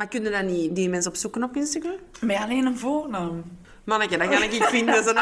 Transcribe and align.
Maar 0.00 0.08
kunnen 0.08 0.32
dat 0.32 0.42
niet 0.42 0.74
die 0.74 0.88
mensen 0.88 1.10
opzoeken 1.10 1.42
op 1.42 1.56
Instagram? 1.56 1.96
Met 2.20 2.36
alleen 2.36 2.66
een 2.66 2.78
voornaam. 2.78 3.58
Manneke, 3.84 4.16
dat 4.16 4.34
ga 4.34 4.44
ik 4.44 4.64
vinden. 4.64 5.04
Zo 5.04 5.12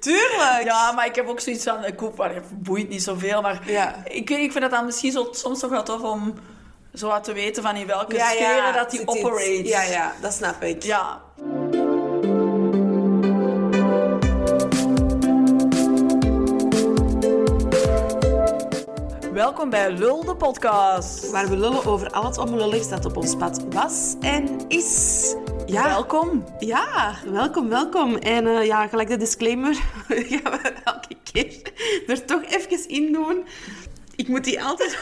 Tuurlijk! 0.00 0.62
Ja, 0.64 0.92
maar 0.92 1.06
ik 1.06 1.14
heb 1.14 1.28
ook 1.28 1.40
zoiets 1.40 1.64
van... 1.64 1.84
Ik 1.84 2.00
allee, 2.00 2.34
het 2.34 2.62
boeit 2.62 2.88
niet 2.88 3.02
zoveel, 3.02 3.42
maar... 3.42 3.70
Ja. 3.70 4.04
Ik, 4.04 4.30
ik 4.30 4.52
vind 4.52 4.64
het 4.64 4.70
dan 4.70 4.84
misschien 4.84 5.12
zo, 5.12 5.28
soms 5.32 5.58
toch 5.58 5.70
wel 5.70 5.82
tof 5.82 6.02
om 6.02 6.34
zo 6.94 7.08
wat 7.08 7.24
te 7.24 7.32
weten 7.32 7.62
van 7.62 7.76
in 7.76 7.86
welke 7.86 8.14
Ja, 8.14 8.28
sferen 8.28 8.56
ja, 8.56 8.72
dat 8.72 8.90
die 8.90 9.08
operate. 9.08 9.66
Ja, 9.66 9.82
ja, 9.82 10.12
dat 10.20 10.32
snap 10.32 10.62
ik. 10.62 10.82
Ja. 10.82 11.22
Welkom 19.36 19.70
bij 19.70 19.92
Lul 19.92 20.24
de 20.24 20.36
podcast. 20.36 21.30
Waar 21.30 21.48
we 21.48 21.56
lullen 21.56 21.84
over 21.84 22.10
al 22.10 22.24
het 22.24 22.88
dat 22.88 23.04
op 23.04 23.16
ons 23.16 23.36
pad 23.36 23.64
was 23.70 24.14
en 24.20 24.68
is. 24.68 25.34
Ja, 25.66 25.84
Welkom. 25.84 26.44
ja 26.58 27.14
welkom, 27.24 27.68
welkom. 27.68 28.16
En 28.16 28.46
eh, 28.46 28.66
ja, 28.66 28.86
gelijk 28.86 29.08
de 29.08 29.16
disclaimer 29.16 29.74
gaan 30.08 30.52
we 30.52 30.72
elke 30.84 31.16
keer 31.32 31.72
er 32.06 32.24
toch 32.24 32.44
even 32.44 32.88
in 32.88 33.12
doen. 33.12 33.46
Ik 34.14 34.28
moet 34.28 34.44
die 34.44 34.62
altijd 34.62 34.98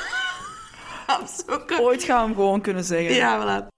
opzoeken. 1.20 1.80
Ooit 1.80 2.02
gaan 2.02 2.20
we 2.20 2.26
hem 2.26 2.34
gewoon 2.34 2.60
kunnen 2.60 2.84
zeggen. 2.84 3.14
Ja, 3.14 3.62
voilà. 3.62 3.73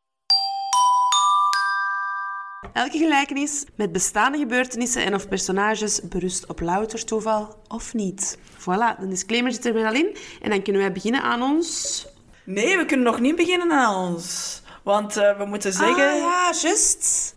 Elke 2.77 2.99
gelijkenis 2.99 3.65
met 3.75 3.93
bestaande 3.93 4.39
gebeurtenissen 4.39 5.05
en 5.05 5.15
of 5.15 5.29
personages 5.29 6.01
berust 6.03 6.47
op 6.47 6.61
louter 6.61 7.05
toeval 7.05 7.57
of 7.69 7.95
niet. 7.95 8.39
Voilà, 8.61 9.01
de 9.01 9.09
disclaimer 9.09 9.53
zit 9.53 9.65
er 9.67 9.73
weer 9.73 9.87
al 9.87 9.95
in. 9.95 10.17
En 10.43 10.51
dan 10.51 10.63
kunnen 10.63 10.83
wij 10.83 10.93
beginnen 10.93 11.23
aan 11.23 11.43
ons... 11.43 12.07
Nee, 12.45 12.77
we 12.77 12.85
kunnen 12.85 13.07
nog 13.07 13.21
niet 13.21 13.37
beginnen 13.37 13.73
aan 13.73 13.95
ons. 13.95 14.63
Want 14.83 15.17
eh, 15.17 15.39
we 15.39 15.45
moeten 15.45 15.73
zeggen... 15.73 16.11
Ah 16.13 16.19
ja, 16.19 16.53
juist. 16.63 17.35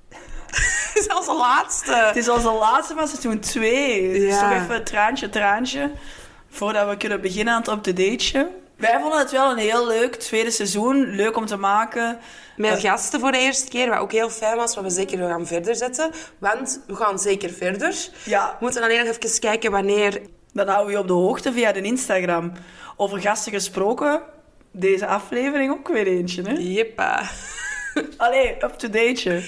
Dat 0.94 1.08
is 1.08 1.16
onze 1.18 1.34
laatste. 1.34 1.96
Het 1.96 2.16
is 2.16 2.30
onze 2.30 2.52
laatste 2.52 2.94
van 2.96 3.08
seizoen 3.08 3.40
2. 3.40 4.20
Dus 4.20 4.34
Ja. 4.34 4.40
toch 4.50 4.64
even 4.64 4.84
traantje, 4.84 5.30
traantje. 5.30 5.92
Voordat 6.50 6.90
we 6.90 6.98
kunnen 6.98 7.22
beginnen 7.22 7.54
aan 7.54 7.60
het 7.62 7.70
up-to-dateje. 7.70 8.52
Wij 8.80 9.00
vonden 9.00 9.20
het 9.20 9.32
wel 9.32 9.52
een 9.52 9.58
heel 9.58 9.88
leuk 9.88 10.16
tweede 10.16 10.52
seizoen. 10.52 11.16
Leuk 11.16 11.38
om 11.38 11.46
te 11.46 11.58
maken. 11.58 12.20
Met 12.56 12.80
gasten 12.80 13.20
voor 13.20 13.32
de 13.32 13.38
eerste 13.38 13.70
keer, 13.70 13.90
wat 13.90 14.00
ook 14.00 14.12
heel 14.12 14.30
fijn 14.30 14.56
was, 14.56 14.76
wat 14.76 14.84
we 14.84 14.90
zeker 14.90 15.18
gaan 15.18 15.48
verder 15.48 15.76
zetten. 15.76 16.12
Want 16.38 16.82
we 16.88 16.96
gaan 16.96 17.20
zeker 17.20 17.50
verder. 17.50 17.96
Ja, 18.26 18.50
We 18.50 18.56
moeten 18.60 18.84
alleen 18.84 19.06
nog 19.06 19.16
even 19.16 19.40
kijken 19.40 19.72
wanneer... 19.72 20.22
dan 20.54 20.68
houden 20.68 20.86
we 20.88 20.92
je 20.92 21.00
op 21.00 21.08
de 21.08 21.14
hoogte 21.14 21.54
via 21.54 21.72
de 21.72 21.82
Instagram. 21.82 22.52
Over 22.96 23.22
gasten 23.22 23.52
gesproken. 23.52 24.22
Deze 24.72 25.08
aflevering 25.08 25.72
ook 25.72 25.88
weer 25.88 26.08
eentje, 26.08 26.42
hè? 26.42 26.54
Jeppa. 26.58 27.30
Allee, 28.18 28.56
up-to-dateje. 28.64 29.44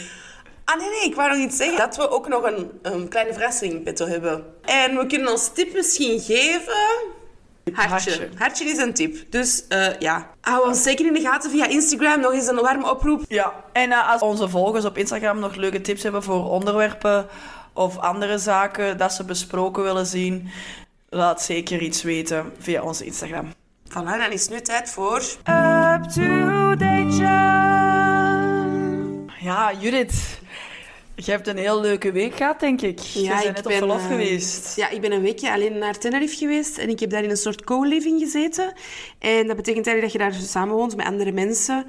Ah 0.66 0.78
nee, 0.78 0.90
nee, 0.90 1.04
ik 1.04 1.16
wou 1.16 1.30
nog 1.30 1.38
iets 1.38 1.58
zeggen. 1.58 1.78
Dat 1.78 1.96
we 1.96 2.10
ook 2.10 2.28
nog 2.28 2.44
een, 2.44 2.80
een 2.82 3.08
kleine 3.08 3.34
verrassing 3.34 3.88
in 3.88 4.08
hebben. 4.08 4.46
En 4.62 4.98
we 4.98 5.06
kunnen 5.06 5.28
als 5.28 5.54
tip 5.54 5.74
misschien 5.74 6.20
geven... 6.20 7.20
Hartje. 7.74 7.90
Hartje. 7.90 8.30
Hartje, 8.38 8.66
is 8.66 8.78
een 8.78 8.94
tip. 8.94 9.32
Dus 9.32 9.68
eh, 9.68 10.00
ja, 10.00 10.30
hou 10.42 10.68
ons 10.68 10.84
zeker 10.84 11.06
in 11.06 11.14
de 11.14 11.22
gaten 11.22 11.52
via 11.52 11.68
Instagram. 11.68 12.20
Nog 12.20 12.34
eens 12.34 12.48
een 12.48 12.56
warme 12.56 12.90
oproep. 12.92 13.24
Ja, 13.28 13.54
en 13.74 13.92
eh, 13.92 14.10
als 14.12 14.22
onze 14.22 14.50
volgers 14.50 14.86
op 14.86 14.98
Instagram 14.98 15.40
nog 15.40 15.56
leuke 15.56 15.82
tips 15.82 16.04
hebben 16.04 16.24
voor 16.24 16.50
onderwerpen 16.50 17.28
of 17.74 17.98
andere 17.98 18.38
zaken 18.38 18.98
dat 18.98 19.14
ze 19.14 19.24
besproken 19.24 19.84
willen 19.84 20.06
zien, 20.06 20.50
laat 21.10 21.42
zeker 21.42 21.82
iets 21.82 22.04
weten 22.04 22.52
via 22.60 22.82
onze 22.82 23.06
Instagram. 23.06 23.54
Voilà, 23.90 24.18
dan 24.18 24.32
is 24.32 24.42
het 24.42 24.52
nu 24.52 24.62
tijd 24.62 24.90
voor... 24.90 25.18
Up 25.18 26.04
to 26.04 26.76
date. 26.76 27.20
Ja, 29.40 29.72
Judith. 29.80 30.40
Je 31.26 31.32
hebt 31.32 31.48
een 31.48 31.58
heel 31.58 31.82
leuke 31.82 32.12
week 32.12 32.36
gehad, 32.36 32.60
denk 32.60 32.82
ik. 32.82 33.00
je 33.00 33.28
bent 33.28 33.40
ik 33.40 33.46
net 33.46 33.64
ben, 33.64 33.66
op 33.66 33.78
verlof 33.78 34.02
eh, 34.02 34.08
geweest. 34.08 34.76
Ja, 34.76 34.90
ik 34.90 35.02
ben 35.02 35.12
een 35.12 35.22
weekje 35.22 35.52
alleen 35.52 35.78
naar 35.78 35.98
Tenerife 35.98 36.36
geweest. 36.36 36.78
En 36.78 36.90
ik 36.90 37.00
heb 37.00 37.10
daar 37.10 37.24
in 37.24 37.30
een 37.30 37.38
soort 37.38 37.64
co-living 37.64 38.20
gezeten. 38.20 38.74
En 39.20 39.48
dat 39.48 39.56
betekent 39.56 39.88
eigenlijk 39.88 40.02
dat 40.02 40.12
je 40.12 40.18
daar 40.40 40.48
samenwoont 40.50 40.96
met 40.96 41.06
andere 41.06 41.32
mensen. 41.32 41.86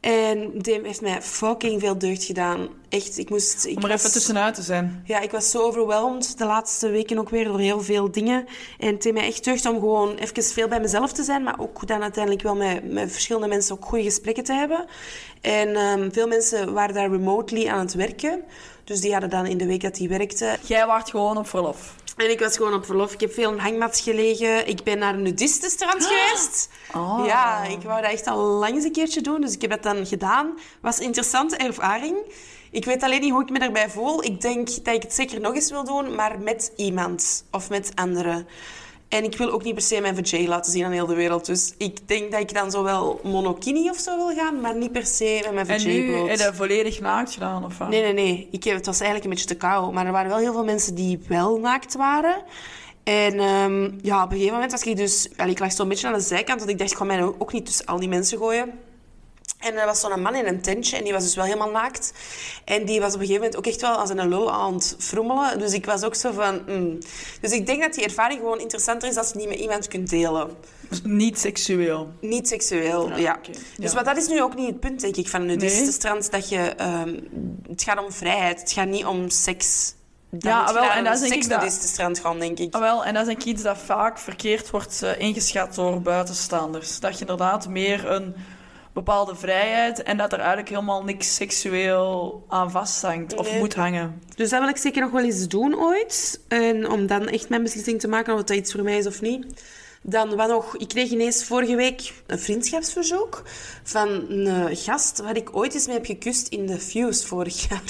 En 0.00 0.50
die 0.54 0.80
heeft 0.82 1.00
mij 1.00 1.22
fucking 1.22 1.80
veel 1.80 1.98
deugd 1.98 2.24
gedaan. 2.24 2.68
Echt, 2.88 3.18
ik 3.18 3.30
moest... 3.30 3.64
Ik 3.64 3.76
Om 3.76 3.82
er 3.82 3.88
was- 3.88 3.98
even 3.98 4.12
tussenuit 4.12 4.54
te 4.54 4.62
zijn. 4.62 5.02
Ja, 5.04 5.20
ik 5.20 5.30
was 5.30 5.50
zo 5.50 5.58
overweldigd 5.58 6.38
de 6.38 6.44
laatste 6.44 6.88
weken 6.88 7.18
ook 7.18 7.28
weer 7.28 7.44
door 7.44 7.58
heel 7.58 7.80
veel 7.80 8.10
dingen. 8.10 8.46
En 8.78 8.92
het 8.92 9.02
deed 9.02 9.12
mij 9.12 9.26
echt 9.26 9.44
deugd 9.44 9.66
om 9.66 9.74
gewoon 9.74 10.16
even 10.16 10.42
veel 10.42 10.68
bij 10.68 10.80
mezelf 10.80 11.12
te 11.12 11.22
zijn. 11.22 11.42
Maar 11.42 11.60
ook 11.60 11.86
dan 11.86 12.02
uiteindelijk 12.02 12.42
wel 12.42 12.56
met, 12.56 12.92
met 12.92 13.12
verschillende 13.12 13.48
mensen 13.48 13.74
ook 13.74 13.84
goede 13.84 14.04
gesprekken 14.04 14.44
te 14.44 14.52
hebben. 14.52 14.84
En 15.40 15.76
ehm, 15.76 16.10
veel 16.10 16.28
mensen 16.28 16.72
waren 16.72 16.94
daar 16.94 17.10
remotely 17.10 17.68
aan 17.68 17.78
het 17.78 17.94
werken. 17.94 18.42
Dus 18.86 19.00
die 19.00 19.12
hadden 19.12 19.30
dan 19.30 19.46
in 19.46 19.58
de 19.58 19.66
week 19.66 19.80
dat 19.82 19.94
die 19.94 20.08
werkten 20.08 20.58
Jij 20.62 20.86
waart 20.86 21.10
gewoon 21.10 21.36
op 21.36 21.48
verlof. 21.48 21.94
en 22.16 22.30
ik 22.30 22.40
was 22.40 22.56
gewoon 22.56 22.74
op 22.74 22.84
verlof. 22.84 23.12
Ik 23.12 23.20
heb 23.20 23.32
veel 23.32 23.52
in 23.52 23.58
hangmats 23.58 24.00
gelegen. 24.00 24.68
Ik 24.68 24.82
ben 24.82 24.98
naar 24.98 25.14
een 25.14 25.22
nudistenstrand 25.22 26.04
geweest. 26.06 26.68
Oh. 26.94 27.22
Ja, 27.26 27.64
ik 27.64 27.82
wou 27.82 28.02
dat 28.02 28.10
echt 28.10 28.26
al 28.26 28.38
lang 28.38 28.74
eens 28.74 28.84
een 28.84 28.92
keertje 28.92 29.20
doen. 29.20 29.40
Dus 29.40 29.54
ik 29.54 29.60
heb 29.60 29.70
dat 29.70 29.82
dan 29.82 30.06
gedaan. 30.06 30.54
was 30.80 30.98
een 30.98 31.04
interessante 31.04 31.56
ervaring. 31.56 32.16
Ik 32.70 32.84
weet 32.84 33.02
alleen 33.02 33.20
niet 33.20 33.30
hoe 33.32 33.42
ik 33.42 33.50
me 33.50 33.58
daarbij 33.58 33.90
voel. 33.90 34.24
Ik 34.24 34.40
denk 34.40 34.84
dat 34.84 34.94
ik 34.94 35.02
het 35.02 35.14
zeker 35.14 35.40
nog 35.40 35.54
eens 35.54 35.70
wil 35.70 35.84
doen, 35.84 36.14
maar 36.14 36.38
met 36.38 36.72
iemand. 36.76 37.44
Of 37.50 37.68
met 37.70 37.90
anderen. 37.94 38.46
En 39.08 39.24
ik 39.24 39.36
wil 39.36 39.50
ook 39.50 39.62
niet 39.64 39.74
per 39.74 39.82
se 39.82 40.00
mijn 40.00 40.14
vajay 40.14 40.46
laten 40.48 40.72
zien 40.72 40.84
aan 40.84 40.90
heel 40.92 41.06
de 41.06 41.14
wereld. 41.14 41.46
Dus 41.46 41.74
ik 41.78 42.08
denk 42.08 42.30
dat 42.32 42.40
ik 42.40 42.54
dan 42.54 42.70
zo 42.70 42.82
wel 42.82 43.20
monokini 43.22 43.90
of 43.90 43.98
zo 43.98 44.16
wil 44.16 44.36
gaan, 44.36 44.60
maar 44.60 44.76
niet 44.76 44.92
per 44.92 45.06
se 45.06 45.40
met 45.44 45.54
mijn 45.54 45.66
En 45.68 45.80
vajay 45.80 45.96
nu 45.98 46.06
bloot. 46.12 46.28
heb 46.28 46.38
je 46.38 46.50
volledig 46.54 47.00
naakt 47.00 47.32
gedaan, 47.32 47.64
of 47.64 47.78
wat? 47.78 47.88
Nee, 47.88 48.02
nee, 48.02 48.12
nee. 48.12 48.48
Ik, 48.50 48.64
heb- 48.64 48.74
het 48.76 48.86
was 48.86 48.96
eigenlijk 49.00 49.24
een 49.24 49.30
beetje 49.30 49.46
te 49.46 49.54
kou. 49.56 49.92
Maar 49.92 50.06
er 50.06 50.12
waren 50.12 50.30
wel 50.30 50.38
heel 50.38 50.52
veel 50.52 50.64
mensen 50.64 50.94
die 50.94 51.20
wel 51.28 51.58
naakt 51.58 51.94
waren. 51.94 52.36
En 53.04 53.38
ehm, 53.38 53.90
ja, 54.02 54.22
op 54.22 54.30
een 54.30 54.36
gegeven 54.36 54.52
moment 54.54 54.72
was 54.72 54.82
ik 54.82 54.96
dus... 54.96 55.28
Allee, 55.36 55.52
ik 55.52 55.58
lag 55.58 55.72
zo'n 55.72 55.88
beetje 55.88 56.06
aan 56.06 56.12
de 56.12 56.20
zijkant, 56.20 56.58
want 56.58 56.70
ik 56.70 56.78
dacht, 56.78 56.90
ik 56.90 56.96
ga 56.96 57.04
mij 57.04 57.22
ook 57.22 57.52
niet 57.52 57.66
tussen 57.66 57.86
al 57.86 57.98
die 57.98 58.08
mensen 58.08 58.38
gooien. 58.38 58.70
En 59.58 59.74
er 59.76 59.86
was 59.86 60.00
zo'n 60.00 60.22
man 60.22 60.34
in 60.34 60.46
een 60.46 60.60
tentje 60.62 60.96
en 60.96 61.04
die 61.04 61.12
was 61.12 61.22
dus 61.22 61.34
wel 61.34 61.44
helemaal 61.44 61.70
naakt. 61.70 62.12
En 62.64 62.84
die 62.84 63.00
was 63.00 63.14
op 63.14 63.20
een 63.20 63.26
gegeven 63.26 63.42
moment 63.42 63.56
ook 63.58 63.66
echt 63.66 63.80
wel 63.80 63.94
als 63.96 64.10
een 64.10 64.28
lul 64.28 64.52
aan 64.52 64.74
het 64.74 64.96
frommelen. 64.98 65.58
Dus 65.58 65.72
ik 65.72 65.84
was 65.86 66.02
ook 66.02 66.14
zo 66.14 66.32
van... 66.32 66.62
mm. 66.66 66.98
Dus 67.40 67.50
ik 67.52 67.66
denk 67.66 67.82
dat 67.82 67.94
die 67.94 68.04
ervaring 68.04 68.40
gewoon 68.40 68.60
interessanter 68.60 69.08
is 69.08 69.16
als 69.16 69.30
je 69.30 69.38
niet 69.38 69.48
met 69.48 69.58
iemand 69.58 69.88
kunt 69.88 70.10
delen. 70.10 70.50
Dus 70.88 71.00
Niet 71.04 71.38
seksueel. 71.38 72.08
Niet 72.20 72.48
seksueel, 72.48 73.08
ja. 73.08 73.16
Ja. 73.16 73.38
Dus 73.76 73.88
Ja. 73.90 73.94
maar 73.94 74.04
dat 74.04 74.16
is 74.16 74.28
nu 74.28 74.42
ook 74.42 74.54
niet 74.54 74.66
het 74.66 74.80
punt, 74.80 75.00
denk 75.00 75.16
ik, 75.16 75.28
van 75.28 75.40
een 75.40 75.46
nudistenstrand. 75.46 76.30
Dat 76.30 76.48
je... 76.48 76.58
ehm, 76.58 77.20
het 77.68 77.82
gaat 77.82 78.04
om 78.04 78.12
vrijheid. 78.12 78.60
Het 78.60 78.72
gaat 78.72 78.88
niet 78.88 79.04
om 79.04 79.30
seks. 79.30 79.94
Dan 80.30 80.50
Ja, 80.52 80.66
je 80.68 80.72
wel, 80.74 80.90
en 80.90 81.04
dat 81.04 81.14
is 81.14 81.20
denk 81.20 81.32
ik 81.32 81.40
dat- 81.40 81.50
seksnudistenstrand 81.50 82.18
gaan, 82.18 82.38
denk 82.38 82.58
ik. 82.58 82.74
Ah, 82.74 82.80
wel, 82.80 83.04
en 83.04 83.12
dat 83.14 83.22
is 83.22 83.28
denk 83.28 83.40
ik 83.40 83.46
iets 83.46 83.62
dat 83.62 83.78
vaak 83.78 84.18
verkeerd 84.18 84.70
wordt 84.70 85.02
eh, 85.02 85.18
ingeschat 85.18 85.74
door 85.74 86.00
buitenstaanders. 86.00 87.00
Dat 87.00 87.14
je 87.14 87.20
inderdaad 87.20 87.68
meer 87.68 88.10
een 88.10 88.34
bepaalde 88.96 89.34
vrijheid 89.34 90.02
en 90.02 90.16
dat 90.16 90.32
er 90.32 90.38
eigenlijk 90.38 90.68
helemaal 90.68 91.04
niks 91.04 91.34
seksueel 91.34 92.44
aan 92.48 92.70
vasthangt 92.70 93.34
of 93.36 93.50
Nee. 93.50 93.58
moet 93.58 93.74
hangen. 93.74 94.22
Dus 94.34 94.50
dat 94.50 94.60
wil 94.60 94.68
ik 94.68 94.76
zeker 94.76 95.00
nog 95.02 95.10
wel 95.10 95.24
eens 95.24 95.48
doen 95.48 95.78
ooit. 95.78 96.40
En 96.48 96.90
om 96.90 97.06
dan 97.06 97.28
echt 97.28 97.48
mijn 97.48 97.62
beslissing 97.62 98.00
te 98.00 98.08
maken 98.08 98.32
of 98.32 98.38
het 98.38 98.48
dat 98.48 98.56
iets 98.56 98.72
voor 98.72 98.82
mij 98.82 98.98
is 98.98 99.06
of 99.06 99.20
niet. 99.20 99.64
Dan 100.02 100.36
wat 100.36 100.48
nog, 100.48 100.76
ik 100.76 100.88
kreeg 100.88 101.10
ineens 101.10 101.44
vorige 101.44 101.76
week 101.76 102.12
een 102.26 102.38
vriendschapsverzoek 102.38 103.42
van 103.82 104.08
een 104.28 104.76
gast 104.76 105.18
waar 105.20 105.36
ik 105.36 105.56
ooit 105.56 105.74
eens 105.74 105.86
mee 105.86 105.96
heb 105.96 106.06
gekust 106.06 106.48
in 106.48 106.66
de 106.66 106.78
Fuse 106.78 107.26
vorig 107.26 107.68
jaar. 107.68 107.82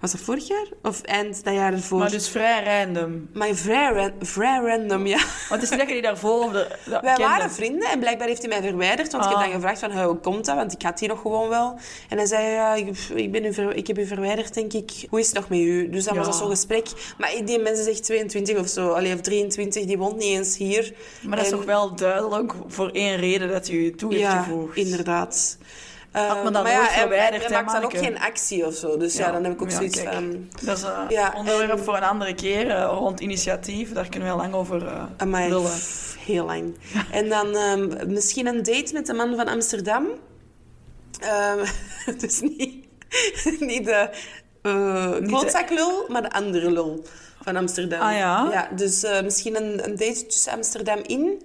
Was 0.00 0.12
dat 0.12 0.20
vorig 0.20 0.48
jaar? 0.48 0.66
Of 0.82 1.02
eind 1.02 1.44
dat 1.44 1.54
jaar 1.54 1.72
ervoor? 1.72 1.98
Maar 1.98 2.10
dus 2.10 2.28
vrij 2.28 2.64
random. 2.64 3.28
Maar 3.32 3.54
vrij, 3.54 3.92
ran- 3.92 4.12
vrij 4.20 4.58
random, 4.58 5.06
ja. 5.06 5.16
Want 5.48 5.60
het 5.60 5.62
is 5.62 5.70
niet 5.70 5.78
dat 5.78 5.88
je 5.88 5.94
die 5.94 6.02
daarvoor 6.02 6.44
of 6.44 6.52
de, 6.52 6.76
dat 6.90 7.02
Wij 7.02 7.16
waren 7.16 7.50
vrienden 7.50 7.88
en 7.88 7.98
blijkbaar 7.98 8.26
heeft 8.28 8.40
hij 8.42 8.48
mij 8.60 8.68
verwijderd. 8.68 9.12
Want 9.12 9.24
ik 9.24 9.30
heb 9.30 9.38
Ah. 9.38 9.44
dan 9.44 9.54
gevraagd 9.54 9.80
van, 9.80 9.90
"Hey, 9.90 10.04
hoe 10.04 10.16
komt 10.16 10.44
dat? 10.44 10.56
Want 10.56 10.72
ik 10.72 10.82
had 10.82 10.98
die 10.98 11.08
nog 11.08 11.20
gewoon 11.20 11.48
wel. 11.48 11.78
En 12.08 12.16
hij 12.16 12.26
zei, 12.26 12.46
ja, 12.48 12.74
ik, 12.74 12.98
ik 13.14 13.32
ben 13.32 13.44
u 13.44 13.52
ik 13.74 13.86
heb 13.86 13.98
u 13.98 14.06
verwijderd, 14.06 14.54
denk 14.54 14.72
ik. 14.72 14.90
Hoe 15.10 15.20
is 15.20 15.26
het 15.26 15.34
nog 15.34 15.48
met 15.48 15.58
u? 15.58 15.90
Dus 15.90 16.04
Ja. 16.04 16.14
was 16.14 16.26
dat 16.26 16.36
zo'n 16.36 16.50
gesprek. 16.50 16.86
Maar 17.18 17.32
die 17.44 17.58
mensen 17.58 17.84
zegt 17.84 18.02
22 18.04 18.58
of 18.58 18.68
zo. 18.68 18.90
Allee, 18.90 19.14
of 19.14 19.20
23, 19.20 19.84
die 19.84 19.98
woont 19.98 20.16
niet 20.16 20.36
eens 20.38 20.56
hier. 20.56 20.92
Maar 21.22 21.36
dat 21.36 21.44
is 21.44 21.50
toch 21.52 21.64
wel 21.64 21.94
duidelijk 21.96 22.52
voor 22.66 22.88
één 22.90 23.16
reden 23.16 23.48
dat 23.48 23.68
u 23.68 23.94
toe 23.94 24.10
heeft 24.14 24.22
Ja, 24.24 24.42
gevoegd. 24.42 24.76
inderdaad. 24.76 25.58
Had 26.14 26.42
me 26.42 26.48
Eh, 26.48 26.52
dan 26.52 26.62
maar 26.62 26.72
ja, 26.72 26.86
verwijderd, 26.86 27.42
Hij, 27.42 27.50
maakt 27.52 27.72
dan 27.72 27.84
ook 27.84 27.96
geen 27.96 28.18
actie 28.20 28.66
of 28.66 28.74
zo. 28.74 28.96
Dus 28.96 29.16
ja, 29.16 29.32
dan 29.32 29.44
heb 29.44 29.52
ik 29.52 29.62
ook 29.62 29.70
Ja, 29.70 29.76
zoiets 29.76 30.00
kijk. 30.02 30.14
van... 30.14 30.48
Dat 30.64 30.76
is 30.76 30.82
een 30.82 30.90
Ja, 31.08 31.32
onderwerp 31.36 31.70
en- 31.78 31.84
voor 31.84 31.96
een 31.96 32.02
andere 32.02 32.34
keer, 32.34 32.70
eh, 32.70 32.84
rond 32.98 33.20
initiatief. 33.20 33.92
Daar 33.92 34.08
kunnen 34.08 34.28
we 34.28 34.34
heel 34.34 34.42
lang 34.42 34.54
over 34.54 34.86
eh 34.86 35.04
Amai, 35.16 35.48
lullen. 35.48 35.72
heel 36.18 36.44
lang. 36.44 36.74
En 37.12 37.28
dan 37.28 37.56
ehm, 37.56 38.12
misschien 38.12 38.46
een 38.46 38.62
date 38.62 38.92
met 38.92 39.06
de 39.06 39.12
man 39.14 39.36
van 39.36 39.48
Amsterdam. 39.48 40.06
Ehm, 41.20 41.64
dus 42.20 42.40
niet, 42.40 42.86
niet 43.60 43.84
de 43.84 44.08
uh, 44.62 46.08
maar 46.08 46.22
de 46.22 46.30
andere 46.32 46.70
lul 46.70 47.04
van 47.42 47.56
Amsterdam. 47.56 48.00
Ah, 48.00 48.16
ja? 48.16 48.48
Ja, 48.52 48.68
dus 48.76 49.02
eh, 49.02 49.22
misschien 49.22 49.56
een, 49.56 49.84
een 49.84 49.96
date 49.96 50.26
tussen 50.26 50.52
Amsterdam 50.52 50.98
in. 51.06 51.42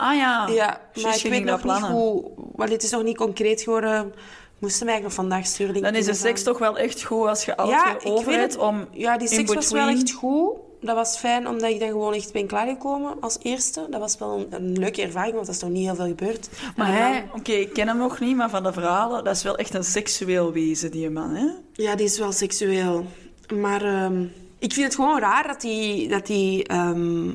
Ah 0.00 0.16
ja, 0.16 0.48
ja, 0.48 0.80
maar 1.02 1.16
ik 1.16 1.22
weet 1.22 1.44
nog 1.44 1.52
niet 1.52 1.60
plannen. 1.62 1.90
hoe, 1.90 2.30
maar 2.56 2.68
dit 2.68 2.82
is 2.82 2.90
nog 2.90 3.02
niet 3.02 3.16
concreet 3.16 3.62
geworden. 3.62 4.12
Moesten 4.58 4.84
mij 4.86 4.94
eigenlijk 4.94 5.02
nog 5.02 5.12
vandaag 5.12 5.46
sturen. 5.46 5.82
Dan 5.82 5.94
is 5.94 6.04
de 6.06 6.14
seks 6.14 6.42
toch 6.42 6.58
wel 6.58 6.78
echt 6.78 7.02
goed 7.02 7.26
als 7.26 7.44
je 7.44 7.56
alles 7.56 7.74
Ja, 7.74 7.84
weer 7.84 8.00
ik 8.00 8.08
over 8.08 8.26
weet 8.26 8.36
hebt 8.36 8.52
het. 8.52 8.62
om 8.62 8.86
Ja, 8.92 9.18
die 9.18 9.28
seks 9.28 9.54
was 9.54 9.70
wel 9.70 9.88
echt 9.88 10.10
goed. 10.10 10.50
Dat 10.80 10.94
was 10.94 11.16
fijn, 11.16 11.48
omdat 11.48 11.70
ik 11.70 11.80
dan 11.80 11.88
gewoon 11.88 12.14
echt 12.14 12.32
ben 12.32 12.46
klaargekomen 12.46 13.14
als 13.20 13.38
eerste. 13.42 13.86
Dat 13.90 14.00
was 14.00 14.18
wel 14.18 14.38
een, 14.38 14.46
een 14.50 14.78
leuke 14.78 15.02
ervaring, 15.02 15.34
want 15.34 15.46
dat 15.46 15.54
is 15.54 15.60
nog 15.60 15.70
niet 15.70 15.84
heel 15.86 15.94
veel 15.94 16.06
gebeurd. 16.06 16.48
Maar 16.76 16.86
En 16.88 16.94
hij, 16.94 17.28
oké, 17.34 17.52
ik 17.52 17.72
ken 17.72 17.88
hem 17.88 17.96
nog 17.96 18.20
niet, 18.20 18.36
maar 18.36 18.50
van 18.50 18.62
de 18.62 18.72
verhalen, 18.72 19.24
dat 19.24 19.36
is 19.36 19.42
wel 19.42 19.56
echt 19.56 19.74
een 19.74 19.84
seksueel 19.84 20.52
wezen, 20.52 20.90
die 20.90 21.10
man, 21.10 21.34
hè? 21.34 21.46
Ja, 21.72 21.94
die 21.94 22.06
is 22.06 22.18
wel 22.18 22.32
seksueel. 22.32 23.06
Maar 23.54 23.82
ehm, 23.82 24.22
ik 24.58 24.72
vind 24.72 24.86
het 24.86 24.94
gewoon 24.94 25.18
raar 25.18 25.46
dat 25.46 25.60
die... 25.60 26.08
Dat 26.08 26.28
ehm, 26.28 27.30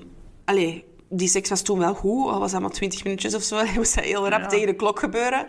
allee, 0.46 0.84
die 1.18 1.28
seks 1.28 1.50
was 1.50 1.62
toen 1.62 1.80
wel 1.80 1.94
goed, 1.94 2.32
al 2.32 2.40
was 2.40 2.52
dat 2.52 2.62
maar 2.62 2.70
20 2.70 3.04
minuutjes 3.04 3.36
of 3.36 3.44
zo. 3.44 3.56
Hij 3.66 3.74
moest 3.76 3.96
dat 3.96 4.04
heel 4.04 4.30
rap 4.30 4.42
Ja. 4.42 4.48
tegen 4.48 4.68
de 4.68 4.76
klok 4.76 5.00
gebeuren. 5.00 5.46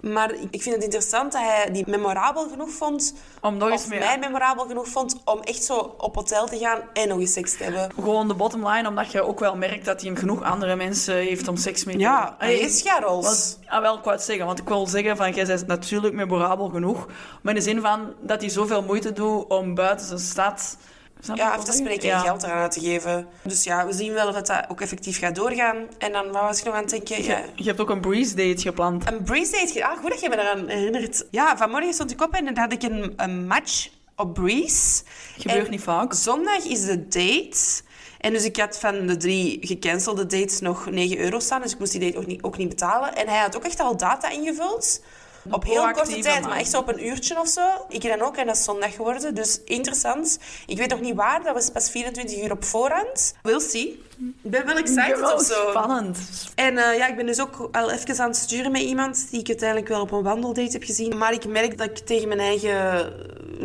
Maar 0.00 0.32
ik 0.50 0.62
vind 0.62 0.74
het 0.74 0.84
interessant 0.84 1.32
dat 1.32 1.42
hij 1.42 1.70
die 1.72 1.84
memorabel 1.86 2.48
genoeg 2.48 2.70
vond... 2.70 3.14
Om 3.40 3.56
nog 3.56 3.70
eens 3.70 3.82
of 3.82 3.88
meer... 3.88 3.98
mij 3.98 4.18
memorabel 4.18 4.64
genoeg 4.64 4.88
vond 4.88 5.20
om 5.24 5.40
echt 5.40 5.64
zo 5.64 5.94
op 5.98 6.14
hotel 6.14 6.46
te 6.46 6.58
gaan 6.58 6.80
en 6.92 7.08
nog 7.08 7.18
eens 7.18 7.32
seks 7.32 7.56
te 7.56 7.62
hebben. 7.64 7.90
Gewoon 7.94 8.28
de 8.28 8.34
bottom 8.34 8.68
line, 8.68 8.88
omdat 8.88 9.12
je 9.12 9.22
ook 9.22 9.40
wel 9.40 9.56
merkt 9.56 9.84
dat 9.84 10.02
hij 10.02 10.16
genoeg 10.16 10.42
andere 10.42 10.76
mensen 10.76 11.14
heeft 11.14 11.48
om 11.48 11.56
seks 11.56 11.84
mee 11.84 11.94
te 11.94 12.00
Ja, 12.00 12.34
hij 12.38 12.58
is. 12.58 12.82
Want, 13.00 13.58
ah, 13.66 13.80
wel, 13.80 13.96
ik 13.96 14.04
wou 14.04 14.16
het 14.16 14.24
zeggen, 14.24 14.46
want 14.46 14.58
ik 14.58 14.68
wil 14.68 14.86
zeggen 14.86 15.16
van, 15.16 15.32
jij 15.32 15.46
bent 15.46 15.66
natuurlijk 15.66 16.14
memorabel 16.14 16.68
genoeg, 16.68 17.06
maar 17.42 17.54
in 17.54 17.58
de 17.58 17.64
zin 17.64 17.80
van 17.80 18.14
dat 18.20 18.40
hij 18.40 18.50
zoveel 18.50 18.82
moeite 18.82 19.12
doet 19.12 19.46
om 19.48 19.74
buiten 19.74 20.06
zijn 20.06 20.18
stad... 20.18 20.76
Snap 21.22 21.36
Ja, 21.36 21.50
af 21.50 21.64
te 21.64 21.72
spreken 21.72 22.02
zeggen? 22.02 22.20
en 22.20 22.26
geld 22.26 22.42
eraan 22.42 22.58
uit 22.58 22.72
te 22.72 22.80
geven. 22.80 23.26
Dus 23.42 23.64
ja, 23.64 23.86
we 23.86 23.92
zien 23.92 24.12
wel 24.12 24.28
of 24.28 24.34
dat 24.34 24.64
ook 24.68 24.80
effectief 24.80 25.18
gaat 25.18 25.34
doorgaan. 25.34 25.76
En 25.98 26.12
dan, 26.12 26.24
wat 26.32 26.42
was 26.42 26.58
ik 26.58 26.64
nog 26.64 26.74
aan 26.74 26.80
het 26.80 26.90
denken? 26.90 27.22
Ja. 27.24 27.36
Je, 27.36 27.44
je 27.54 27.64
hebt 27.64 27.80
ook 27.80 27.90
een 27.90 28.00
breeze 28.00 28.34
date 28.34 28.60
gepland. 28.62 29.10
Een 29.10 29.22
breeze 29.22 29.52
date. 29.52 29.86
Ah, 29.86 29.98
goed 29.98 30.10
dat 30.10 30.20
je 30.20 30.28
me 30.28 30.38
eraan 30.38 30.68
herinnert. 30.68 31.24
Ja, 31.30 31.56
vanmorgen 31.56 31.94
stond 31.94 32.10
ik 32.10 32.22
op 32.22 32.34
en 32.34 32.44
dan 32.44 32.56
had 32.58 32.72
ik 32.72 32.82
een, 32.82 33.12
een 33.16 33.46
match 33.46 33.88
op 34.16 34.34
breeze. 34.34 35.02
Gebeurt 35.38 35.64
En 35.64 35.70
niet 35.70 35.82
vaak. 35.82 36.14
Zondag 36.14 36.64
is 36.64 36.84
de 36.84 37.08
date. 37.08 37.82
En 38.18 38.32
dus 38.32 38.44
ik 38.44 38.56
had 38.56 38.78
van 38.78 39.06
de 39.06 39.16
drie 39.16 39.58
gecancelde 39.60 40.26
dates 40.26 40.60
nog 40.60 40.90
9 40.90 41.18
euro 41.18 41.38
staan. 41.40 41.62
Dus 41.62 41.72
ik 41.72 41.78
moest 41.78 41.92
die 41.92 42.00
date 42.00 42.16
ook 42.18 42.26
niet, 42.26 42.42
ook 42.42 42.56
niet 42.56 42.68
betalen. 42.68 43.14
En 43.16 43.28
hij 43.28 43.38
had 43.38 43.56
ook 43.56 43.64
echt 43.64 43.80
al 43.80 43.96
data 43.96 44.30
ingevuld. 44.30 45.02
Op 45.50 45.64
heel 45.64 45.90
korte 45.90 46.18
tijd, 46.18 46.40
man. 46.40 46.48
maar 46.50 46.58
echt 46.58 46.70
zo 46.70 46.78
op 46.78 46.88
een 46.88 47.06
uurtje 47.06 47.40
of 47.40 47.48
zo. 47.48 47.66
Ik 47.88 48.02
dan 48.02 48.20
ook 48.20 48.36
en 48.36 48.46
dat 48.46 48.56
is 48.56 48.64
zondag 48.64 48.94
geworden. 48.94 49.34
Dus 49.34 49.60
interessant. 49.64 50.38
Ik 50.66 50.76
weet 50.78 50.90
nog 50.90 51.00
niet 51.00 51.14
waar, 51.14 51.42
dat 51.42 51.54
was 51.54 51.70
pas 51.70 51.90
24 51.90 52.42
uur 52.42 52.52
op 52.52 52.64
voorhand. 52.64 53.34
We'll 53.42 53.60
see. 53.60 54.02
Ik 54.42 54.50
ben 54.50 54.66
wel 54.66 54.76
excited 54.76 55.32
of 55.34 55.42
zo. 55.42 55.68
Spannend. 55.70 56.18
En 56.54 56.78
eh, 56.78 56.96
ja, 56.96 57.06
ik 57.08 57.16
ben 57.16 57.26
dus 57.26 57.40
ook 57.40 57.68
al 57.72 57.90
even 57.90 58.18
aan 58.18 58.28
het 58.28 58.36
sturen 58.36 58.72
met 58.72 58.80
iemand 58.82 59.30
die 59.30 59.40
ik 59.40 59.48
uiteindelijk 59.48 59.88
wel 59.88 60.00
op 60.00 60.10
een 60.10 60.22
wandeldate 60.22 60.72
heb 60.72 60.82
gezien. 60.84 61.18
Maar 61.18 61.32
ik 61.32 61.46
merk 61.46 61.78
dat 61.78 61.86
ik 61.86 61.98
tegen 61.98 62.28
mijn 62.28 62.40
eigen 62.40 63.12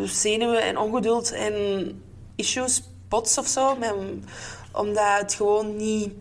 zenuwen 0.08 0.62
en 0.62 0.78
ongeduld 0.78 1.32
en 1.32 1.54
issues 2.36 2.82
bots 3.08 3.38
of 3.38 3.46
zo. 3.46 3.76
Met- 3.76 3.94
omdat 4.72 5.18
het 5.18 5.34
gewoon 5.34 5.76
niet 5.76 6.12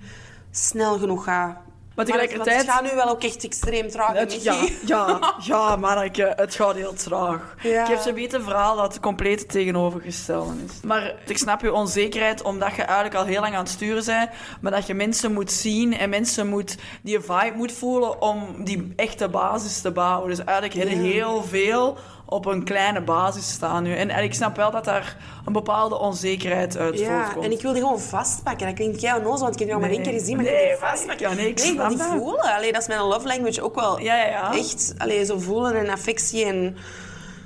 snel 0.52 0.98
genoeg 0.98 1.24
gaat. 1.24 1.58
Maar 1.96 2.06
tegelijkertijd... 2.06 2.58
het 2.58 2.70
gaat 2.70 2.84
nu 2.84 2.96
wel 2.96 3.10
ook 3.10 3.24
echt 3.24 3.44
extreem 3.44 3.90
traag. 3.90 4.14
Het, 4.14 4.44
ja, 4.44 4.68
ja, 4.86 5.20
ja, 5.44 5.76
manneke, 5.76 6.34
het 6.36 6.56
gaat 6.56 6.76
heel 6.76 6.94
traag. 6.94 7.56
Ja. 7.62 7.82
Ik 7.82 7.88
heb 7.88 8.00
zo'n 8.00 8.14
beetje 8.14 8.38
een 8.38 8.44
verhaal 8.44 8.76
dat 8.76 8.94
het 8.94 9.02
compleet 9.02 9.50
tegenovergestelde 9.50 10.54
is. 10.66 10.72
Maar 10.84 11.14
ik 11.26 11.38
snap 11.38 11.62
je 11.62 11.74
onzekerheid, 11.74 12.42
omdat 12.42 12.76
je 12.76 12.82
eigenlijk 12.82 13.16
al 13.16 13.26
heel 13.26 13.42
lang 13.42 13.54
aan 13.54 13.64
het 13.64 13.70
sturen 13.70 14.06
bent, 14.06 14.30
maar 14.62 14.72
dat 14.72 14.88
je 14.88 14.94
mensen 14.94 15.34
moet 15.34 15.52
zien 15.52 15.98
en 15.98 16.10
mensen 16.10 16.48
moet, 16.48 16.78
die 17.02 17.14
je 17.14 17.22
vibe 17.22 17.54
moet 17.56 17.72
voelen 17.72 18.22
om 18.22 18.64
die 18.64 18.94
echte 18.96 19.30
basis 19.30 19.82
te 19.82 19.92
bouwen. 19.92 20.30
Dus 20.30 20.44
eigenlijk 20.44 20.88
heel 20.88 21.44
veel 21.44 21.98
op 22.26 22.46
een 22.46 22.64
kleine 22.64 23.02
basis 23.02 23.52
staan 23.52 23.84
nu. 23.84 23.96
En, 23.96 24.10
en 24.10 24.24
ik 24.24 24.34
snap 24.34 24.56
wel 24.56 24.72
dat 24.72 24.86
daar 24.86 25.18
een 25.46 25.54
bepaalde 25.54 26.00
onzekerheid 26.00 26.78
uit 26.78 27.00
Ja, 27.00 27.22
voortkomt. 27.24 27.46
en 27.46 27.52
ik 27.52 27.62
wil 27.62 27.74
die 27.74 27.82
gewoon 27.82 28.00
vastpakken. 28.00 28.66
Dat 28.68 28.76
klinkt 28.76 29.02
jij 29.02 29.14
onnozel, 29.18 29.40
want 29.40 29.54
ik 29.54 29.60
heb 29.60 29.68
die 29.68 29.78
nog 29.78 29.80
maar 29.82 29.90
één 29.96 30.04
keer 30.04 30.14
gezien. 30.20 30.36
Maar 30.36 30.46
Nee, 30.46 30.54
ik 30.54 30.60
wil 30.62 30.70
die 30.72 30.80
maar- 30.82 30.90
vastpakken. 30.90 31.30
ja, 31.30 31.36
nee, 31.36 31.48
ik 31.50 31.58
nee, 31.58 31.66
ik 31.72 31.78
wil 31.78 31.90
snap 31.90 31.90
die 31.90 32.10
dat. 32.14 32.22
voelen. 32.24 32.56
Allee, 32.56 32.72
dat 32.72 32.82
is 32.82 32.88
mijn 32.88 33.02
love 33.02 33.28
language 33.28 33.62
ook 33.62 33.76
wel. 33.76 34.00
Ja, 34.00 34.16
ja, 34.16 34.26
ja. 34.28 34.54
Echt, 34.54 34.94
allee, 34.98 35.26
zo 35.26 35.40
voelen 35.40 35.76
en 35.76 35.90
affectie 35.90 36.46
en... 36.46 36.78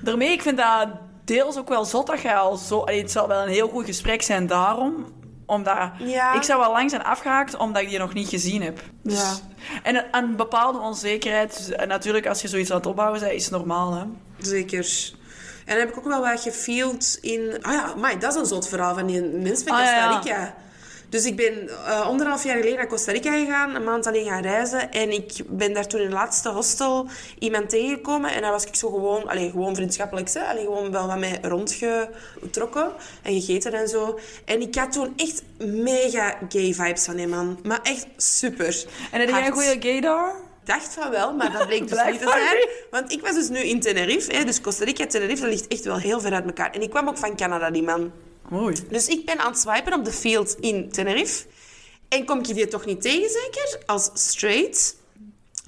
Daarmee, 0.03 0.31
ik 0.31 0.41
vind 0.41 0.57
dat 0.57 0.87
deels 1.25 1.57
ook 1.57 1.69
wel 1.69 1.85
zot 1.85 2.07
dat 2.07 2.21
je 2.21 2.35
al 2.35 2.55
zo... 2.57 2.79
Allee, 2.79 3.01
het 3.01 3.11
zal 3.11 3.27
wel 3.27 3.41
een 3.41 3.49
heel 3.49 3.67
goed 3.69 3.85
gesprek 3.85 4.21
zijn 4.21 4.47
daarom. 4.47 5.05
Omdat... 5.45 5.77
Ja. 5.97 6.33
Ik 6.35 6.43
zou 6.43 6.59
wel 6.59 6.71
lang 6.71 6.89
zijn 6.89 7.03
afgehaakt 7.03 7.57
omdat 7.57 7.81
ik 7.81 7.89
die 7.89 7.99
nog 7.99 8.13
niet 8.13 8.29
gezien 8.29 8.61
heb. 8.61 8.79
Dus, 9.03 9.19
Ja. 9.21 9.33
En 9.83 9.95
een, 9.95 10.03
een 10.11 10.35
bepaalde 10.35 10.79
onzekerheid. 10.79 11.57
dus, 11.57 11.69
en 11.69 11.87
natuurlijk, 11.87 12.27
als 12.27 12.41
je 12.41 12.47
zoiets 12.47 12.69
aan 12.71 12.77
het 12.77 12.85
opbouwen 12.85 13.19
bent, 13.19 13.31
is 13.31 13.43
het 13.43 13.53
normaal, 13.53 13.93
hè. 13.93 14.03
Zeker. 14.41 15.12
En 15.65 15.75
dan 15.75 15.86
heb 15.86 15.89
ik 15.89 15.97
ook 15.97 16.07
wel 16.07 16.21
wat 16.21 16.41
gefield 16.41 17.18
in... 17.21 17.57
Ah 17.62 17.74
ja, 17.74 17.95
maar 17.95 18.19
dat 18.19 18.33
is 18.33 18.39
een 18.39 18.45
zot 18.45 18.68
verhaal 18.68 18.94
van 18.94 19.06
die 19.06 19.21
mens 19.21 19.63
van 19.63 19.71
Ah, 19.74 19.80
Costa 19.80 19.95
ja. 19.95 20.19
Rica. 20.19 20.56
Dus 21.09 21.25
ik 21.25 21.36
ben 21.36 21.63
uh, 21.63 22.01
anderhalf 22.01 22.44
jaar 22.44 22.56
geleden 22.56 22.77
naar 22.77 22.88
Costa 22.88 23.12
Rica 23.12 23.31
gegaan, 23.31 23.75
een 23.75 23.83
maand 23.83 24.07
alleen 24.07 24.25
gaan 24.25 24.41
reizen. 24.41 24.91
En 24.91 25.12
ik 25.12 25.33
ben 25.47 25.74
daar 25.74 25.88
toen 25.88 26.00
in 26.00 26.06
het 26.06 26.15
laatste 26.15 26.50
hostel 26.50 27.07
iemand 27.39 27.69
tegengekomen. 27.69 28.33
En 28.33 28.41
daar 28.41 28.51
was 28.51 28.65
ik 28.65 28.75
zo 28.75 28.89
gewoon, 28.89 29.27
allee, 29.30 29.50
gewoon 29.50 29.75
vriendschappelijk, 29.75 30.33
hè? 30.33 30.41
Allee, 30.41 30.63
gewoon 30.63 30.91
wel 30.91 31.07
wat 31.07 31.18
mij 31.18 31.39
rondgetrokken 31.41 32.91
en 33.21 33.41
gegeten 33.41 33.74
en 33.74 33.88
zo. 33.88 34.19
En 34.45 34.62
ik 34.62 34.75
had 34.75 34.91
toen 34.91 35.13
echt 35.15 35.44
mega 35.57 36.38
gay 36.50 36.74
vibes 36.74 37.03
van 37.03 37.15
die 37.15 37.27
man. 37.27 37.59
Maar 37.63 37.80
echt 37.83 38.07
super. 38.18 38.86
En 39.12 39.19
heb 39.19 39.30
jij 39.30 39.45
een 39.47 39.53
goede 39.53 39.77
gaydar? 39.80 40.33
Ik 40.69 40.75
dacht 40.75 40.94
van 40.94 41.10
wel, 41.10 41.33
maar 41.33 41.51
dat 41.51 41.68
bleek 41.68 41.88
dus 41.89 42.04
niet 42.06 42.19
te 42.19 42.27
zijn. 42.27 42.68
Want 42.92 43.12
ik 43.12 43.21
was 43.21 43.33
dus 43.33 43.50
nu 43.50 43.60
in 43.60 43.80
Tenerife. 43.80 44.36
Hè, 44.36 44.44
dus 44.44 44.62
Costa 44.62 44.86
Rica 44.86 45.04
en 45.04 45.10
Tenerife, 45.10 45.42
dat 45.42 45.50
ligt 45.50 45.68
echt 45.68 45.83
wel 45.83 45.98
heel 45.98 46.21
ver 46.21 46.33
uit 46.33 46.45
elkaar. 46.45 46.71
En 46.71 46.81
ik 46.81 46.89
kwam 46.89 47.07
ook 47.07 47.18
van 47.18 47.36
Canada, 47.36 47.71
die 47.71 47.83
man. 47.83 48.12
Mooi. 48.50 48.75
Dus 48.89 49.07
ik 49.07 49.25
ben 49.25 49.39
aan 49.39 49.51
het 49.51 49.60
swipen 49.60 49.94
op 49.94 50.06
de 50.06 50.12
field 50.12 50.56
in 50.60 50.92
Tenerife. 50.92 51.45
En 52.10 52.25
kom 52.25 52.39
ik 52.39 52.45
die 52.45 52.68
toch 52.68 52.86
niet 52.86 53.01
tegen, 53.01 53.30
zeker? 53.30 53.80
Als 53.86 54.10
straight. 54.13 54.95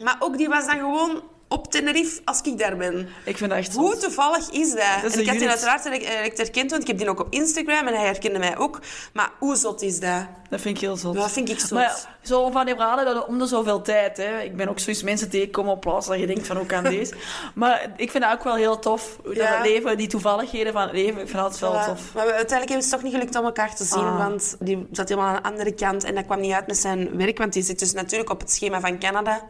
Maar 0.03 0.15
ook 0.19 0.37
die 0.37 0.49
was 0.49 0.65
dan 0.65 0.77
gewoon 0.77 1.23
op 1.51 1.71
Tenerife 1.71 2.21
als 2.25 2.41
ik 2.41 2.57
daar 2.57 2.77
ben. 2.77 3.09
Ik 3.25 3.37
vind 3.37 3.49
dat 3.49 3.59
echt 3.59 3.75
Hoe 3.75 3.91
zot. 3.91 4.01
toevallig 4.01 4.49
is 4.49 4.69
dat? 4.69 5.03
is 5.03 5.13
en 5.13 5.19
ik 5.19 5.27
had 5.27 5.39
die 5.39 5.49
uiteraard 5.49 5.83
direct, 5.83 6.37
herkend, 6.37 6.69
want 6.71 6.81
ik 6.81 6.87
heb 6.87 6.97
die 6.97 7.09
ook 7.09 7.19
op 7.19 7.27
Instagram 7.33 7.87
en 7.87 7.93
hij 7.93 8.05
herkende 8.05 8.39
mij 8.39 8.57
ook. 8.57 8.79
Maar 9.13 9.29
hoe 9.39 9.55
zot 9.55 9.81
is 9.81 9.99
dat? 9.99 10.25
Dat 10.49 10.61
vind 10.61 10.75
ik 10.75 10.81
heel 10.81 10.95
zot. 10.97 11.15
Dat 11.15 11.31
vind 11.31 11.49
ik 11.49 11.59
zot. 11.59 11.69
Maar 11.71 11.81
ja, 11.83 11.95
zo 12.21 12.49
van 12.49 12.65
die 12.65 12.75
verhalen, 12.75 13.05
dat 13.05 13.25
om 13.27 13.39
de 13.39 13.45
zoveel 13.45 13.81
tijd. 13.81 14.17
Hè. 14.17 14.39
Ik 14.41 14.55
ben 14.55 14.67
ook 14.69 14.79
zoiets 14.79 15.03
mensen 15.03 15.29
tegenkomen 15.29 15.71
op 15.73 15.81
plaats 15.81 16.07
dat 16.07 16.19
je 16.19 16.27
denkt 16.27 16.47
van 16.47 16.57
hoe 16.57 16.65
kan 16.65 16.83
deze. 16.95 17.13
Maar 17.55 17.91
ik 17.97 18.11
vind 18.11 18.23
dat 18.23 18.33
ook 18.33 18.43
wel 18.43 18.55
heel 18.55 18.79
tof. 18.79 19.17
hoe 19.23 19.33
Dat 19.33 19.43
Ja. 19.43 19.57
het 19.57 19.67
leven, 19.67 19.97
die 19.97 20.07
toevalligheden 20.07 20.73
van 20.73 20.81
het 20.81 20.91
leven, 20.91 21.21
ik 21.21 21.27
vind 21.29 21.41
dat 21.41 21.59
wel 21.59 21.73
Voilà. 21.73 21.85
tof. 21.85 22.13
Maar 22.13 22.25
we, 22.25 22.33
uiteindelijk 22.33 22.69
hebben 22.69 22.81
ze 22.83 22.89
het 22.89 22.89
toch 22.89 23.03
niet 23.03 23.13
gelukt 23.13 23.35
om 23.35 23.45
elkaar 23.45 23.75
te 23.75 23.83
zien, 23.83 23.99
Ah. 24.03 24.17
want 24.17 24.55
die 24.59 24.87
zat 24.91 25.09
helemaal 25.09 25.29
aan 25.35 25.41
de 25.43 25.49
andere 25.49 25.73
kant 25.73 26.03
en 26.03 26.15
dat 26.15 26.25
kwam 26.25 26.39
niet 26.39 26.53
uit 26.53 26.67
met 26.67 26.77
zijn 26.77 27.17
werk, 27.17 27.37
want 27.37 27.53
die 27.53 27.63
zit 27.63 27.79
dus 27.79 27.93
natuurlijk 27.93 28.29
op 28.29 28.39
het 28.39 28.51
schema 28.51 28.79
van 28.79 28.99
Canada. 28.99 29.41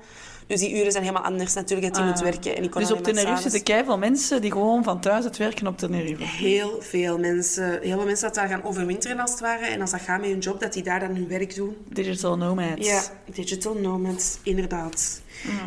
Dus 0.52 0.60
die 0.60 0.76
uren 0.80 0.92
zijn 0.92 1.04
helemaal 1.04 1.24
anders 1.24 1.54
natuurlijk 1.54 1.94
dat 1.94 2.02
Ah. 2.04 2.08
moet 2.10 2.20
werken. 2.20 2.56
En 2.56 2.64
ik 2.64 2.72
kon 2.72 2.82
Dus 2.82 2.92
op 2.92 3.04
Tenerife 3.04 3.42
zitten 3.42 3.64
keiveel 3.64 3.98
mensen 3.98 4.42
die 4.42 4.52
gewoon 4.52 4.84
van 4.84 5.00
thuis 5.02 5.24
het 5.24 5.38
werken 5.38 5.68
op 5.68 5.78
Tenerife. 5.78 6.24
Heel 6.24 6.78
veel 6.82 7.18
mensen. 7.18 7.80
Heel 7.82 7.98
veel 7.98 8.06
mensen 8.06 8.26
dat 8.26 8.36
daar 8.36 8.48
gaan 8.48 8.64
overwinteren 8.64 9.20
als 9.20 9.32
het 9.32 9.40
ware. 9.40 9.66
En 9.66 9.82
als 9.82 9.92
dat 9.92 10.02
gaat 10.02 10.20
met 10.22 10.30
hun 10.30 10.40
job, 10.40 10.60
dat 10.60 10.74
die 10.74 10.84
daar 10.84 11.00
dan 11.00 11.16
hun 11.16 11.28
werk 11.28 11.56
doen. 11.56 11.78
Digital 11.90 12.38
nomads. 12.38 12.88
Ja, 12.88 13.02
digital 13.34 13.74
nomads, 13.74 14.38
inderdaad. 14.44 15.22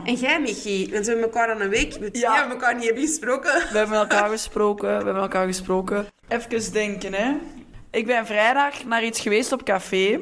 En 0.05 0.15
jij, 0.15 0.41
Michi? 0.41 0.89
Want 0.93 1.05
we 1.05 1.11
hebben 1.13 1.31
elkaar 1.31 1.51
aan 1.55 1.61
een 1.61 1.69
week... 1.69 1.95
We 1.95 2.09
Ja. 2.13 2.35
hebben 2.35 2.53
elkaar 2.53 2.75
niet 2.75 2.85
hebben 2.85 3.03
gesproken. 3.03 3.53
We 3.73 3.79
hebben 3.79 3.99
elkaar 3.99 4.29
gesproken, 4.29 4.89
we 4.89 4.95
hebben 5.05 5.17
elkaar 5.23 5.47
gesproken. 5.47 6.07
Even 6.29 6.73
denken, 6.73 7.15
hè. 7.15 7.33
Ik 7.91 8.07
ben 8.07 8.27
vrijdag 8.27 8.85
naar 8.85 9.05
iets 9.05 9.21
geweest 9.21 9.53
op 9.53 9.65
café. 9.65 10.21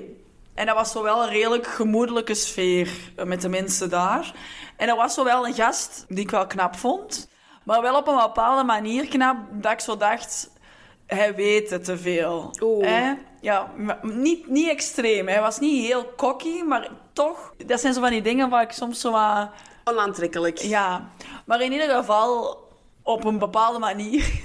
En 0.54 0.66
dat 0.66 0.74
was 0.74 0.90
zo 0.90 1.02
wel 1.02 1.22
een 1.22 1.28
redelijk 1.28 1.66
gemoedelijke 1.66 2.34
sfeer 2.34 2.90
eh, 3.16 3.24
met 3.24 3.40
de 3.40 3.48
mensen 3.48 3.90
daar. 3.90 4.32
En 4.76 4.88
er 4.88 4.96
was 4.96 5.14
zo 5.14 5.24
wel 5.24 5.46
een 5.46 5.54
gast 5.54 6.04
die 6.08 6.24
ik 6.24 6.30
wel 6.30 6.46
knap 6.46 6.76
vond. 6.76 7.28
Maar 7.64 7.82
wel 7.82 7.96
op 7.96 8.08
een 8.08 8.16
bepaalde 8.16 8.64
manier 8.64 9.08
knap, 9.08 9.36
dat 9.50 9.72
ik 9.72 9.80
zo 9.80 9.96
dacht... 9.96 10.50
Hij 11.06 11.34
weet 11.34 11.70
het 11.70 11.84
te 11.84 11.98
veel. 11.98 12.50
Oeh. 12.60 12.86
Hè? 12.86 13.12
Ja, 13.40 13.70
niet, 14.02 14.48
niet 14.48 14.68
extreem. 14.68 15.28
Hij 15.28 15.40
was 15.40 15.58
niet 15.58 15.86
heel 15.86 16.12
cocky, 16.16 16.62
maar 16.62 16.90
toch... 17.12 17.54
Dat 17.66 17.80
zijn 17.80 17.94
zo 17.94 18.00
van 18.00 18.10
die 18.10 18.22
dingen 18.22 18.48
waar 18.50 18.62
ik 18.62 18.72
soms 18.72 19.00
zo 19.00 19.14
aan... 19.14 19.50
Onaantrekkelijk. 19.84 20.58
Ja, 20.58 21.10
maar 21.46 21.60
in 21.60 21.72
ieder 21.72 21.96
geval 21.96 22.58
op 23.02 23.24
een 23.24 23.38
bepaalde 23.38 23.78
manier 23.78 24.42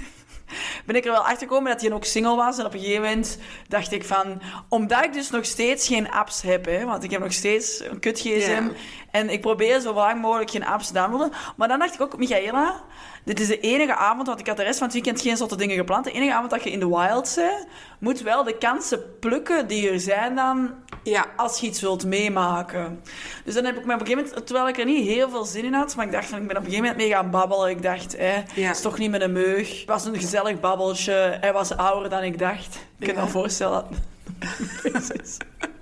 ben 0.86 0.96
ik 0.96 1.04
er 1.04 1.10
wel 1.10 1.26
achter 1.26 1.48
gekomen 1.48 1.72
dat 1.72 1.80
hij 1.80 1.92
ook 1.92 2.04
single 2.04 2.36
was. 2.36 2.58
En 2.58 2.66
op 2.66 2.72
een 2.72 2.80
gegeven 2.80 3.02
moment 3.02 3.38
dacht 3.68 3.92
ik 3.92 4.04
van, 4.04 4.42
omdat 4.68 5.04
ik 5.04 5.12
dus 5.12 5.30
nog 5.30 5.44
steeds 5.44 5.86
geen 5.86 6.10
apps 6.10 6.42
heb, 6.42 6.64
hè, 6.64 6.84
want 6.84 7.04
ik 7.04 7.10
heb 7.10 7.20
nog 7.20 7.32
steeds 7.32 7.80
een 7.84 8.00
kut 8.00 8.20
gsm 8.20 8.68
en 9.10 9.30
ik 9.30 9.40
probeer 9.40 9.80
zo 9.80 9.92
lang 9.94 10.20
mogelijk 10.20 10.50
geen 10.50 10.66
apps 10.66 10.86
te 10.86 10.92
downloaden. 10.92 11.32
Maar 11.56 11.68
dan 11.68 11.78
dacht 11.78 11.94
ik 11.94 12.00
ook, 12.00 12.18
Michaela, 12.18 12.82
dit 13.24 13.40
is 13.40 13.46
de 13.46 13.60
enige 13.60 13.94
avond, 13.94 14.26
want 14.26 14.40
ik 14.40 14.46
had 14.46 14.56
de 14.56 14.62
rest 14.62 14.78
van 14.78 14.86
het 14.86 14.96
weekend 14.96 15.20
geen 15.20 15.36
zotte 15.36 15.56
dingen 15.56 15.76
gepland. 15.76 16.04
De 16.04 16.12
enige 16.12 16.34
avond 16.34 16.50
dat 16.50 16.64
je 16.64 16.70
in 16.70 16.80
de 16.80 16.88
wild 16.88 17.32
bent, 17.36 17.66
moet 17.98 18.20
wel 18.20 18.44
de 18.44 18.58
kansen 18.58 19.18
plukken 19.20 19.66
die 19.66 19.90
er 19.90 20.00
zijn 20.00 20.34
dan 20.34 20.74
Ja. 21.02 21.26
als 21.36 21.60
je 21.60 21.66
iets 21.66 21.80
wilt 21.80 22.04
meemaken. 22.06 23.00
Dus 23.44 23.54
dan 23.54 23.64
heb 23.64 23.76
ik 23.78 23.84
me 23.84 23.94
op 23.94 24.00
een 24.00 24.06
gegeven 24.06 24.24
moment, 24.28 24.46
terwijl 24.46 24.68
ik 24.68 24.78
er 24.78 24.84
niet 24.84 25.06
heel 25.06 25.30
veel 25.30 25.44
zin 25.44 25.64
in 25.64 25.72
had, 25.74 25.96
maar 25.96 26.06
ik 26.06 26.12
dacht 26.12 26.26
van, 26.26 26.38
ik 26.40 26.46
ben 26.46 26.56
op 26.56 26.62
een 26.64 26.68
gegeven 26.70 26.88
moment 26.90 27.06
mee 27.08 27.14
gaan 27.16 27.30
babbelen. 27.30 27.70
Ik 27.70 27.82
dacht, 27.82 28.12
Ja. 28.18 28.42
het 28.54 28.76
is 28.76 28.80
toch 28.80 28.98
niet 28.98 29.10
met 29.10 29.20
een 29.20 29.32
meug. 29.32 29.78
Het 29.78 29.88
was 29.88 30.04
een 30.04 30.14
gezellig 30.20 30.60
babbeltje. 30.60 31.36
Hij 31.40 31.52
was 31.52 31.76
ouder 31.76 32.10
dan 32.10 32.22
ik 32.22 32.38
dacht. 32.38 32.78
Ik 32.98 33.06
kan 33.06 33.16
Ja. 33.16 33.22
me 33.24 33.28
voorstellen. 33.30 33.84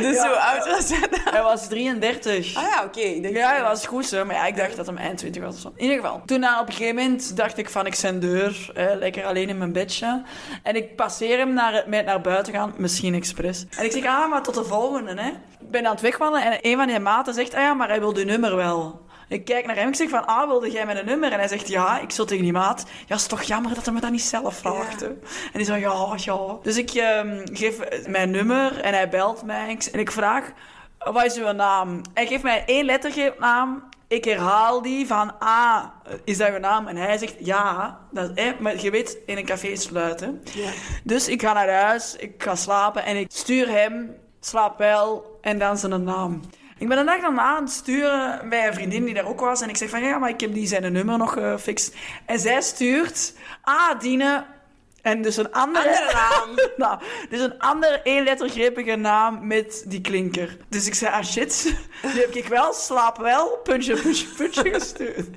Dus 0.00 0.14
Ja. 0.14 0.22
zo 0.22 0.32
oud 0.32 0.66
was 0.66 0.88
hij 0.88 1.08
dan? 1.08 1.20
hij 1.24 1.42
was 1.42 1.68
33. 1.68 2.56
Ah 2.56 2.62
ja, 2.62 2.84
oké. 2.84 3.28
Ja, 3.28 3.48
hij 3.48 3.62
was 3.62 3.86
goed, 3.86 4.10
hè. 4.10 4.24
maar 4.24 4.34
ja, 4.34 4.46
ik 4.46 4.56
dacht 4.56 4.76
dat 4.76 4.86
hem 4.86 4.96
eind 4.96 5.18
20 5.18 5.42
was 5.42 5.54
of 5.54 5.60
zo. 5.60 5.72
In 5.76 5.82
ieder 5.82 5.96
geval. 6.00 6.22
Toen 6.26 6.40
nou, 6.40 6.60
op 6.60 6.66
een 6.68 6.72
gegeven 6.74 6.94
moment 6.94 7.36
dacht 7.36 7.58
ik 7.58 7.70
van, 7.70 7.86
ik 7.86 7.94
zijn 7.94 8.20
deur, 8.20 8.70
eh, 8.74 8.86
lekker 8.94 9.24
alleen 9.24 9.48
in 9.48 9.58
mijn 9.58 9.72
bedje. 9.72 10.22
En 10.62 10.76
ik 10.76 10.96
passeer 10.96 11.38
hem 11.38 11.52
naar, 11.52 11.84
met 11.86 12.04
naar 12.06 12.20
buiten 12.20 12.52
gaan, 12.52 12.74
misschien 12.76 13.14
expres. 13.14 13.64
En 13.76 13.84
ik 13.84 13.92
zeg, 13.92 14.04
ah, 14.06 14.30
maar 14.30 14.42
tot 14.42 14.54
de 14.54 14.64
volgende, 14.64 15.20
hè. 15.22 15.28
Ik 15.60 15.70
ben 15.70 15.84
aan 15.86 15.92
het 15.92 16.00
wegwandelen 16.00 16.52
en 16.52 16.58
een 16.62 16.76
van 16.76 16.86
die 16.86 16.98
maten 16.98 17.34
zegt, 17.34 17.54
ah 17.54 17.60
ja, 17.60 17.74
maar 17.74 17.88
hij 17.88 18.00
wil 18.00 18.12
de 18.12 18.24
nummer 18.24 18.56
wel. 18.56 19.04
Ik 19.28 19.44
kijk 19.44 19.66
naar 19.66 19.76
hem, 19.76 19.88
ik 19.88 19.94
zeg 19.94 20.08
van, 20.08 20.26
ah, 20.26 20.48
wilde 20.48 20.70
jij 20.70 20.86
mijn 20.86 21.06
nummer? 21.06 21.32
En 21.32 21.38
hij 21.38 21.48
zegt, 21.48 21.68
ja, 21.68 22.00
ik 22.00 22.10
zat 22.10 22.28
tegen 22.28 22.42
die 22.42 22.52
maat. 22.52 22.84
Ja, 23.06 23.14
is 23.14 23.26
toch 23.26 23.42
jammer 23.42 23.74
dat 23.74 23.84
hij 23.84 23.94
me 23.94 24.00
dat 24.00 24.10
niet 24.10 24.22
zelf 24.22 24.56
vraagt, 24.56 25.00
Ja. 25.00 25.06
En 25.06 25.16
die 25.52 25.64
zo, 25.64 25.74
ja, 25.74 26.12
ja. 26.16 26.58
Dus 26.62 26.76
ik 26.76 26.90
ehm, 26.90 27.46
geef 27.52 28.06
mijn 28.06 28.30
nummer 28.30 28.80
en 28.80 28.94
hij 28.94 29.08
belt 29.08 29.42
mij. 29.42 29.78
En 29.92 29.98
ik 30.00 30.10
vraag, 30.10 30.52
wat 30.98 31.24
is 31.24 31.36
uw 31.36 31.52
naam? 31.52 32.00
Hij 32.14 32.26
geeft 32.26 32.42
mij 32.42 32.62
één 32.66 32.84
lettergreepnaam. 32.84 33.82
Ik 34.08 34.24
herhaal 34.24 34.82
die 34.82 35.06
van, 35.06 35.38
ah, 35.38 35.84
is 36.24 36.38
dat 36.38 36.48
uw 36.48 36.58
naam? 36.58 36.86
En 36.86 36.96
hij 36.96 37.18
zegt, 37.18 37.34
ja. 37.38 37.98
Dat, 38.10 38.30
hè, 38.34 38.52
maar 38.58 38.82
je 38.82 38.90
weet, 38.90 39.18
in 39.26 39.36
een 39.36 39.44
café 39.44 39.76
sluiten. 39.76 40.42
Ja. 40.54 40.70
Dus 41.04 41.28
ik 41.28 41.42
ga 41.42 41.52
naar 41.52 41.70
huis, 41.70 42.16
ik 42.16 42.42
ga 42.42 42.54
slapen 42.54 43.04
en 43.04 43.16
ik 43.16 43.26
stuur 43.28 43.68
hem, 43.68 44.16
slaap 44.40 44.78
wel, 44.78 45.38
en 45.40 45.58
dan 45.58 45.78
zijn 45.78 46.04
naam. 46.04 46.40
Ik 46.78 46.88
ben 46.88 46.98
een 46.98 47.06
dag 47.06 47.20
daarna 47.20 47.42
aan 47.42 47.62
het 47.62 47.72
sturen 47.72 48.48
bij 48.48 48.66
een 48.66 48.74
vriendin 48.74 49.04
die 49.04 49.14
daar 49.14 49.28
ook 49.28 49.40
was. 49.40 49.60
En 49.60 49.68
ik 49.68 49.76
zeg 49.76 49.88
van, 49.88 50.02
ja, 50.02 50.18
maar 50.18 50.30
ik 50.30 50.40
heb 50.40 50.54
die 50.54 50.66
zijn 50.66 50.92
nummer 50.92 51.18
nog 51.18 51.32
gefixt. 51.32 51.94
En 52.24 52.38
zij 52.38 52.60
stuurt, 52.60 53.34
ah, 53.62 54.00
Dine... 54.00 54.44
En 55.02 55.22
dus 55.22 55.36
een 55.36 55.52
andere... 55.52 55.88
Andere 55.88 56.12
naam. 56.12 56.54
nou, 56.86 57.00
dus 57.28 57.40
een 57.40 57.58
andere 57.58 58.00
eenlettergrepige 58.02 58.96
naam 58.96 59.46
met 59.46 59.84
die 59.86 60.00
klinker. 60.00 60.56
Dus 60.68 60.86
ik 60.86 60.94
zei, 60.94 61.12
ah 61.12 61.24
shit, 61.24 61.62
die 62.12 62.20
heb 62.20 62.34
ik 62.34 62.46
wel, 62.46 62.72
slaap 62.72 63.16
wel, 63.16 63.60
puntje, 63.62 64.00
puntje, 64.00 64.26
puntje 64.36 64.70
gestuurd. 64.74 65.28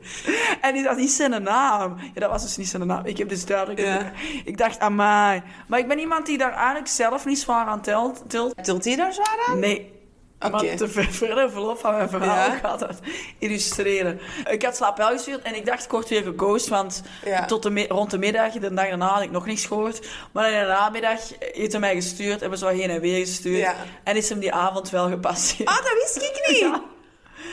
En 0.61 0.73
die 0.73 0.83
dat 0.83 0.97
niet 0.97 1.11
zijn 1.11 1.43
naam. 1.43 1.95
Ja, 2.13 2.19
dat 2.19 2.29
was 2.29 2.41
dus 2.41 2.57
niet 2.57 2.67
zijn 2.67 2.87
naam. 2.87 3.05
Ik 3.05 3.17
heb 3.17 3.29
dus 3.29 3.45
duidelijk... 3.45 3.79
Ja. 3.79 4.11
Ik 4.45 4.57
dacht, 4.57 4.79
amai. 4.79 5.41
Maar 5.67 5.79
ik 5.79 5.87
ben 5.87 5.99
iemand 5.99 6.25
die 6.25 6.37
daar 6.37 6.53
eigenlijk 6.53 6.87
zelf 6.87 7.25
niet 7.25 7.39
zwaar 7.39 7.65
aan 7.65 7.81
telt. 7.81 8.23
tilt. 8.29 8.63
Tilt 8.63 8.85
hij 8.85 8.95
daar 8.95 9.13
zwaar 9.13 9.39
aan? 9.47 9.59
Nee. 9.59 9.98
Te 10.39 10.87
ver- 10.87 11.11
verder 11.11 11.51
verloop 11.51 11.79
van 11.79 11.95
mijn 11.95 12.09
verhaal 12.09 12.49
Ja. 12.51 12.57
gaat 12.57 12.79
dat 12.79 12.99
illustreren. 13.39 14.19
Ik 14.49 14.63
had 14.63 14.75
slaap 14.75 14.97
wel 14.97 15.07
gestuurd 15.09 15.41
en 15.41 15.55
ik 15.55 15.65
dacht 15.65 15.87
kort 15.87 16.09
weer 16.09 16.23
geghost, 16.23 16.67
want 16.67 17.01
Ja. 17.25 17.45
tot 17.45 17.63
de 17.63 17.85
rond 17.87 18.11
de 18.11 18.17
middag, 18.17 18.51
de 18.53 18.59
dag 18.73 18.87
daarna 18.87 19.07
had 19.07 19.21
ik 19.23 19.31
nog 19.31 19.45
niks 19.45 19.65
gehoord. 19.65 20.07
Maar 20.31 20.51
in 20.51 20.59
de 20.59 20.65
namiddag 20.65 21.19
heeft 21.39 21.71
hij 21.71 21.81
mij 21.81 21.95
gestuurd, 21.95 22.39
hebben 22.39 22.59
ze 22.59 22.65
wel 22.65 22.73
heen 22.73 22.89
en 22.89 23.01
weer 23.01 23.19
gestuurd. 23.25 23.57
Ja. 23.59 23.75
En 24.03 24.15
is 24.15 24.29
hem 24.29 24.39
die 24.39 24.53
avond 24.53 24.89
wel 24.89 25.09
gepasseerd. 25.09 25.69
Ah, 25.69 25.75
dat 25.75 25.93
wist 25.93 26.15
ik 26.17 26.47
niet. 26.49 26.59
Ja. 26.69 26.81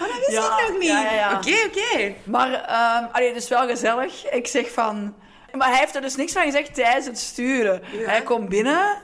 Ah, 0.00 0.09
dat 0.09 0.26
wist 0.26 0.38
ik 0.38 0.69
nog 0.69 0.78
niet. 0.78 0.93
Oké, 1.35 1.66
oké. 1.66 2.14
Maar, 2.25 2.52
ehm 2.52 3.05
allee, 3.12 3.33
dus 3.33 3.49
wel 3.49 3.66
gezellig. 3.66 4.31
Ik 4.31 4.47
zeg 4.47 4.71
van... 4.73 5.14
Maar 5.52 5.69
hij 5.69 5.78
heeft 5.78 5.95
er 5.95 6.00
dus 6.00 6.16
niks 6.16 6.33
van 6.33 6.43
gezegd 6.43 6.75
tijdens 6.75 7.07
het 7.07 7.19
sturen. 7.19 7.83
Hij 8.07 8.23
komt 8.23 8.49
binnen 8.49 8.97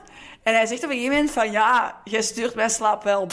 en 0.43 0.55
hij 0.55 0.67
zegt 0.67 0.85
op 0.85 0.91
een 0.91 0.97
gegeven 0.97 1.15
moment 1.15 1.31
van... 1.33 1.51
Ja, 1.51 2.01
jij 2.05 2.23
stuurt 2.23 2.55
mij 2.55 2.69
slaap 2.69 3.03
wel. 3.03 3.27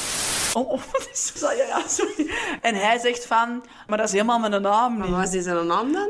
Oh, 0.54 0.70
oh, 0.72 0.82
wat 0.92 1.10
is 1.14 1.32
dat? 1.40 1.58
Ja, 1.58 1.64
ja, 1.64 1.82
sorry. 1.88 2.30
En 2.62 2.76
hij 2.76 3.00
zegt 3.00 3.26
van... 3.26 3.66
Maar 3.88 3.98
dat 3.98 4.08
is 4.08 4.14
helemaal 4.14 4.40
mijn 4.40 4.62
naam 4.62 4.98
Maar 4.98 5.08
niet. 5.08 5.18
wat 5.18 5.34
is 5.34 5.46
een 5.46 5.68
naam 5.68 5.92
dan? 5.94 6.08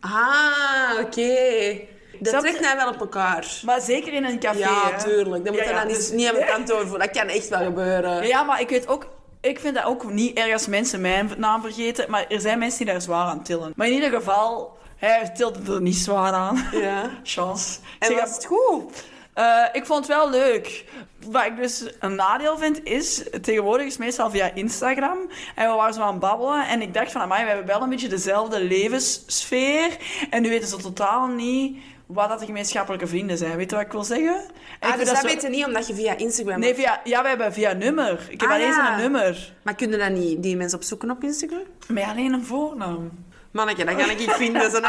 Ah, 0.00 1.00
oké. 1.00 1.78
Dat 2.18 2.28
Snap 2.28 2.40
trekt 2.40 2.60
mij 2.60 2.76
wel 2.76 2.88
op 2.88 3.00
elkaar. 3.00 3.46
Maar 3.64 3.80
zeker 3.80 4.12
in 4.12 4.24
een 4.24 4.38
café, 4.38 4.58
Ja, 4.58 4.90
hè. 4.90 5.02
tuurlijk. 5.04 5.44
Dat 5.44 5.54
moet 5.54 5.62
je 5.64 5.68
ja, 5.70 5.78
dan 5.78 5.86
niet, 5.86 5.96
dus- 5.96 6.10
niet 6.10 6.28
aan 6.28 6.34
mijn 6.34 6.46
kant 6.46 6.72
over 6.72 6.86
voelen. 6.88 7.06
Dat 7.06 7.16
kan 7.16 7.28
echt 7.28 7.48
wel 7.48 7.64
gebeuren. 7.64 8.26
Ja, 8.26 8.42
maar 8.42 8.60
ik 8.60 8.68
weet 8.68 8.88
ook... 8.88 9.06
Ik 9.40 9.60
vind 9.60 9.74
dat 9.74 9.84
ook 9.84 10.12
niet 10.12 10.38
erg 10.38 10.52
als 10.52 10.66
mensen 10.66 11.00
mijn 11.00 11.32
naam 11.36 11.62
vergeten. 11.62 12.10
Maar 12.10 12.26
er 12.28 12.40
zijn 12.40 12.58
mensen 12.58 12.78
die 12.84 12.92
daar 12.92 13.02
zwaar 13.02 13.26
aan 13.26 13.42
tillen. 13.42 13.72
Maar 13.76 13.86
in 13.86 13.92
ieder 13.92 14.10
geval... 14.10 14.78
Hij 14.96 15.30
tilde 15.34 15.72
er 15.74 15.80
niet 15.82 15.96
zwaar 15.96 16.32
aan. 16.32 16.68
Ja. 16.72 17.10
Chance. 17.22 17.78
En 17.98 18.08
Zeg, 18.08 18.20
was 18.20 18.34
het 18.34 18.44
goed? 18.46 19.04
Eh, 19.40 19.64
ik 19.72 19.86
vond 19.86 20.06
het 20.06 20.16
wel 20.16 20.30
leuk. 20.30 20.84
Wat 21.26 21.44
ik 21.44 21.56
dus 21.56 21.84
een 22.00 22.14
nadeel 22.14 22.58
vind, 22.58 22.84
is... 22.84 23.22
Tegenwoordig 23.42 23.86
is 23.86 23.92
het 23.92 24.00
meestal 24.02 24.30
via 24.30 24.50
Instagram. 24.54 25.18
En 25.54 25.68
we 25.70 25.74
waren 25.76 25.94
zo 25.94 26.00
aan 26.00 26.10
het 26.10 26.20
babbelen. 26.20 26.66
En 26.68 26.82
ik 26.82 26.94
dacht 26.94 27.12
van, 27.12 27.20
amai, 27.20 27.42
we 27.42 27.48
hebben 27.48 27.66
wel 27.66 27.82
een 27.82 27.88
beetje 27.88 28.08
dezelfde 28.08 28.60
levenssfeer. 28.64 29.96
En 30.30 30.42
nu 30.42 30.48
weten 30.48 30.68
ze 30.68 30.76
totaal 30.76 31.26
niet 31.26 31.76
wat 32.06 32.28
dat 32.28 32.38
de 32.38 32.44
gemeenschappelijke 32.46 33.06
vrienden 33.06 33.38
zijn. 33.38 33.56
Weet 33.56 33.70
je 33.70 33.76
wat 33.76 33.84
ik 33.84 33.92
wil 33.92 34.04
zeggen? 34.04 34.40
Ik 34.80 34.88
Ah, 34.88 34.96
dus 34.98 35.08
dat 35.08 35.16
zo- 35.18 35.28
je 35.40 35.48
niet 35.48 35.64
omdat 35.66 35.86
je 35.86 35.94
via 35.94 36.16
Instagram... 36.16 36.60
Nee, 36.60 36.74
via, 36.74 37.00
ja, 37.04 37.22
we 37.22 37.28
hebben 37.28 37.52
via 37.52 37.72
nummer. 37.72 38.26
Ik 38.28 38.40
heb 38.40 38.50
Ah, 38.50 38.54
alleen 38.56 38.68
ja. 38.68 38.92
een 38.92 39.00
nummer. 39.00 39.52
Maar 39.62 39.74
kunnen 39.74 39.98
dat 39.98 40.10
niet 40.10 40.42
die 40.42 40.56
mensen 40.56 40.78
opzoeken 40.78 41.10
op 41.10 41.22
Instagram? 41.22 41.62
Maar 41.88 42.04
alleen 42.04 42.32
een 42.32 42.44
voornaam. 42.44 43.10
Manneke, 43.50 43.84
dat 43.84 43.96
kan 43.96 44.10
ik 44.10 44.18
niet 44.18 44.30
vinden. 44.32 44.70
Zo 44.70 44.80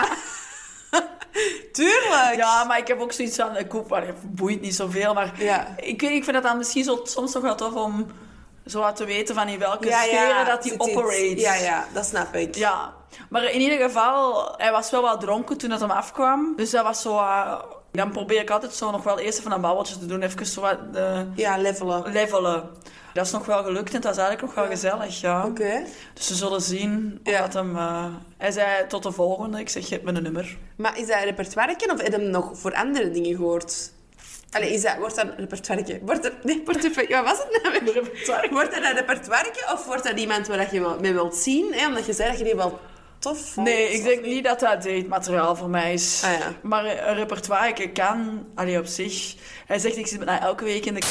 Tuurlijk! 1.71 2.35
Ja, 2.35 2.63
maar 2.63 2.77
ik 2.77 2.87
heb 2.87 2.99
ook 2.99 3.11
zoiets 3.11 3.35
van... 3.35 3.57
Ik 3.57 3.87
maar 3.89 4.05
het 4.07 4.35
boeit 4.35 4.61
niet 4.61 4.75
zoveel, 4.75 5.13
maar... 5.13 5.31
Ja. 5.37 5.67
Ik, 5.77 6.01
ik 6.01 6.23
vind 6.23 6.35
het 6.35 6.43
dan 6.43 6.57
misschien 6.57 6.83
zo, 6.83 6.99
soms 7.03 7.31
toch 7.31 7.41
wel 7.41 7.55
tof 7.55 7.73
om 7.73 8.07
zo 8.65 8.79
wat 8.79 8.95
te 8.95 9.05
weten 9.05 9.35
van 9.35 9.47
in 9.47 9.59
welke 9.59 9.87
Ja, 9.87 10.01
sferen 10.01 10.27
ja, 10.27 10.43
dat 10.43 10.65
iets- 10.65 10.77
operate. 10.77 11.39
Ja, 11.39 11.53
ja, 11.55 11.85
dat 11.93 12.05
snap 12.05 12.35
ik. 12.35 12.55
Ja, 12.55 12.93
maar 13.29 13.43
in 13.43 13.61
ieder 13.61 13.79
geval, 13.79 14.53
hij 14.57 14.71
was 14.71 14.89
wel 14.91 15.01
wat 15.01 15.21
dronken 15.21 15.57
toen 15.57 15.71
het 15.71 15.79
hem 15.79 15.91
afkwam. 15.91 16.53
Dus 16.55 16.69
dat 16.69 16.83
was 16.83 17.01
zo... 17.01 17.17
eh, 17.17 17.61
dan 17.91 18.11
probeer 18.11 18.41
ik 18.41 18.49
altijd 18.49 18.73
zo 18.73 18.91
nog 18.91 19.03
wel 19.03 19.19
eerst 19.19 19.39
even 19.39 19.51
een 19.51 19.61
babbeltje 19.61 19.97
te 19.97 20.05
doen. 20.05 20.21
Even 20.21 20.45
zo 20.45 20.61
wat 20.61 20.77
eh, 20.93 21.21
Ja, 21.35 21.57
levelen. 21.57 22.11
levelen. 22.11 22.69
Dat 23.13 23.25
is 23.25 23.31
nog 23.31 23.45
wel 23.45 23.63
gelukt 23.63 23.89
en 23.89 23.95
het 23.95 24.03
was 24.03 24.17
eigenlijk 24.17 24.41
nog 24.47 24.55
wel 24.55 24.65
gezellig, 24.75 25.21
ja. 25.21 25.45
Oké. 25.45 25.83
Dus 26.13 26.29
we 26.29 26.35
zullen 26.35 26.61
zien 26.61 27.19
Ja. 27.23 27.41
dat 27.41 27.53
hem... 27.53 27.75
eh, 27.77 28.05
hij 28.37 28.51
zei 28.51 28.87
tot 28.87 29.03
de 29.03 29.11
volgende. 29.11 29.59
Ik 29.59 29.69
zeg, 29.69 29.87
geef 29.87 30.01
me 30.01 30.11
een 30.13 30.23
nummer. 30.23 30.57
Maar 30.75 30.97
is 30.97 31.07
dat 31.07 31.17
een 31.17 31.23
repertoire 31.23 31.75
of 31.91 32.01
heb 32.01 32.11
je 32.11 32.17
hem 32.19 32.29
nog 32.29 32.57
voor 32.57 32.73
andere 32.73 33.11
dingen 33.11 33.35
gehoord? 33.35 33.91
Allee, 34.51 34.73
is 34.73 34.81
dat, 34.81 34.97
wordt 34.97 35.15
dat 35.15 35.25
een 35.25 35.35
repertoire? 35.35 35.99
Wordt 36.05 36.25
er, 36.25 36.33
nee, 36.43 36.61
portefeuille, 36.61 37.15
wat 37.15 37.23
was 37.25 37.37
het 37.37 37.63
nou 37.63 37.83
weer? 37.83 38.49
Wordt 38.51 38.75
dat 38.75 38.83
een 38.83 38.93
repertoire 38.95 39.51
of 39.73 39.85
wordt 39.85 40.03
dat 40.03 40.19
iemand 40.19 40.47
waar 40.47 40.73
je 40.73 40.95
mee 41.01 41.13
wilt 41.13 41.35
zien? 41.35 41.73
Hè? 41.73 41.87
Omdat 41.87 42.05
je 42.05 42.13
zei 42.13 42.29
dat 42.29 42.37
je 42.37 42.43
die 42.43 42.55
wel 42.55 42.79
tof 43.21 43.39
vond? 43.39 43.67
Nee, 43.67 43.89
ik 43.89 44.03
denk 44.03 44.25
niet 44.25 44.43
dat 44.43 44.59
dat 44.59 44.83
datemateriaal 44.83 45.55
voor 45.55 45.69
mij 45.69 45.93
is. 45.93 46.21
Ah, 46.25 46.39
ja. 46.39 46.53
Maar 46.61 46.85
een 46.85 47.15
repertoire 47.15 47.91
kan, 47.91 48.45
allee, 48.55 48.79
op 48.79 48.85
zich... 48.85 49.35
Hij 49.65 49.79
zegt, 49.79 49.97
ik 49.97 50.07
zit 50.07 50.17
bijna 50.17 50.41
elke 50.41 50.63
week 50.63 50.85
in 50.85 50.93
de... 50.93 51.01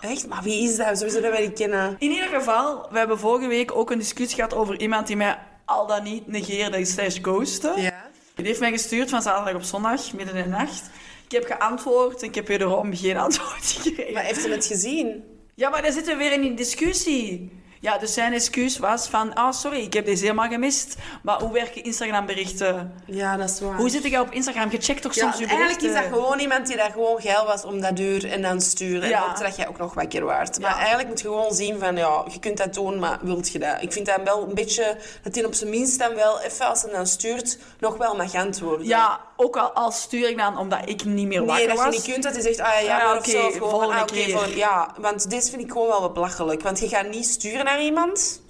Echt? 0.00 0.28
Maar 0.28 0.42
wie 0.42 0.62
is 0.62 0.76
dat? 0.76 0.98
Sowieso 0.98 1.20
dat 1.20 1.30
wij 1.30 1.40
niet 1.40 1.58
kennen. 1.58 1.96
In 1.98 2.10
ieder 2.10 2.28
geval, 2.28 2.86
we 2.90 2.98
hebben 2.98 3.18
vorige 3.18 3.48
week 3.48 3.76
ook 3.76 3.90
een 3.90 3.98
discussie 3.98 4.34
gehad 4.34 4.54
over 4.54 4.80
iemand 4.80 5.06
die 5.06 5.16
mij 5.16 5.38
al 5.64 5.86
dan 5.86 6.02
niet 6.02 6.26
negeerde 6.26 6.84
slash 6.84 7.18
ghostte. 7.22 7.72
Ja. 7.76 8.08
Die 8.34 8.46
heeft 8.46 8.60
mij 8.60 8.70
gestuurd 8.70 9.10
van 9.10 9.22
zaterdag 9.22 9.54
op 9.54 9.62
zondag, 9.62 10.12
midden 10.12 10.36
in 10.36 10.42
de 10.42 10.48
nacht. 10.48 10.90
Ik 11.24 11.32
heb 11.32 11.44
geantwoord 11.44 12.22
en 12.22 12.28
ik 12.28 12.34
heb 12.34 12.46
wederom 12.46 12.96
geen 12.96 13.16
antwoord 13.26 13.64
gekregen. 13.64 14.12
Maar 14.12 14.22
heeft 14.22 14.40
ze 14.40 14.50
het 14.50 14.66
gezien? 14.66 15.24
Ja, 15.54 15.68
maar 15.68 15.82
dan 15.82 15.92
zitten 15.92 16.16
we 16.16 16.22
weer 16.22 16.32
in 16.32 16.40
die 16.40 16.54
discussie. 16.54 17.59
Ja, 17.82 17.98
dus 17.98 18.14
zijn 18.14 18.32
excuus 18.32 18.78
was 18.78 19.08
van... 19.08 19.34
Ah, 19.34 19.52
sorry, 19.52 19.80
ik 19.80 19.92
heb 19.92 20.04
deze 20.04 20.22
helemaal 20.22 20.48
gemist. 20.48 20.96
Maar 21.22 21.40
hoe 21.40 21.52
werken 21.52 21.84
Instagram-berichten? 21.84 22.92
Ja, 23.06 23.36
dat 23.36 23.50
is 23.50 23.60
waar. 23.60 23.76
Hoe 23.76 23.88
zit 23.90 24.04
ik 24.04 24.20
op 24.20 24.30
Instagram? 24.32 24.70
Je 24.70 24.80
checkt 24.80 25.02
toch 25.02 25.14
Ja, 25.14 25.20
soms 25.22 25.38
je 25.38 25.46
eigenlijk 25.46 25.78
berichten? 25.80 26.04
is 26.04 26.10
dat 26.10 26.18
gewoon 26.20 26.38
iemand 26.38 26.66
die 26.66 26.76
daar 26.76 26.90
gewoon 26.90 27.20
geil 27.20 27.44
was 27.46 27.64
om 27.64 27.80
dat 27.80 27.98
uur 28.00 28.30
en 28.30 28.42
dan 28.42 28.60
sturen. 28.60 29.02
En 29.02 29.08
Ja. 29.08 29.34
dat 29.34 29.56
jij 29.56 29.68
ook 29.68 29.78
nog 29.78 29.94
wakker 29.94 30.24
waard. 30.24 30.60
Maar 30.60 30.70
Ja. 30.70 30.78
eigenlijk 30.78 31.08
moet 31.08 31.20
je 31.20 31.26
gewoon 31.28 31.54
zien 31.54 31.78
van, 31.78 31.96
ja, 31.96 32.24
je 32.32 32.38
kunt 32.38 32.56
dat 32.56 32.74
doen, 32.74 32.98
maar 32.98 33.18
wilt 33.22 33.52
je 33.52 33.58
dat? 33.58 33.76
Ik 33.80 33.92
vind 33.92 34.06
dat 34.06 34.20
wel 34.24 34.48
een 34.48 34.54
beetje, 34.54 34.96
dat 35.22 35.34
hij 35.34 35.44
op 35.44 35.54
zijn 35.54 35.70
minst 35.70 35.98
dan 35.98 36.14
wel, 36.14 36.40
even 36.40 36.66
als 36.66 36.82
hij 36.82 36.92
dan 36.92 37.06
stuurt, 37.06 37.58
nog 37.78 37.96
wel 37.96 38.16
mag 38.16 38.34
antwoorden. 38.34 38.86
Ja, 38.86 39.20
ook 39.36 39.56
al, 39.56 39.70
al 39.72 39.90
stuur 39.92 40.28
ik 40.28 40.36
dan 40.38 40.58
omdat 40.58 40.78
ik 40.84 41.04
niet 41.04 41.26
meer 41.26 41.38
Nee, 41.38 41.46
wakker 41.48 41.68
dat 41.68 41.76
was. 41.76 41.84
je 41.86 41.90
niet 42.00 42.10
kunt 42.10 42.22
dat 42.22 42.32
hij 42.32 42.42
zegt, 42.42 42.60
ah 42.60 42.72
ja, 42.72 42.78
Ja, 42.80 42.96
maar 43.04 43.16
oké, 43.16 43.50
volgende 43.58 43.94
ah, 43.94 44.00
oké, 44.02 44.12
keer. 44.12 44.30
volgende- 44.30 44.56
ja, 44.56 44.94
want 44.98 45.30
dit 45.30 45.50
vind 45.50 45.62
ik 45.62 45.72
gewoon 45.72 45.88
wel 45.88 46.12
belachelijk. 46.12 46.62
Want 46.62 46.78
je 46.80 46.88
gaat 46.88 47.08
niet 47.08 47.26
sturen 47.26 47.64
naar 47.70 47.82
iemand. 47.82 48.42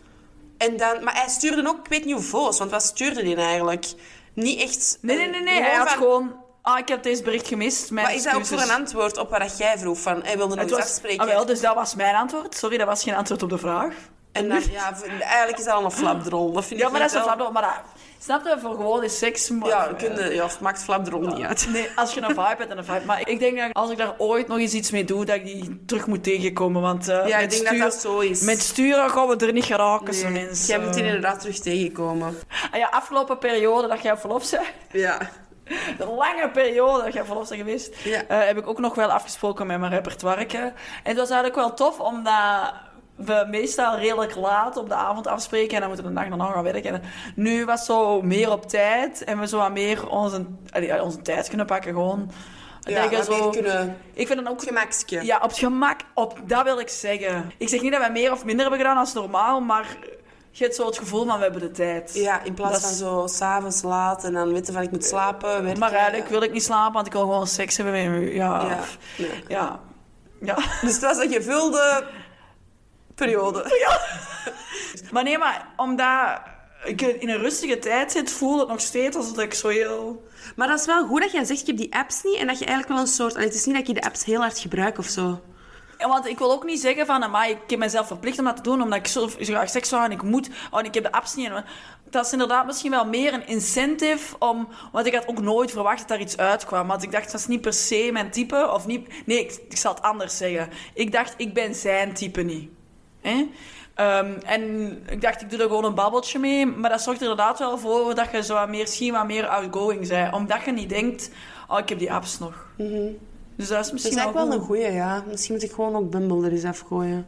En 0.58 0.76
dan, 0.76 1.04
maar 1.04 1.14
hij 1.14 1.28
stuurde 1.28 1.68
ook, 1.68 1.78
ik 1.78 1.88
weet 1.88 2.04
niet 2.04 2.14
hoeveel, 2.14 2.54
want 2.58 2.70
wat 2.70 2.82
stuurde 2.82 3.22
hij 3.22 3.36
eigenlijk? 3.36 3.86
Niet 4.34 4.60
echt... 4.60 4.98
Nee, 5.00 5.16
nee, 5.16 5.28
nee, 5.28 5.42
nee. 5.42 5.62
Hij 5.62 5.74
had 5.74 5.88
van- 5.88 5.98
gewoon... 5.98 6.48
Ah, 6.62 6.78
ik 6.78 6.88
heb 6.88 7.02
deze 7.02 7.22
bericht 7.22 7.48
gemist. 7.48 7.90
Mijn 7.90 8.06
Maar 8.06 8.14
is 8.14 8.22
dat 8.22 8.34
ook 8.34 8.46
voor 8.46 8.60
een 8.60 8.70
antwoord 8.70 9.18
op 9.18 9.30
wat 9.30 9.58
jij 9.58 9.78
vroeg? 9.78 10.00
Van, 10.00 10.22
hij 10.22 10.36
wilde 10.36 10.54
nog 10.54 10.70
was, 10.70 10.78
afspreken. 10.80 11.18
ah, 11.20 11.26
wel, 11.26 11.46
dus 11.46 11.60
dat 11.60 11.74
was 11.74 11.94
mijn 11.94 12.14
antwoord. 12.14 12.54
Sorry, 12.54 12.76
dat 12.76 12.86
was 12.86 13.02
geen 13.02 13.14
antwoord 13.14 13.42
op 13.42 13.48
de 13.50 13.58
vraag. 13.58 13.94
En 14.32 14.48
dan, 14.48 14.60
ja, 14.70 14.92
eigenlijk 15.20 15.58
is 15.58 15.64
dat 15.64 15.74
al 15.74 15.84
een 15.84 15.90
flapdrol. 15.90 16.52
Dat 16.52 16.64
vind 16.64 16.80
Ja, 16.80 16.86
ik 16.86 16.92
maar 16.92 17.00
dat 17.00 17.10
is 17.10 17.16
een 17.16 17.22
wel- 17.24 17.28
flapdrol. 17.28 17.52
Maar 17.52 17.62
dat, 17.62 18.02
snap 18.18 18.44
je, 18.44 18.56
voor 18.60 18.70
gewoon 18.74 19.04
is 19.04 19.18
seks... 19.18 19.48
Maar, 19.50 19.68
Ja, 19.68 19.92
kun 19.98 20.34
ja, 20.34 20.44
of 20.44 20.60
maakt 20.60 20.82
flapdrol 20.82 21.20
niet 21.20 21.44
uit. 21.46 21.68
Nee, 21.72 21.88
als 21.94 22.14
je 22.14 22.20
een 22.20 22.28
vibe 22.28 22.40
hebt 22.58 22.70
en 22.70 22.78
een 22.78 22.84
vibe. 22.84 23.04
Maar 23.04 23.28
ik 23.28 23.38
denk 23.38 23.58
dat 23.58 23.72
als 23.72 23.90
ik 23.90 23.96
daar 23.98 24.14
ooit 24.18 24.48
nog 24.48 24.58
eens 24.58 24.72
iets 24.72 24.90
mee 24.90 25.04
doe, 25.04 25.24
dat 25.24 25.36
ik 25.36 25.44
die 25.44 25.82
terug 25.86 26.06
moet 26.06 26.22
tegenkomen. 26.24 26.82
Want 26.82 27.08
eh, 27.08 27.26
Ja, 27.26 27.36
ik 27.36 27.40
met, 27.40 27.50
denk 27.50 27.66
stuur- 27.66 27.78
dat 27.80 27.90
dat 27.92 28.00
zo 28.00 28.18
is. 28.18 28.40
met 28.40 28.60
sturen 28.60 29.10
gaan 29.10 29.28
we 29.28 29.36
er 29.36 29.52
niet 29.52 29.64
geraken, 29.64 30.14
zo 30.14 30.28
Nee, 30.28 30.44
mensen. 30.46 30.66
Jij 30.66 30.84
moet 30.84 30.94
die 30.94 31.04
inderdaad 31.04 31.40
terug 31.40 31.58
tegenkomen. 31.58 32.38
Ah 32.70 32.78
ja, 32.78 32.88
afgelopen 32.90 33.38
periode 33.38 33.88
dat 33.88 34.02
jij 34.02 34.16
verlof 34.16 34.50
bent, 34.50 34.62
Ja. 34.92 35.18
de 35.98 36.06
lange 36.06 36.50
periode 36.52 37.04
dat 37.04 37.12
jij 37.12 37.24
verlof 37.24 37.48
bent 37.48 37.60
geweest, 37.60 37.96
Ja. 38.04 38.22
eh, 38.28 38.46
heb 38.46 38.58
ik 38.58 38.66
ook 38.68 38.78
nog 38.78 38.94
wel 38.94 39.10
afgesproken 39.12 39.66
met 39.66 39.78
mijn 39.78 39.92
repertoire. 39.92 40.46
En 40.46 40.72
het 41.02 41.16
was 41.16 41.30
eigenlijk 41.30 41.54
wel 41.54 41.74
tof, 41.74 42.00
omdat 42.00 42.72
we 43.24 43.46
meestal 43.50 43.96
redelijk 43.96 44.34
laat 44.36 44.76
op 44.76 44.88
de 44.88 44.94
avond 44.94 45.26
afspreken 45.26 45.74
en 45.74 45.78
dan 45.80 45.88
moeten 45.88 46.06
we 46.06 46.12
de 46.12 46.20
dag 46.20 46.28
daarna 46.28 46.52
gaan 46.52 46.62
werken. 46.62 46.92
En 46.92 47.02
nu 47.34 47.64
was 47.64 47.84
zo 47.84 48.22
meer 48.22 48.52
op 48.52 48.68
tijd 48.68 49.24
en 49.24 49.38
we 49.40 49.46
zo 49.48 49.58
wat 49.58 49.72
meer 49.72 50.08
onze, 50.08 50.44
allee, 50.70 51.02
onze 51.02 51.22
tijd 51.22 51.48
kunnen 51.48 51.66
pakken 51.66 51.92
gewoon. 51.92 52.30
Ja, 52.80 53.06
Dat 53.08 53.24
zo- 53.24 53.50
kunnen... 53.50 53.96
Ik 54.12 54.26
vind 54.26 54.38
het 54.38 54.48
ook 54.48 54.62
Gemakske. 54.62 55.24
Ja, 55.24 55.36
op 55.36 55.42
het 55.42 55.58
gemak, 55.58 56.00
op, 56.14 56.38
dat 56.46 56.64
wil 56.64 56.78
ik 56.78 56.88
zeggen. 56.88 57.52
Ik 57.58 57.68
zeg 57.68 57.80
niet 57.80 57.90
dat 57.92 58.00
wij 58.00 58.10
meer 58.10 58.32
of 58.32 58.44
minder 58.44 58.60
hebben 58.60 58.80
gedaan 58.80 58.96
als 58.96 59.12
normaal, 59.12 59.60
maar 59.60 59.96
je 60.50 60.64
hebt 60.64 60.76
zo 60.76 60.86
het 60.86 60.98
gevoel 60.98 61.26
van 61.26 61.36
we 61.36 61.42
hebben 61.42 61.60
de 61.60 61.70
tijd. 61.70 62.10
Ja, 62.14 62.42
in 62.42 62.54
plaats 62.54 62.72
Dat 62.72 62.82
van 62.82 62.92
zo 62.92 63.26
s'avonds 63.26 63.82
laat 63.82 64.24
en 64.24 64.32
dan 64.32 64.52
weten 64.52 64.74
van 64.74 64.82
ik 64.82 64.90
moet 64.90 65.04
slapen, 65.04 65.62
werken. 65.62 65.78
Maar 65.78 65.92
eigenlijk 65.92 66.28
wil 66.28 66.42
ik 66.42 66.52
niet 66.52 66.62
slapen, 66.62 66.92
want 66.92 67.06
ik 67.06 67.12
wil 67.12 67.20
gewoon 67.20 67.46
seks 67.46 67.76
hebben 67.76 68.10
met 68.12 68.22
u. 68.22 68.34
Ja. 68.34 68.60
Ja. 68.62 68.68
Ja. 68.68 68.78
nee. 69.18 69.44
ja. 69.48 69.80
ja. 70.40 70.54
Dus 70.80 70.92
het 70.92 71.00
was 71.00 71.18
een 71.18 71.32
gevulde 71.32 72.04
periode. 73.14 73.64
Maar 75.10 75.22
nee, 75.22 75.38
maar 75.38 75.68
omdat 75.76 76.40
ik 76.84 77.00
in 77.00 77.28
een 77.28 77.38
rustige 77.38 77.78
tijd 77.78 78.12
zit, 78.12 78.32
voel 78.32 78.58
het 78.58 78.68
nog 78.68 78.80
steeds 78.80 79.16
alsof 79.16 79.38
ik 79.38 79.54
zo 79.54 79.68
heel... 79.68 80.28
Maar 80.56 80.68
dat 80.68 80.80
is 80.80 80.86
wel 80.86 81.06
goed 81.06 81.20
dat 81.20 81.32
jij 81.32 81.44
zegt, 81.44 81.60
ik 81.60 81.66
heb 81.66 81.76
die 81.76 81.94
apps 81.94 82.22
niet 82.22 82.38
en 82.38 82.46
dat 82.46 82.58
je 82.58 82.64
eigenlijk 82.64 82.94
wel 82.94 83.06
een 83.06 83.12
soort... 83.12 83.34
Allee, 83.34 83.46
het 83.46 83.54
is 83.54 83.64
niet 83.64 83.76
dat 83.76 83.86
je 83.86 83.94
de 83.94 84.02
apps 84.02 84.24
heel 84.24 84.40
hard 84.40 84.58
gebruikt 84.58 84.98
of 84.98 85.06
zo. 85.06 85.40
Ja, 85.98 86.08
want 86.08 86.26
ik 86.26 86.38
wil 86.38 86.52
ook 86.52 86.64
niet 86.64 86.80
zeggen 86.80 87.06
van, 87.06 87.22
amai, 87.22 87.52
ik 87.52 87.70
heb 87.70 87.78
mezelf 87.78 88.06
verplicht 88.06 88.38
om 88.38 88.44
dat 88.44 88.56
te 88.56 88.62
doen, 88.62 88.82
omdat 88.82 88.98
ik 88.98 89.06
zo, 89.06 89.28
zo 89.28 89.36
graag 89.38 89.70
seks 89.70 89.88
zou 89.88 90.04
en 90.04 90.10
ik 90.10 90.22
moet, 90.22 90.50
oh, 90.70 90.78
en 90.78 90.84
ik 90.84 90.94
heb 90.94 91.02
de 91.02 91.12
apps 91.12 91.34
niet. 91.34 91.50
Dat 92.10 92.26
is 92.26 92.32
inderdaad 92.32 92.66
misschien 92.66 92.90
wel 92.90 93.06
meer 93.06 93.34
een 93.34 93.46
incentive 93.46 94.36
om, 94.38 94.68
want 94.92 95.06
ik 95.06 95.14
had 95.14 95.28
ook 95.28 95.40
nooit 95.40 95.70
verwacht 95.70 95.98
dat 95.98 96.08
daar 96.08 96.20
iets 96.20 96.36
uitkwam. 96.36 96.86
Want 96.86 97.02
ik 97.02 97.12
dacht, 97.12 97.32
dat 97.32 97.40
is 97.40 97.46
niet 97.46 97.60
per 97.60 97.72
se 97.72 98.10
mijn 98.12 98.30
type, 98.30 98.70
of 98.72 98.86
niet, 98.86 99.26
nee, 99.26 99.38
ik, 99.38 99.60
ik 99.68 99.76
zal 99.76 99.94
het 99.94 100.02
anders 100.02 100.36
zeggen. 100.36 100.68
Ik 100.94 101.12
dacht, 101.12 101.34
ik 101.36 101.54
ben 101.54 101.74
zijn 101.74 102.14
type 102.14 102.42
niet. 102.42 102.70
Hè? 103.20 103.46
Ehm, 103.94 104.32
en 104.44 104.90
ik 105.10 105.20
dacht, 105.20 105.42
ik 105.42 105.50
doe 105.50 105.58
er 105.58 105.66
gewoon 105.66 105.84
een 105.84 105.94
babbeltje 105.94 106.38
mee. 106.38 106.66
Maar 106.66 106.90
dat 106.90 107.00
zorgt 107.02 107.20
er 107.20 107.28
inderdaad 107.30 107.58
wel 107.58 107.78
voor 107.78 108.14
dat 108.14 108.30
je 108.32 108.42
zo 108.42 108.54
wat 108.54 108.68
meer, 108.68 108.80
misschien 108.80 109.12
wat 109.12 109.26
meer 109.26 109.46
outgoing 109.46 110.08
bent. 110.08 110.34
Omdat 110.34 110.64
je 110.64 110.72
niet 110.72 110.88
denkt, 110.88 111.30
oh, 111.68 111.78
ik 111.78 111.88
heb 111.88 111.98
die 111.98 112.12
apps 112.12 112.38
nog. 112.38 112.66
Dus 112.76 113.68
dat 113.68 113.78
is 113.78 113.84
Dat 113.84 113.92
misschien 113.92 114.18
is 114.18 114.32
wel 114.32 114.52
een 114.52 114.60
goeie, 114.60 114.92
ja. 114.92 115.24
Misschien 115.26 115.54
moet 115.54 115.62
ik 115.62 115.72
gewoon 115.72 115.96
ook 115.96 116.10
Bumble 116.10 116.46
er 116.46 116.52
eens 116.52 116.64
afgooien. 116.64 117.26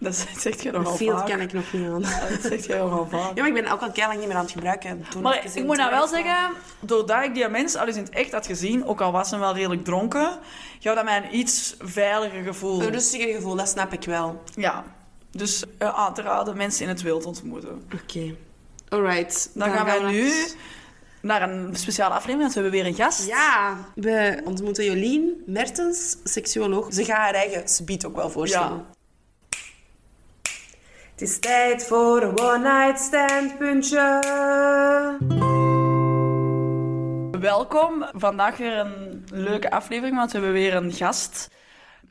Dat 0.00 0.14
zegt 0.38 0.62
je 0.62 0.70
nogal 0.70 0.96
Veel 0.96 1.16
vaak. 1.16 1.26
kan 1.26 1.40
ik 1.40 1.52
nog 1.52 1.72
niet 1.72 1.88
aan. 1.88 2.02
Dat 2.30 2.40
zegt 2.42 2.64
jij 2.64 2.78
nogal 2.78 3.06
vaak. 3.06 3.34
Ja, 3.34 3.42
maar 3.42 3.46
ik 3.46 3.54
ben 3.62 3.72
ook 3.72 3.80
al 3.80 3.90
keihard 3.90 4.18
niet 4.18 4.28
meer 4.28 4.36
aan 4.36 4.42
het 4.42 4.52
gebruiken. 4.52 5.04
Toen 5.10 5.22
Maar 5.22 5.44
ik 5.54 5.64
moet 5.64 5.76
nou 5.76 5.90
wel 5.90 6.06
zeggen, 6.06 6.50
doordat 6.80 7.24
ik 7.24 7.34
die 7.34 7.48
mens 7.48 7.76
al 7.76 7.86
eens 7.86 7.96
in 7.96 8.02
het 8.02 8.12
echt 8.12 8.32
had 8.32 8.46
gezien, 8.46 8.86
ook 8.86 9.00
al 9.00 9.12
was 9.12 9.30
hij 9.30 9.38
wel 9.38 9.54
redelijk 9.54 9.84
dronken, 9.84 10.38
gaf 10.78 10.94
dat 10.94 11.04
mij 11.04 11.16
een 11.16 11.36
iets 11.36 11.76
veiliger 11.78 12.42
gevoel. 12.42 12.82
Een 12.82 12.90
rustiger 12.92 13.34
gevoel, 13.34 13.56
dat 13.56 13.68
snap 13.68 13.92
ik 13.92 14.04
wel. 14.04 14.42
Ja. 14.54 14.84
Dus 15.30 15.64
eh, 15.78 15.94
aan 15.94 16.14
te 16.14 16.22
raden 16.22 16.56
mensen 16.56 16.82
in 16.82 16.88
het 16.88 17.02
wild 17.02 17.26
ontmoeten. 17.26 17.82
Oké. 18.02 18.34
Alright. 18.88 19.50
Dan, 19.54 19.70
gaan 19.70 19.84
wij 19.84 20.00
we 20.00 20.10
nu 20.10 20.32
naar 21.20 21.50
een 21.50 21.76
speciale 21.76 22.14
aflevering, 22.14 22.40
want 22.40 22.54
we 22.54 22.60
hebben 22.60 22.80
weer 22.80 22.90
een 22.90 23.04
gast. 23.04 23.26
Ja, 23.26 23.76
we 23.94 24.40
ontmoeten 24.44 24.84
Jolien 24.84 25.42
Mertens, 25.46 26.16
seksuoloog. 26.24 26.94
Ze 26.94 27.04
gaat 27.04 27.16
haar 27.16 27.34
eigen 27.34 27.68
subiet 27.68 28.04
ook 28.04 28.16
wel 28.16 28.30
voorstellen. 28.30 28.76
Ja. 28.76 28.96
Het 31.12 31.28
is 31.28 31.38
tijd 31.38 31.86
voor 31.86 32.22
een 32.22 32.38
one-night 32.38 33.00
stand 33.00 33.58
puntje. 33.58 34.20
Welkom. 37.40 38.04
Vandaag 38.12 38.56
weer 38.56 38.78
een 38.78 39.24
leuke 39.32 39.70
aflevering, 39.70 40.16
want 40.16 40.32
we 40.32 40.38
hebben 40.38 40.56
weer 40.56 40.74
een 40.74 40.92
gast. 40.92 41.48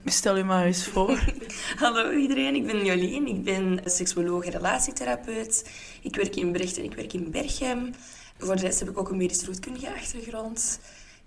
Stel 0.10 0.38
u 0.38 0.44
maar 0.44 0.66
eens 0.66 0.88
voor. 0.88 1.20
Hallo 1.84 2.12
iedereen, 2.12 2.56
ik 2.56 2.66
ben 2.66 2.86
Jolien. 2.86 3.28
Ik 3.28 3.44
ben 3.44 3.80
seksuoloog 3.86 4.46
en 4.46 4.52
relatietherapeut. 4.52 5.70
Ik 6.02 6.16
werk 6.16 6.36
in 6.36 6.52
Brecht 6.52 6.78
en 6.78 6.84
ik 6.84 6.94
werk 6.94 7.14
in 7.14 7.32
Berchem. 7.32 7.94
Voor 8.38 8.56
de 8.56 8.62
rest 8.62 8.80
heb 8.80 8.90
ik 8.90 8.98
ook 8.98 9.10
een 9.10 9.18
medisch 9.18 9.46
roetkundige 9.46 9.94
achtergrond. 9.94 10.80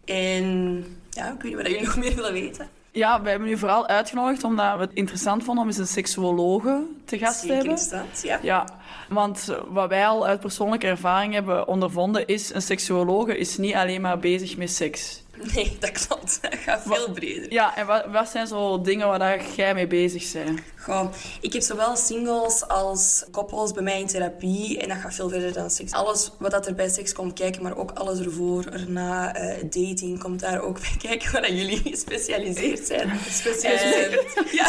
En 0.04 0.84
ja, 1.10 1.32
ik 1.32 1.42
weet 1.42 1.42
niet 1.42 1.54
wat 1.54 1.66
jullie 1.66 1.84
nog 1.84 1.96
meer 1.96 2.14
willen 2.14 2.32
weten. 2.32 2.68
Ja, 2.92 3.22
we 3.22 3.28
hebben 3.30 3.48
u 3.48 3.58
vooral 3.58 3.86
uitgenodigd 3.86 4.44
omdat 4.44 4.74
we 4.74 4.80
het 4.80 4.92
interessant 4.94 5.44
vonden 5.44 5.62
om 5.62 5.70
eens 5.70 5.78
een 5.78 5.86
seksuologe 5.86 6.82
te 7.04 7.18
gast 7.18 7.40
te 7.40 7.46
hebben. 7.46 7.64
interessant, 7.64 8.22
ja. 8.22 8.38
Ja, 8.42 8.68
want 9.08 9.56
wat 9.68 9.88
wij 9.88 10.06
al 10.06 10.26
uit 10.26 10.40
persoonlijke 10.40 10.86
ervaring 10.86 11.32
hebben 11.32 11.68
ondervonden 11.68 12.26
is... 12.26 12.54
een 12.54 12.62
seksuologe 12.62 13.38
is 13.38 13.56
niet 13.56 13.74
alleen 13.74 14.00
maar 14.00 14.18
bezig 14.18 14.56
met 14.56 14.70
seks. 14.70 15.22
Nee, 15.54 15.76
dat 15.80 16.06
klopt. 16.06 16.38
Dat 16.42 16.54
gaat 16.54 16.82
veel 16.84 17.10
breder. 17.10 17.52
Ja, 17.52 17.76
en 17.76 17.86
wat, 17.86 18.06
wat 18.06 18.28
zijn 18.28 18.46
zo 18.46 18.80
dingen 18.80 19.06
waar 19.06 19.18
dat 19.18 19.54
jij 19.54 19.74
mee 19.74 19.86
bezig 19.86 20.32
bent? 20.32 20.60
Goh, 20.78 21.12
ik 21.40 21.52
heb 21.52 21.62
zowel 21.62 21.96
singles 21.96 22.68
als 22.68 23.24
koppels 23.30 23.72
bij 23.72 23.82
mij 23.82 24.00
in 24.00 24.06
therapie. 24.06 24.78
En 24.78 24.88
dat 24.88 24.98
gaat 24.98 25.14
veel 25.14 25.28
verder 25.28 25.52
dan 25.52 25.70
seks. 25.70 25.92
Alles 25.92 26.30
wat 26.38 26.50
dat 26.50 26.66
er 26.66 26.74
bij 26.74 26.88
seks 26.88 27.12
komt 27.12 27.32
kijken, 27.32 27.62
maar 27.62 27.76
ook 27.76 27.90
alles 27.90 28.18
ervoor, 28.18 28.64
erna, 28.64 29.34
eh, 29.34 29.62
dating 29.62 30.18
komt 30.18 30.40
daar 30.40 30.60
ook 30.60 30.80
bij 30.80 30.96
kijken, 31.08 31.32
waar 31.32 31.52
jullie 31.52 31.80
gespecialiseerd 31.84 32.86
zijn. 32.86 33.10
Gespecialiseerd. 33.10 34.34
Eh, 34.34 34.52
ja, 34.60 34.66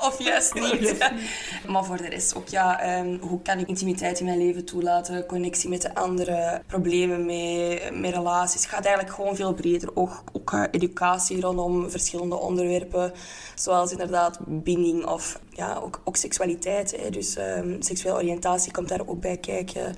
of 0.00 0.22
juist 0.22 0.54
niet. 0.54 0.96
maar 1.68 1.84
voor 1.84 1.96
de 1.96 2.08
rest 2.08 2.34
ook, 2.34 2.48
ja, 2.48 2.80
ehm, 2.80 3.16
hoe 3.20 3.42
kan 3.42 3.58
ik 3.58 3.68
intimiteit 3.68 4.20
in 4.20 4.26
mijn 4.26 4.38
leven 4.38 4.64
toelaten, 4.64 5.26
connectie 5.26 5.68
met 5.68 5.82
de 5.82 5.94
anderen, 5.94 6.62
problemen 6.66 7.26
met, 7.26 8.00
met 8.00 8.14
relaties. 8.14 8.60
Het 8.60 8.70
gaat 8.70 8.84
eigenlijk 8.84 9.14
gewoon 9.14 9.36
veel 9.36 9.52
breder. 9.52 9.61
Ook, 9.94 10.22
ook 10.32 10.52
eh, 10.52 10.62
educatie 10.70 11.40
rondom 11.40 11.90
verschillende 11.90 12.36
onderwerpen, 12.36 13.12
zoals 13.54 13.90
inderdaad 13.90 14.38
binding 14.46 15.06
of 15.06 15.40
ja, 15.50 15.80
ook, 15.82 16.00
ook 16.04 16.16
seksualiteit. 16.16 16.96
Hè. 16.96 17.10
Dus 17.10 17.36
ehm, 17.36 17.80
seksuele 17.80 18.16
oriëntatie 18.16 18.72
komt 18.72 18.88
daar 18.88 19.06
ook 19.06 19.20
bij 19.20 19.36
kijken. 19.36 19.94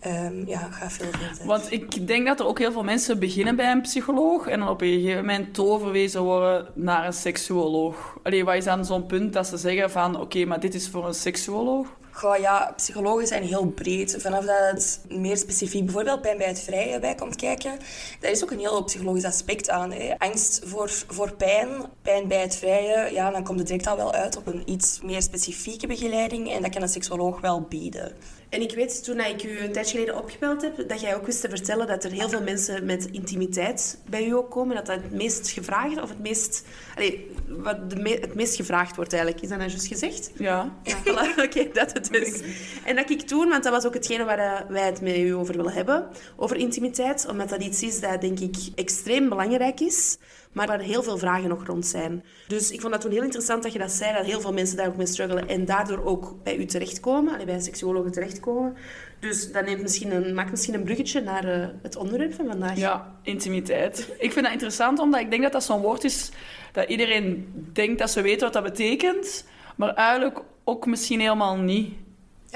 Ehm, 0.00 0.46
ja, 0.46 0.58
gaat 0.58 0.92
veel 0.92 1.10
verder. 1.10 1.46
Want 1.46 1.72
ik 1.72 2.06
denk 2.06 2.26
dat 2.26 2.40
er 2.40 2.46
ook 2.46 2.58
heel 2.58 2.72
veel 2.72 2.84
mensen 2.84 3.18
beginnen 3.18 3.56
bij 3.56 3.70
een 3.70 3.80
psycholoog 3.80 4.46
en 4.46 4.58
dan 4.58 4.68
op 4.68 4.80
een 4.80 5.00
gegeven 5.00 5.20
moment 5.20 5.54
doorverwezen 5.54 6.22
worden 6.22 6.66
naar 6.74 7.06
een 7.06 7.12
seksuoloog. 7.12 8.18
Allee, 8.22 8.44
wat 8.44 8.54
is 8.54 8.64
dan 8.64 8.84
zo'n 8.84 9.06
punt 9.06 9.32
dat 9.32 9.46
ze 9.46 9.56
zeggen 9.56 9.90
van 9.90 10.20
oké, 10.20 10.44
maar 10.44 10.60
dit 10.60 10.74
is 10.74 10.88
voor 10.88 11.06
een 11.06 11.14
seksuoloog? 11.14 11.86
Ja, 12.20 12.72
psychologen 12.76 13.26
zijn 13.26 13.42
heel 13.42 13.66
breed. 13.66 14.16
Vanaf 14.18 14.44
dat 14.44 14.70
het 14.70 15.00
meer 15.08 15.36
specifiek 15.36 15.84
bijvoorbeeld 15.84 16.20
pijn 16.20 16.38
bij 16.38 16.46
het 16.46 16.60
vrije 16.60 16.98
bij 16.98 17.14
komt 17.14 17.36
kijken, 17.36 17.78
daar 18.20 18.30
is 18.30 18.42
ook 18.42 18.50
een 18.50 18.58
heel 18.58 18.84
psychologisch 18.84 19.24
aspect 19.24 19.70
aan. 19.70 19.92
Hè. 19.92 20.18
Angst 20.18 20.60
voor, 20.64 20.90
voor 21.08 21.32
pijn, 21.32 21.68
pijn 22.02 22.28
bij 22.28 22.40
het 22.40 22.56
vrije, 22.56 23.12
ja, 23.12 23.30
dan 23.30 23.44
komt 23.44 23.58
het 23.58 23.68
direct 23.68 23.86
al 23.86 23.96
wel 23.96 24.12
uit 24.12 24.36
op 24.36 24.46
een 24.46 24.62
iets 24.70 25.00
meer 25.02 25.22
specifieke 25.22 25.86
begeleiding 25.86 26.52
en 26.52 26.62
dat 26.62 26.70
kan 26.70 26.82
een 26.82 26.88
seksuoloog 26.88 27.40
wel 27.40 27.60
bieden. 27.60 28.12
En 28.48 28.60
ik 28.62 28.74
weet, 28.74 29.04
toen 29.04 29.20
ik 29.20 29.42
u 29.44 29.58
een 29.58 29.72
tijdje 29.72 29.98
geleden 29.98 30.16
opgebeld 30.18 30.62
heb, 30.62 30.88
dat 30.88 31.00
jij 31.00 31.14
ook 31.14 31.26
wist 31.26 31.40
te 31.40 31.48
vertellen 31.48 31.86
dat 31.86 32.04
er 32.04 32.10
heel 32.10 32.28
veel 32.28 32.42
mensen 32.42 32.84
met 32.84 33.08
intimiteit 33.10 33.98
bij 34.10 34.26
u 34.26 34.34
ook 34.34 34.50
komen. 34.50 34.76
Dat 34.76 34.86
dat 34.86 35.02
het 35.02 35.12
meest 35.12 35.48
gevraagd, 35.50 36.02
of 36.02 36.08
het 36.08 36.18
meest... 36.18 36.64
Allee, 36.94 37.30
wat 37.48 37.90
de 37.90 37.96
me- 37.96 38.18
het 38.20 38.34
meest 38.34 38.56
gevraagd 38.56 38.96
wordt 38.96 39.12
eigenlijk. 39.12 39.42
Is 39.42 39.48
dat 39.48 39.58
nou 39.58 39.70
juist 39.70 39.86
gezegd? 39.86 40.30
Ja. 40.34 40.72
Ja, 40.82 40.96
voilà. 41.04 41.42
Oké, 41.44 41.68
dat 41.72 41.92
het 41.92 42.12
is. 42.14 42.40
En 42.84 42.96
dat 42.96 43.10
ik 43.10 43.20
toen, 43.20 43.48
want 43.48 43.62
dat 43.64 43.72
was 43.72 43.86
ook 43.86 43.94
hetgene 43.94 44.24
waar 44.24 44.38
eh, 44.38 44.68
wij 44.68 44.86
het 44.86 45.00
met 45.00 45.16
u 45.16 45.34
over 45.34 45.56
willen 45.56 45.72
hebben, 45.72 46.06
over 46.36 46.56
intimiteit, 46.56 47.26
omdat 47.28 47.48
dat 47.48 47.62
iets 47.62 47.82
is 47.82 48.00
dat, 48.00 48.20
denk 48.20 48.40
ik, 48.40 48.56
extreem 48.74 49.28
belangrijk 49.28 49.80
is, 49.80 50.18
maar 50.56 50.66
waar 50.66 50.80
heel 50.80 51.02
veel 51.02 51.18
vragen 51.18 51.48
nog 51.48 51.66
rond 51.66 51.86
zijn. 51.86 52.24
Dus 52.46 52.70
ik 52.70 52.80
vond 52.80 52.92
dat 52.92 53.00
toen 53.00 53.10
heel 53.10 53.22
interessant 53.22 53.62
dat 53.62 53.72
je 53.72 53.78
dat 53.78 53.90
zei, 53.90 54.16
dat 54.16 54.24
heel 54.24 54.40
veel 54.40 54.52
mensen 54.52 54.76
daar 54.76 54.86
ook 54.86 54.96
mee 54.96 55.06
struggelen 55.06 55.48
en 55.48 55.64
daardoor 55.64 56.04
ook 56.04 56.34
bij 56.42 56.56
u 56.56 56.64
terechtkomen, 56.64 57.44
bij 57.44 57.54
een 57.54 57.62
seksuoloog 57.62 58.10
terechtkomen. 58.10 58.76
Dus 59.20 59.52
dat 59.52 59.64
neemt 59.64 59.82
misschien 59.82 60.14
een, 60.14 60.34
maakt 60.34 60.50
misschien 60.50 60.74
een 60.74 60.84
bruggetje 60.84 61.20
naar 61.20 61.44
eh, 61.44 61.68
het 61.82 61.96
onderwerp 61.96 62.34
van 62.34 62.46
vandaag. 62.46 62.76
Ja, 62.76 63.18
intimiteit. 63.22 64.12
Ik 64.18 64.32
vind 64.32 64.44
dat 64.44 64.52
interessant, 64.52 64.98
omdat 64.98 65.20
ik 65.20 65.30
denk 65.30 65.42
dat 65.42 65.52
dat 65.52 65.64
zo'n 65.64 65.80
woord 65.80 66.04
is 66.04 66.30
dat 66.72 66.88
iedereen 66.88 67.52
denkt 67.72 67.98
dat 67.98 68.10
ze 68.10 68.20
weten 68.20 68.40
wat 68.40 68.52
dat 68.52 68.62
betekent, 68.62 69.44
maar 69.76 69.94
eigenlijk 69.94 70.40
ook 70.64 70.86
misschien 70.86 71.20
helemaal 71.20 71.56
niet. 71.56 71.94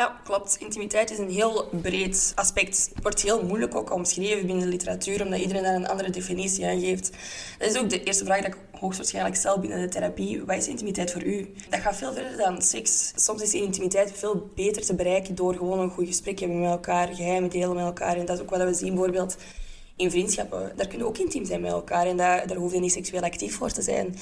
Ja, 0.01 0.21
klopt. 0.25 0.57
Intimiteit 0.61 1.11
is 1.11 1.19
een 1.19 1.31
heel 1.31 1.69
breed 1.83 2.33
aspect. 2.35 2.91
Het 2.95 3.03
wordt 3.03 3.23
heel 3.23 3.45
moeilijk 3.45 3.75
ook 3.75 3.93
omschreven 3.93 4.47
binnen 4.47 4.65
de 4.65 4.71
literatuur, 4.71 5.25
omdat 5.25 5.41
iedereen 5.41 5.63
daar 5.63 5.75
een 5.75 5.89
andere 5.89 6.11
definitie 6.11 6.67
aan 6.67 6.81
geeft. 6.81 7.11
Dat 7.59 7.71
is 7.71 7.79
ook 7.79 7.91
de 7.91 8.03
eerste 8.03 8.25
vraag 8.25 8.39
die 8.39 8.49
ik 8.49 8.57
hoogstwaarschijnlijk 8.71 9.37
stel 9.37 9.59
binnen 9.59 9.81
de 9.81 9.89
therapie. 9.89 10.45
Wat 10.45 10.57
is 10.57 10.69
intimiteit 10.69 11.13
voor 11.13 11.23
u? 11.23 11.55
Dat 11.69 11.81
gaat 11.81 11.97
veel 11.97 12.13
verder 12.13 12.37
dan 12.37 12.63
seks. 12.63 13.13
Soms 13.15 13.43
is 13.43 13.55
intimiteit 13.55 14.13
veel 14.15 14.51
beter 14.55 14.83
te 14.83 14.95
bereiken 14.95 15.35
door 15.35 15.55
gewoon 15.55 15.79
een 15.79 15.91
goed 15.91 16.07
gesprek 16.07 16.39
hebben 16.39 16.61
met 16.61 16.71
elkaar, 16.71 17.15
geheimen 17.15 17.51
delen 17.51 17.75
met 17.75 17.85
elkaar. 17.85 18.17
En 18.17 18.27
dat 18.27 18.37
is 18.37 18.43
ook 18.43 18.51
wat 18.51 18.63
we 18.63 18.75
zien 18.75 18.95
bijvoorbeeld 18.95 19.37
in 19.97 20.11
vriendschappen. 20.11 20.73
Daar 20.77 20.87
kunnen 20.87 21.07
ook 21.07 21.19
intiem 21.19 21.45
zijn 21.45 21.61
met 21.61 21.73
elkaar 21.73 22.07
en 22.07 22.17
daar, 22.17 22.47
daar 22.47 22.57
hoef 22.57 22.73
je 22.73 22.81
niet 22.81 22.93
seksueel 22.93 23.23
actief 23.23 23.57
voor 23.57 23.71
te 23.71 23.83
zijn. 23.83 24.17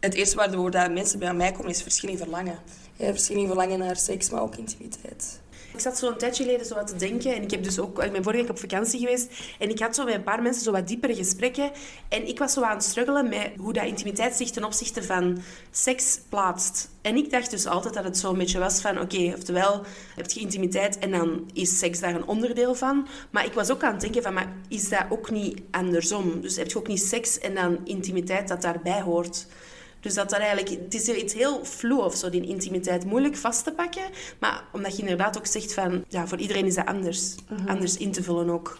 Het 0.00 0.14
eerste 0.14 0.36
waardoor 0.36 0.70
dat 0.70 0.92
mensen 0.92 1.18
bij 1.18 1.34
mij 1.34 1.52
komen 1.52 1.70
is 1.70 1.82
verschil 1.82 2.10
in 2.10 2.16
verlangen. 2.18 2.58
Ja, 2.96 3.06
verschil 3.06 3.46
verlangen 3.46 3.78
naar 3.78 3.96
seks, 3.96 4.30
maar 4.30 4.42
ook 4.42 4.56
intimiteit. 4.56 5.40
Ik 5.72 5.80
zat 5.80 5.98
zo 5.98 6.08
een 6.08 6.18
tijdje 6.18 6.44
geleden 6.44 6.66
zo 6.66 6.74
wat 6.74 6.86
te 6.86 6.96
denken. 6.96 7.34
En 7.34 7.42
ik 7.42 7.50
heb 7.50 7.64
dus 7.64 7.78
ook... 7.78 8.02
Ik 8.02 8.12
ben 8.12 8.22
vorige 8.22 8.42
week 8.42 8.50
op 8.50 8.58
vakantie 8.58 9.00
geweest. 9.00 9.32
En 9.58 9.70
ik 9.70 9.78
had 9.78 9.94
zo 9.94 10.04
met 10.04 10.14
een 10.14 10.22
paar 10.22 10.42
mensen 10.42 10.62
zo 10.62 10.72
wat 10.72 10.88
diepere 10.88 11.14
gesprekken. 11.14 11.70
En 12.08 12.28
ik 12.28 12.38
was 12.38 12.52
zo 12.52 12.62
aan 12.62 12.76
het 12.76 12.84
struggelen 12.84 13.28
met 13.28 13.50
hoe 13.56 13.72
dat 13.72 13.84
intimiteit 13.84 14.34
zich 14.34 14.50
ten 14.50 14.64
opzichte 14.64 15.02
van 15.02 15.42
seks 15.70 16.20
plaatst. 16.28 16.88
En 17.02 17.16
ik 17.16 17.30
dacht 17.30 17.50
dus 17.50 17.66
altijd 17.66 17.94
dat 17.94 18.04
het 18.04 18.18
zo 18.18 18.30
een 18.30 18.38
beetje 18.38 18.58
was 18.58 18.80
van... 18.80 19.00
Oké, 19.00 19.32
oftewel 19.36 19.82
heb 20.16 20.30
je 20.30 20.40
intimiteit 20.40 20.98
en 20.98 21.10
dan 21.10 21.50
is 21.52 21.78
seks 21.78 22.00
daar 22.00 22.14
een 22.14 22.26
onderdeel 22.26 22.74
van. 22.74 23.06
Maar 23.30 23.44
ik 23.44 23.52
was 23.52 23.70
ook 23.70 23.82
aan 23.82 23.92
het 23.92 24.00
denken 24.00 24.22
van... 24.22 24.34
Maar 24.34 24.52
is 24.68 24.88
dat 24.88 25.04
ook 25.08 25.30
niet 25.30 25.60
andersom? 25.70 26.40
Dus 26.40 26.56
heb 26.56 26.70
je 26.70 26.78
ook 26.78 26.88
niet 26.88 27.02
seks 27.02 27.38
en 27.38 27.54
dan 27.54 27.78
intimiteit 27.84 28.48
dat 28.48 28.62
daarbij 28.62 29.00
hoort? 29.00 29.46
Dus 30.00 30.14
dat 30.14 30.30
dat 30.30 30.38
eigenlijk, 30.38 30.68
het 30.68 30.94
is 30.94 31.08
iets 31.08 31.34
heel 31.34 31.64
vloe 31.64 32.02
of 32.02 32.14
zo, 32.14 32.30
die 32.30 32.46
intimiteit. 32.46 33.04
Moeilijk 33.04 33.36
vast 33.36 33.64
te 33.64 33.72
pakken. 33.72 34.02
Maar 34.38 34.64
omdat 34.72 34.96
je 34.96 35.02
inderdaad 35.02 35.38
ook 35.38 35.46
zegt 35.46 35.74
van, 35.74 36.04
ja, 36.08 36.26
voor 36.26 36.38
iedereen 36.38 36.66
is 36.66 36.74
dat 36.74 36.86
anders. 36.86 37.34
Anders 37.66 37.96
in 37.96 38.12
te 38.12 38.22
vullen 38.22 38.50
ook. 38.50 38.78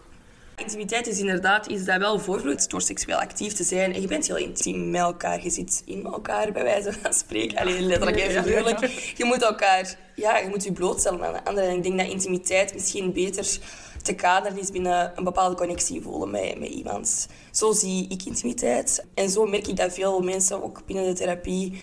Intimiteit 0.57 1.07
is 1.07 1.19
inderdaad 1.19 1.67
iets 1.67 1.85
dat 1.85 1.99
wel 1.99 2.19
voorvloeit 2.19 2.71
door 2.71 2.83
seksueel 2.83 3.19
actief 3.19 3.53
te 3.53 3.65
zijn. 3.65 3.95
En 3.95 4.01
je 4.01 4.07
bent 4.07 4.27
heel 4.27 4.37
intiem 4.37 4.91
met 4.91 5.01
elkaar. 5.01 5.43
Je 5.43 5.51
zit 5.51 5.83
in 5.85 6.05
elkaar, 6.05 6.53
bij 6.53 6.63
wijze 6.63 6.93
van 6.93 7.13
spreken. 7.13 7.59
Alleen 7.59 7.87
letterlijk 7.87 8.21
en 8.21 8.45
figuurlijk. 8.45 8.81
Je 9.17 9.25
moet 9.25 9.43
elkaar... 9.43 9.97
Ja, 10.15 10.39
je 10.39 10.49
moet 10.49 10.65
je 10.65 10.73
blootstellen 10.73 11.27
aan 11.27 11.33
de 11.33 11.45
anderen. 11.45 11.71
En 11.71 11.77
ik 11.77 11.83
denk 11.83 11.99
dat 11.99 12.09
intimiteit 12.09 12.75
misschien 12.75 13.13
beter 13.13 13.59
te 14.09 14.15
kaderen 14.15 14.59
is 14.59 14.71
binnen 14.71 15.13
een 15.17 15.25
bepaalde 15.25 15.57
connectie 15.57 16.03
voelen 16.03 16.31
met, 16.31 16.59
met 16.59 16.69
iemand. 16.69 17.29
Zo 17.51 17.73
zie 17.73 18.09
ik 18.09 18.25
intimiteit. 18.25 19.07
En 19.15 19.31
zo 19.31 19.47
merk 19.47 19.67
ik 19.67 19.77
dat 19.77 19.95
veel 19.95 20.21
mensen 20.21 20.63
ook 20.63 20.87
binnen 20.87 21.05
de 21.07 21.13
therapie 21.13 21.83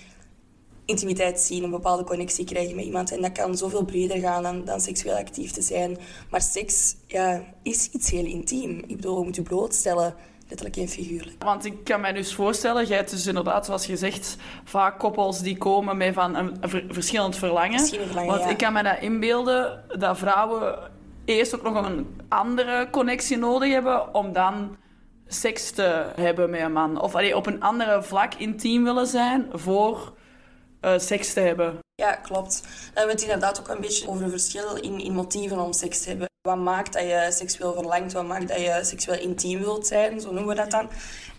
intimiteit 0.86 1.40
zien, 1.40 1.64
een 1.64 1.70
bepaalde 1.70 2.04
connectie 2.04 2.46
krijgen 2.46 2.76
met 2.76 2.86
iemand. 2.86 3.12
En 3.12 3.22
dat 3.22 3.32
kan 3.32 3.58
zoveel 3.58 3.86
breder 3.86 4.18
gaan 4.18 4.44
dan, 4.44 4.66
dan 4.66 4.82
seksueel 4.82 5.16
actief 5.16 5.52
te 5.52 5.62
zijn. 5.62 5.98
Maar 6.30 6.42
seks 6.42 6.96
ja, 7.08 7.44
is 7.64 7.90
iets 7.90 8.12
heel 8.12 8.26
intiem. 8.26 8.84
Ik 8.88 8.96
bedoel, 8.96 9.20
je 9.20 9.26
moet 9.26 9.36
je 9.36 9.42
blootstellen, 9.42 10.16
letterlijk 10.48 10.78
en 10.78 10.88
figuurlijk. 10.88 11.44
Want 11.44 11.66
ik 11.66 11.84
kan 11.84 12.02
mij 12.02 12.14
dus 12.14 12.34
voorstellen, 12.34 12.86
jij 12.86 12.98
hebt 12.98 13.10
dus 13.10 13.28
inderdaad, 13.28 13.66
zoals 13.66 13.86
je 13.86 13.98
zegt, 13.98 14.38
vaak 14.64 15.00
koppels 15.00 15.40
die 15.42 15.58
komen 15.58 15.98
met 15.98 16.14
van 16.14 16.36
een 16.36 16.58
ver- 16.62 16.86
verschillend 16.90 17.36
verlangen. 17.36 17.80
Verschillend 17.80 18.08
verlangen, 18.08 18.32
Want 18.32 18.44
ja. 18.44 18.50
ik 18.50 18.58
kan 18.58 18.74
me 18.74 18.84
dat 18.84 18.98
inbeelden, 19.02 19.84
dat 19.98 20.18
vrouwen 20.18 20.94
eerst 21.26 21.56
ook 21.56 21.64
nog 21.64 21.86
een 21.86 22.22
andere 22.30 22.88
connectie 22.92 23.38
nodig 23.38 23.72
hebben 23.72 24.14
om 24.14 24.34
dan 24.34 24.78
seks 25.28 25.72
te 25.72 26.06
hebben 26.16 26.50
met 26.50 26.62
een 26.62 26.72
man. 26.72 27.02
Of 27.02 27.16
allee, 27.16 27.36
op 27.36 27.46
een 27.46 27.62
andere 27.62 28.04
vlak 28.04 28.34
intiem 28.34 28.84
willen 28.84 29.08
zijn 29.08 29.48
voor 29.52 30.14
eh, 30.82 30.94
seks 30.98 31.34
te 31.34 31.40
hebben. 31.40 31.80
Ja, 31.96 32.16
klopt. 32.16 32.62
Dan 32.62 32.72
hebben 32.84 33.06
we 33.06 33.12
het 33.12 33.22
inderdaad 33.22 33.60
ook 33.60 33.68
een 33.68 33.82
beetje 33.82 34.08
over 34.08 34.24
een 34.24 34.30
verschil 34.30 34.76
in, 34.76 35.00
in 35.00 35.14
motieven 35.14 35.60
om 35.60 35.74
seks 35.74 36.02
te 36.02 36.10
hebben. 36.10 36.28
Wat 36.42 36.58
maakt 36.58 36.94
dat 36.94 37.02
je 37.02 37.28
seksueel 37.30 37.74
verlangt? 37.74 38.14
Wat 38.14 38.28
maakt 38.28 38.48
dat 38.48 38.60
je 38.60 38.80
seksueel 38.82 39.20
intiem 39.20 39.60
wilt 39.60 39.88
zijn? 39.88 40.22
Zo 40.22 40.32
noemen 40.32 40.56
we 40.56 40.62
dat 40.62 40.72
dan. 40.72 40.90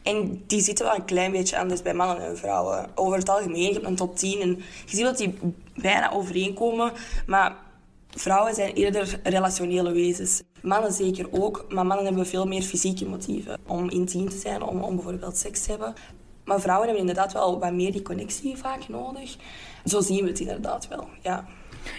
En 0.03 0.45
die 0.47 0.61
zitten 0.61 0.85
wel 0.85 0.95
een 0.95 1.05
klein 1.05 1.33
beetje 1.33 1.59
anders 1.59 1.83
bij 1.83 1.95
mannen 1.95 2.27
en 2.27 2.39
vrouwen. 2.39 2.91
Over 2.95 3.19
het 3.19 3.29
algemeen, 3.29 3.73
je 3.73 3.83
een 3.83 3.97
top 3.97 4.17
10 4.17 4.41
en 4.41 4.57
je 4.87 4.97
ziet 4.97 5.05
dat 5.05 5.19
die 5.19 5.39
bijna 5.75 6.11
overeenkomen. 6.11 6.93
Maar 7.27 7.57
vrouwen 8.17 8.55
zijn 8.55 8.75
eerder 8.75 9.21
relationele 9.23 9.93
wezens. 9.93 10.43
Mannen 10.63 10.93
zeker 10.93 11.27
ook, 11.31 11.67
maar 11.69 11.87
mannen 11.87 12.07
hebben 12.07 12.27
veel 12.27 12.47
meer 12.47 12.63
fysieke 12.63 13.07
motieven 13.07 13.59
om 13.67 13.91
intiem 13.91 14.29
te 14.29 14.37
zijn, 14.37 14.63
om, 14.63 14.83
om 14.83 14.95
bijvoorbeeld 14.95 15.37
seks 15.37 15.63
te 15.63 15.71
hebben. 15.71 15.95
Maar 16.45 16.61
vrouwen 16.61 16.87
hebben 16.87 17.07
inderdaad 17.07 17.33
wel 17.33 17.59
wat 17.59 17.73
meer 17.73 17.93
die 17.93 18.03
connectie 18.03 18.57
vaak 18.57 18.89
nodig. 18.89 19.37
Zo 19.85 20.01
zien 20.01 20.23
we 20.23 20.29
het 20.29 20.41
inderdaad 20.41 20.89
wel, 20.89 21.09
ja. 21.23 21.47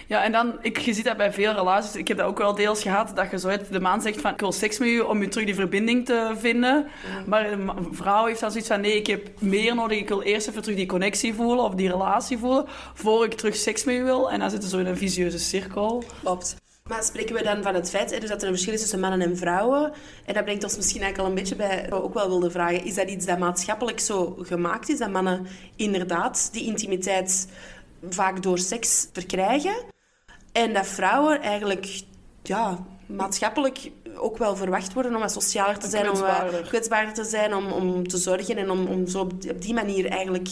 Ja, 0.06 0.24
en 0.24 0.32
dan, 0.32 0.58
ik, 0.62 0.78
je 0.78 0.92
ziet 0.92 1.04
dat 1.04 1.16
bij 1.16 1.32
veel 1.32 1.52
relaties, 1.52 1.96
ik 1.96 2.08
heb 2.08 2.16
dat 2.16 2.26
ook 2.26 2.38
wel 2.38 2.54
deels 2.54 2.82
gehad, 2.82 3.16
dat 3.16 3.30
je 3.30 3.38
zo 3.38 3.48
uit 3.48 3.72
de 3.72 3.80
man 3.80 4.02
zegt 4.02 4.20
van, 4.20 4.32
ik 4.32 4.40
wil 4.40 4.52
seks 4.52 4.78
met 4.78 4.88
u 4.88 5.00
om 5.00 5.22
je 5.22 5.28
terug 5.28 5.46
die 5.46 5.54
verbinding 5.54 6.06
te 6.06 6.34
vinden. 6.38 6.86
Maar 7.26 7.52
een 7.52 7.70
vrouw 7.90 8.26
heeft 8.26 8.40
dan 8.40 8.50
zoiets 8.50 8.68
van, 8.68 8.80
nee, 8.80 8.96
ik 8.96 9.06
heb 9.06 9.40
meer 9.40 9.74
nodig, 9.74 9.98
ik 9.98 10.08
wil 10.08 10.22
eerst 10.22 10.48
even 10.48 10.62
terug 10.62 10.76
die 10.76 10.86
connectie 10.86 11.34
voelen 11.34 11.64
of 11.64 11.74
die 11.74 11.90
relatie 11.90 12.38
voelen, 12.38 12.64
voor 12.94 13.24
ik 13.24 13.34
terug 13.34 13.56
seks 13.56 13.84
met 13.84 13.94
u 13.94 14.04
wil. 14.04 14.30
En 14.30 14.38
dan 14.38 14.50
zitten 14.50 14.68
ze 14.68 14.74
zo 14.74 14.82
in 14.82 14.88
een 14.88 14.96
visieuze 14.96 15.38
cirkel. 15.38 16.04
Klopt. 16.22 16.56
Maar 16.88 17.02
spreken 17.02 17.34
we 17.34 17.42
dan 17.42 17.62
van 17.62 17.74
het 17.74 17.90
feit 17.90 18.10
hè, 18.10 18.18
dus 18.18 18.28
dat 18.28 18.40
er 18.42 18.48
een 18.48 18.54
verschil 18.54 18.74
is 18.74 18.80
tussen 18.80 19.00
mannen 19.00 19.20
en 19.20 19.36
vrouwen? 19.36 19.92
En 20.24 20.34
dat 20.34 20.44
brengt 20.44 20.64
ons 20.64 20.76
misschien 20.76 21.02
eigenlijk 21.02 21.30
al 21.30 21.36
een 21.36 21.42
beetje 21.42 21.56
bij 21.56 21.86
wat 21.88 21.98
ik 21.98 22.04
ook 22.04 22.14
wel 22.14 22.28
wilde 22.28 22.50
vragen. 22.50 22.84
Is 22.84 22.94
dat 22.94 23.10
iets 23.10 23.26
dat 23.26 23.38
maatschappelijk 23.38 24.00
zo 24.00 24.36
gemaakt 24.40 24.88
is? 24.88 24.98
Dat 24.98 25.10
mannen 25.10 25.46
inderdaad 25.76 26.48
die 26.52 26.64
intimiteit 26.64 27.48
vaak 28.08 28.42
door 28.42 28.58
seks 28.58 29.08
verkrijgen? 29.12 29.74
En 30.52 30.72
dat 30.72 30.86
vrouwen 30.86 31.40
eigenlijk 31.40 32.02
ja, 32.42 32.78
maatschappelijk 33.06 33.90
ook 34.16 34.38
wel 34.38 34.56
verwacht 34.56 34.92
worden 34.92 35.14
om 35.14 35.20
wat 35.20 35.32
socialer 35.32 35.78
te 35.78 35.88
zijn, 35.88 36.10
om 36.10 36.14
Kwetsbaarder. 36.14 36.60
wat 36.60 36.68
kwetsbaarder 36.68 37.14
te 37.14 37.24
zijn, 37.24 37.54
om, 37.54 37.72
om 37.72 38.08
te 38.08 38.16
zorgen 38.16 38.56
en 38.56 38.70
om, 38.70 38.86
om 38.86 39.06
zo 39.06 39.20
op 39.20 39.62
die 39.62 39.74
manier 39.74 40.06
eigenlijk 40.06 40.48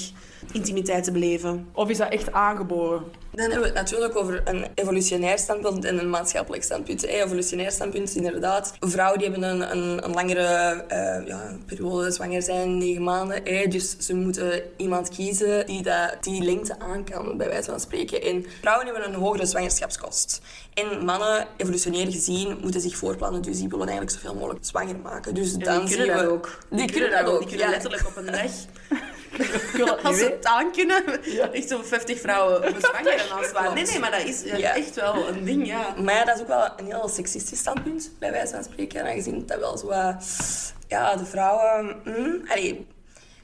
intimiteit 0.57 1.05
te 1.05 1.13
beleven. 1.13 1.69
Of 1.73 1.89
is 1.89 1.99
dat 1.99 2.13
echt 2.13 2.33
aangeboren? 2.33 3.03
Dan 3.31 3.45
hebben 3.45 3.61
we 3.61 3.67
het 3.67 3.75
natuurlijk 3.75 4.17
over 4.17 4.43
een 4.45 4.67
evolutionair 4.75 5.39
standpunt 5.39 5.85
en 5.85 5.99
een 5.99 6.11
maatschappelijk 6.11 6.63
standpunt. 6.63 7.03
Een 7.03 7.09
evolutionair 7.09 7.71
standpunt 7.71 8.09
is 8.09 8.17
inderdaad... 8.17 8.75
Vrouwen 8.81 9.19
die 9.19 9.31
hebben 9.31 9.49
een, 9.51 9.77
een, 9.77 10.05
een 10.05 10.13
langere 10.13 10.85
eh, 10.89 11.27
ja, 11.27 11.57
periode 11.67 12.11
zwanger 12.11 12.43
zijn, 12.43 12.79
negen 12.79 13.03
maanden. 13.03 13.41
hè. 13.45 13.67
dus 13.67 13.97
ze 13.99 14.15
moeten 14.15 14.63
iemand 14.77 15.09
kiezen 15.09 15.67
die 15.67 15.83
dat, 15.83 16.17
die 16.21 16.43
lengte 16.43 16.79
aan 16.79 17.05
kan, 17.05 17.37
bij 17.37 17.49
wijze 17.49 17.71
van 17.71 17.81
spreken. 17.81 18.23
En 18.23 18.47
vrouwen 18.61 18.87
hebben 18.87 19.09
een 19.09 19.15
hogere 19.15 19.47
zwangerschapskost. 19.47 20.41
En 20.75 21.05
mannen, 21.05 21.47
evolutionair 21.57 22.11
gezien, 22.11 22.59
moeten 22.63 22.81
zich 22.81 22.97
voorplannen. 22.97 23.43
Dus 23.43 23.59
die 23.59 23.69
willen 23.69 23.89
eigenlijk 23.89 24.19
zoveel 24.19 24.35
mogelijk 24.35 24.65
zwanger 24.65 24.97
maken. 25.03 25.35
Dus 25.35 25.53
En 25.53 25.59
dan 25.59 25.79
die 25.79 25.89
zien 25.89 25.97
kunnen 25.97 26.17
we... 26.17 26.23
dat 26.23 26.33
ook. 26.33 26.59
Die, 26.71 26.93
kunnen 26.93 27.11
dat 27.11 27.27
ook, 27.27 27.39
Die 27.39 27.49
kunnen 27.49 27.67
ja. 27.67 27.73
letterlijk 27.73 28.07
op 28.07 28.17
een 28.17 28.27
dag 28.27 28.35
dat 28.41 28.67
Als 30.03 30.17
ze 30.19 30.25
het 30.25 30.45
aan 30.47 30.73
kunnen, 30.73 31.05
echt 31.53 31.69
zo'n 31.69 31.85
50 31.85 32.21
vrouwen 32.21 32.75
bezwangeren 32.75 33.31
als 33.31 33.45
het 33.47 33.53
ware. 33.53 33.75
Nee, 33.75 33.85
nee, 33.85 33.99
maar 33.99 34.11
dat 34.11 34.23
is 34.25 34.45
eh, 34.45 34.59
Ja. 34.59 34.75
echt 34.75 34.95
wel 34.95 35.29
een 35.29 35.45
ding, 35.45 35.67
ja. 35.67 35.95
Maar 36.03 36.15
ja, 36.15 36.25
dat 36.25 36.35
is 36.37 36.41
ook 36.43 36.49
wel 36.49 36.69
een 36.77 36.87
heel 36.87 37.09
seksistisch 37.09 37.59
standpunt, 37.59 38.11
bij 38.19 38.31
wijze 38.33 38.55
van 38.55 38.65
spreken. 38.65 39.05
Aangezien 39.07 39.47
dat 39.47 39.59
wel 39.59 39.79
zo... 39.79 39.93
ja, 40.89 41.17
de 41.17 41.25
vrouwen... 41.25 41.97
mm, 42.05 42.41
allee, 42.49 42.87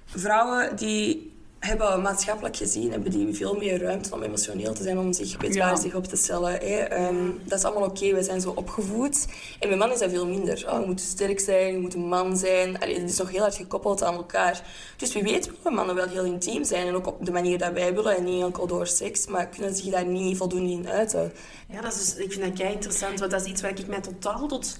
vrouwen 0.06 0.76
die 0.76 1.31
hebben 1.66 2.02
maatschappelijk 2.02 2.56
gezien 2.56 2.90
hebben 2.92 3.10
die 3.10 3.34
veel 3.34 3.54
meer 3.54 3.82
ruimte 3.82 4.14
om 4.14 4.22
emotioneel 4.22 4.72
te 4.72 4.82
zijn, 4.82 4.98
om 4.98 5.12
zich 5.12 5.36
kwetsbaar 5.36 5.70
Ja. 5.70 5.76
zich 5.76 5.94
op 5.94 6.04
te 6.04 6.16
stellen. 6.16 6.52
Hè. 6.52 6.78
Ehm, 6.78 7.30
dat 7.44 7.58
is 7.58 7.64
allemaal 7.64 7.88
oké, 7.88 8.14
we 8.14 8.22
zijn 8.22 8.40
zo 8.40 8.52
opgevoed. 8.56 9.26
En 9.60 9.68
bij 9.68 9.78
mannen 9.78 9.96
is 9.96 10.02
dat 10.02 10.10
veel 10.10 10.26
minder. 10.26 10.64
Oh, 10.70 10.80
je 10.80 10.86
moet 10.86 11.00
sterk 11.00 11.40
zijn, 11.40 11.72
je 11.72 11.78
moet 11.78 11.94
een 11.94 12.08
man 12.08 12.36
zijn. 12.36 12.78
Allee, 12.80 13.00
het 13.00 13.10
is 13.10 13.18
nog 13.18 13.30
heel 13.30 13.40
hard 13.40 13.54
gekoppeld 13.54 14.02
aan 14.02 14.14
elkaar. 14.14 14.62
Dus 14.96 15.12
wie 15.12 15.22
weet 15.22 15.50
willen 15.62 15.74
mannen 15.78 15.94
wel 15.94 16.08
heel 16.08 16.24
intiem 16.24 16.64
zijn. 16.64 16.86
En 16.86 16.94
ook 16.94 17.06
op 17.06 17.24
de 17.26 17.32
manier 17.32 17.58
dat 17.58 17.72
wij 17.72 17.94
willen. 17.94 18.16
En 18.16 18.24
niet 18.24 18.42
enkel 18.42 18.66
door 18.66 18.86
seks, 18.86 19.26
maar 19.26 19.46
kunnen 19.46 19.74
zich 19.74 19.92
daar 19.92 20.06
niet 20.06 20.36
voldoende 20.36 20.70
in 20.72 20.88
uiten. 20.88 21.32
Ja, 21.68 21.80
dat 21.80 21.92
is 21.92 21.98
dus, 22.14 22.24
ik 22.24 22.32
vind 22.32 22.44
dat 22.44 22.58
kei 22.58 22.72
interessant, 22.72 23.18
want 23.18 23.30
dat 23.30 23.40
is 23.44 23.50
iets 23.50 23.62
waar 23.62 23.78
ik 23.78 23.86
mij 23.86 24.00
totaal 24.00 24.48
tot... 24.48 24.76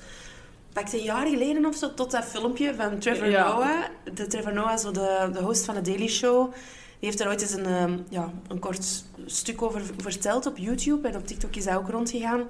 Pak 0.72 0.92
een 0.92 1.02
jaar 1.02 1.26
geleden 1.26 1.66
of 1.66 1.76
zo, 1.76 1.94
tot 1.94 2.10
dat 2.10 2.24
filmpje 2.24 2.74
van 2.74 2.98
Trevor 2.98 3.28
Ja. 3.28 3.48
Noah. 3.48 3.84
De 4.14 4.26
Trevor 4.26 4.52
Noah, 4.52 4.76
zo 4.78 4.90
de, 4.90 5.28
de 5.32 5.40
host 5.40 5.64
van 5.64 5.74
de 5.74 5.80
Daily 5.80 6.08
Show. 6.08 6.52
Die 6.52 7.10
heeft 7.10 7.18
daar 7.18 7.28
ooit 7.28 7.40
eens 7.42 7.52
een, 7.54 7.66
ehm, 7.66 7.98
ja, 8.08 8.32
een 8.48 8.58
kort 8.58 9.04
stuk 9.26 9.62
over 9.62 9.82
verteld 9.96 10.46
op 10.46 10.56
YouTube. 10.58 11.08
En 11.08 11.16
op 11.16 11.26
TikTok 11.26 11.56
is 11.56 11.64
dat 11.64 11.74
ook 11.76 11.88
rondgegaan. 11.88 12.42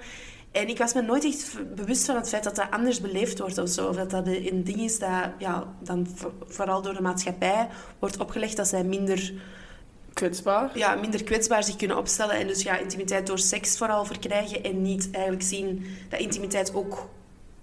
En 0.50 0.68
ik 0.68 0.78
was 0.78 0.94
me 0.94 1.02
nooit 1.02 1.24
echt 1.24 1.56
bewust 1.74 2.04
van 2.04 2.16
het 2.16 2.28
feit 2.28 2.44
dat 2.44 2.56
dat 2.56 2.70
anders 2.70 3.00
beleefd 3.00 3.38
wordt 3.38 3.58
of 3.58 3.68
zo. 3.68 3.88
Of 3.88 3.96
dat 3.96 4.10
dat 4.10 4.26
een 4.26 4.64
ding 4.64 4.80
is 4.80 4.98
dat 4.98 5.30
ja, 5.38 5.66
dan 5.82 6.06
vo- 6.14 6.32
vooral 6.46 6.82
door 6.82 6.94
de 6.94 7.02
maatschappij 7.02 7.68
wordt 7.98 8.18
opgelegd 8.18 8.56
dat 8.56 8.68
zij 8.68 8.84
minder 8.84 9.32
Kwetsbaar. 10.12 10.78
ja, 10.78 10.94
minder 10.94 11.24
kwetsbaar 11.24 11.64
zich 11.64 11.76
kunnen 11.76 11.96
opstellen 11.96 12.34
en 12.34 12.46
dus 12.46 12.62
ja, 12.62 12.76
intimiteit 12.78 13.26
door 13.26 13.38
seks 13.38 13.76
vooral 13.78 14.04
verkrijgen 14.04 14.62
en 14.64 14.82
niet 14.82 15.08
eigenlijk 15.12 15.44
zien 15.44 15.86
dat 16.08 16.20
intimiteit 16.20 16.74
ook 16.74 17.08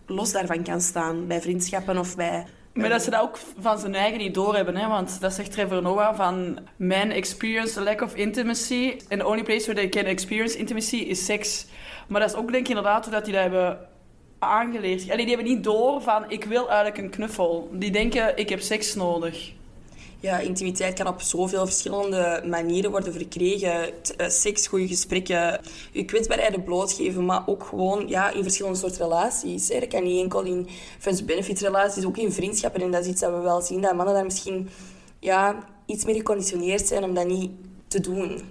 los 0.10 0.32
daarvan 0.32 0.64
kan 0.64 0.82
staan 0.82 1.28
bij 1.28 1.42
vriendschappen 1.42 1.98
of 1.98 2.16
bij... 2.16 2.46
Maar 2.74 2.90
dat 2.90 3.02
ze 3.02 3.10
dat 3.10 3.22
ook 3.22 3.40
van 3.60 3.80
zijn 3.80 3.96
eigen 3.96 4.18
niet 4.18 4.34
doorhebben, 4.34 4.76
hè? 4.76 4.88
want 4.88 5.22
dat 5.22 5.34
zegt 5.34 5.52
Trevor 5.52 5.82
Noah 5.82 6.16
van 6.16 6.60
men 6.76 7.12
experience 7.12 7.80
a 7.80 7.84
lack 7.84 8.02
of 8.02 8.16
intimacy 8.16 8.92
and 9.10 9.20
the 9.20 9.28
only 9.28 9.44
place 9.44 9.66
where 9.66 9.74
they 9.74 9.90
can 9.90 10.06
experience 10.06 10.58
intimacy 10.58 10.96
is 10.96 11.26
sex. 11.26 11.66
Maar 12.08 12.22
dat 12.22 12.30
is 12.30 12.36
ook 12.36 12.52
denk 12.52 12.64
ik 12.64 12.70
inderdaad 12.70 13.12
dat 13.12 13.26
die 13.26 13.34
dat 13.34 13.42
hebben 13.42 13.80
aangeleerd. 14.40 15.12
Allee, 15.12 15.26
die 15.26 15.36
hebben 15.36 15.54
niet 15.54 15.64
door 15.64 16.02
van 16.02 16.24
ik 16.28 16.44
wil 16.44 16.68
eigenlijk 16.68 16.98
een 16.98 17.10
knuffel. 17.10 17.70
Die 17.74 17.92
denken 17.92 18.38
ik 18.38 18.50
heb 18.50 18.60
seks 18.62 18.96
nodig. 18.96 19.52
Ja, 20.22 20.40
intimiteit 20.40 20.94
kan 20.94 21.08
op 21.08 21.22
zoveel 21.22 21.66
verschillende 21.66 22.44
manieren 22.46 22.92
worden 22.92 23.14
verkregen. 23.14 23.90
Eh, 24.18 24.30
Seks, 24.30 24.68
goede 24.68 24.88
gesprekken, 24.88 25.62
je 25.92 26.06
kwetsbaarheden 26.06 26.64
blootgeven, 26.64 27.26
maar 27.26 27.44
ook 27.46 27.64
gewoon 27.64 28.08
ja, 28.08 28.32
in 28.32 28.44
verschillende 28.44 28.78
soorten 28.78 29.02
relaties. 29.02 29.68
Dat 29.68 29.88
kan 29.88 30.04
niet 30.04 30.22
enkel 30.22 30.42
in 30.42 30.68
friends-benefit 31.00 31.60
relaties, 31.60 32.06
ook 32.06 32.18
in 32.18 32.32
vriendschappen. 32.32 32.82
En 32.82 32.92
dat 32.92 33.02
is 33.02 33.08
iets 33.08 33.22
dat 33.22 33.32
we 33.32 33.40
wel 33.40 33.62
zien, 33.62 33.82
dat 33.82 33.96
mannen 33.96 34.14
daar 34.14 34.24
misschien 34.24 34.70
ja, 35.20 35.64
iets 35.86 36.06
meer 36.06 36.16
geconditioneerd 36.16 36.88
zijn 36.88 37.04
om 37.04 37.14
dat 37.14 37.28
niet 37.28 37.52
te 37.88 38.00
doen. 38.00 38.42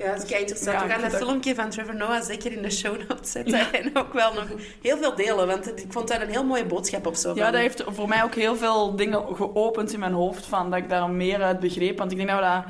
Ja, 0.00 0.10
dat 0.12 0.22
is 0.22 0.28
kei 0.28 0.40
interessant. 0.40 0.78
Ja, 0.80 0.86
we 0.86 0.92
gaan 0.92 1.00
dat 1.00 1.10
dat- 1.10 1.20
filmpje 1.22 1.54
van 1.54 1.70
Trevor 1.70 1.94
Noah 1.96 2.22
zeker 2.22 2.52
in 2.52 2.62
de 2.62 2.70
show 2.70 2.96
notes 3.08 3.30
zetten. 3.36 3.72
En 3.72 3.96
ook 3.96 4.12
wel 4.12 4.32
nog 4.34 4.44
heel 4.82 4.96
veel 4.96 5.14
delen, 5.14 5.46
want 5.46 5.66
ik 5.66 5.92
vond 5.92 6.08
daar 6.08 6.22
een 6.22 6.28
heel 6.30 6.44
mooie 6.44 6.64
boodschap 6.66 7.06
op. 7.06 7.14
Zo 7.14 7.28
Ja, 7.28 7.34
van- 7.42 7.52
dat 7.52 7.60
heeft 7.60 7.82
voor 7.86 8.08
mij 8.08 8.22
ook 8.22 8.34
heel 8.34 8.56
veel 8.56 8.96
dingen 8.96 9.36
geopend 9.36 9.92
in 9.92 9.98
mijn 10.00 10.12
hoofd. 10.12 10.46
Van, 10.46 10.70
dat 10.70 10.78
ik 10.78 10.88
daar 10.88 11.10
meer 11.10 11.42
uit 11.42 11.60
begreep. 11.60 11.98
Want 11.98 12.10
ik 12.10 12.16
denk 12.16 12.28
dat 12.28 12.38
we 12.38 12.44
dat 12.44 12.64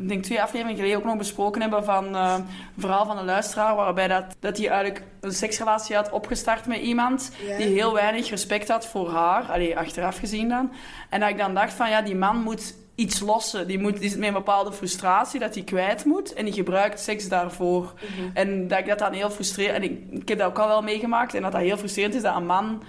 ik 0.00 0.08
denk 0.08 0.22
twee 0.24 0.42
afleveringen 0.42 0.76
geleden 0.78 0.98
ook 0.98 1.04
nog 1.04 1.16
besproken 1.16 1.60
hebben 1.60 1.84
van 1.84 2.16
eh, 2.16 2.34
een 2.38 2.44
verhaal 2.78 3.06
van 3.06 3.18
een 3.18 3.24
luisteraar. 3.24 3.74
Waarbij 3.76 4.08
dat, 4.08 4.24
dat 4.40 4.58
hij 4.58 4.68
eigenlijk 4.68 5.04
een 5.20 5.32
seksrelatie 5.32 5.96
had 5.96 6.10
opgestart 6.10 6.66
met 6.66 6.78
iemand 6.78 7.30
Ja. 7.46 7.56
die 7.56 7.66
heel 7.66 7.92
weinig 7.92 8.30
respect 8.30 8.68
had 8.68 8.86
voor 8.86 9.10
haar. 9.10 9.42
Allee, 9.44 9.78
achteraf 9.78 10.18
gezien 10.18 10.48
dan. 10.48 10.72
En 11.10 11.20
dat 11.20 11.28
ik 11.28 11.38
dan 11.38 11.54
dacht 11.54 11.72
van 11.72 11.90
ja, 11.90 12.02
die 12.02 12.16
man 12.16 12.36
moet 12.36 12.74
iets 13.02 13.20
lossen. 13.20 13.66
Die, 13.66 13.78
moet, 13.78 14.00
die 14.00 14.08
zit 14.08 14.18
met 14.18 14.28
een 14.28 14.34
bepaalde 14.34 14.72
frustratie 14.72 15.40
dat 15.40 15.54
hij 15.54 15.64
kwijt 15.64 16.04
moet. 16.04 16.32
En 16.32 16.44
die 16.44 16.54
gebruikt 16.54 17.00
seks 17.00 17.28
daarvoor. 17.28 17.92
En 18.34 18.68
dat 18.68 18.78
ik 18.78 18.86
dat 18.86 18.98
dan 18.98 19.12
heel 19.12 19.30
frustrerend... 19.30 19.76
En 19.76 19.82
ik, 19.82 20.20
ik 20.22 20.28
heb 20.28 20.38
dat 20.38 20.46
ook 20.46 20.58
al 20.58 20.68
wel 20.68 20.82
meegemaakt. 20.82 21.34
En 21.34 21.42
dat 21.42 21.52
dat 21.52 21.60
heel 21.60 21.76
frustrerend 21.76 22.14
is 22.14 22.22
dat 22.22 22.36
een 22.36 22.46
man 22.46 22.82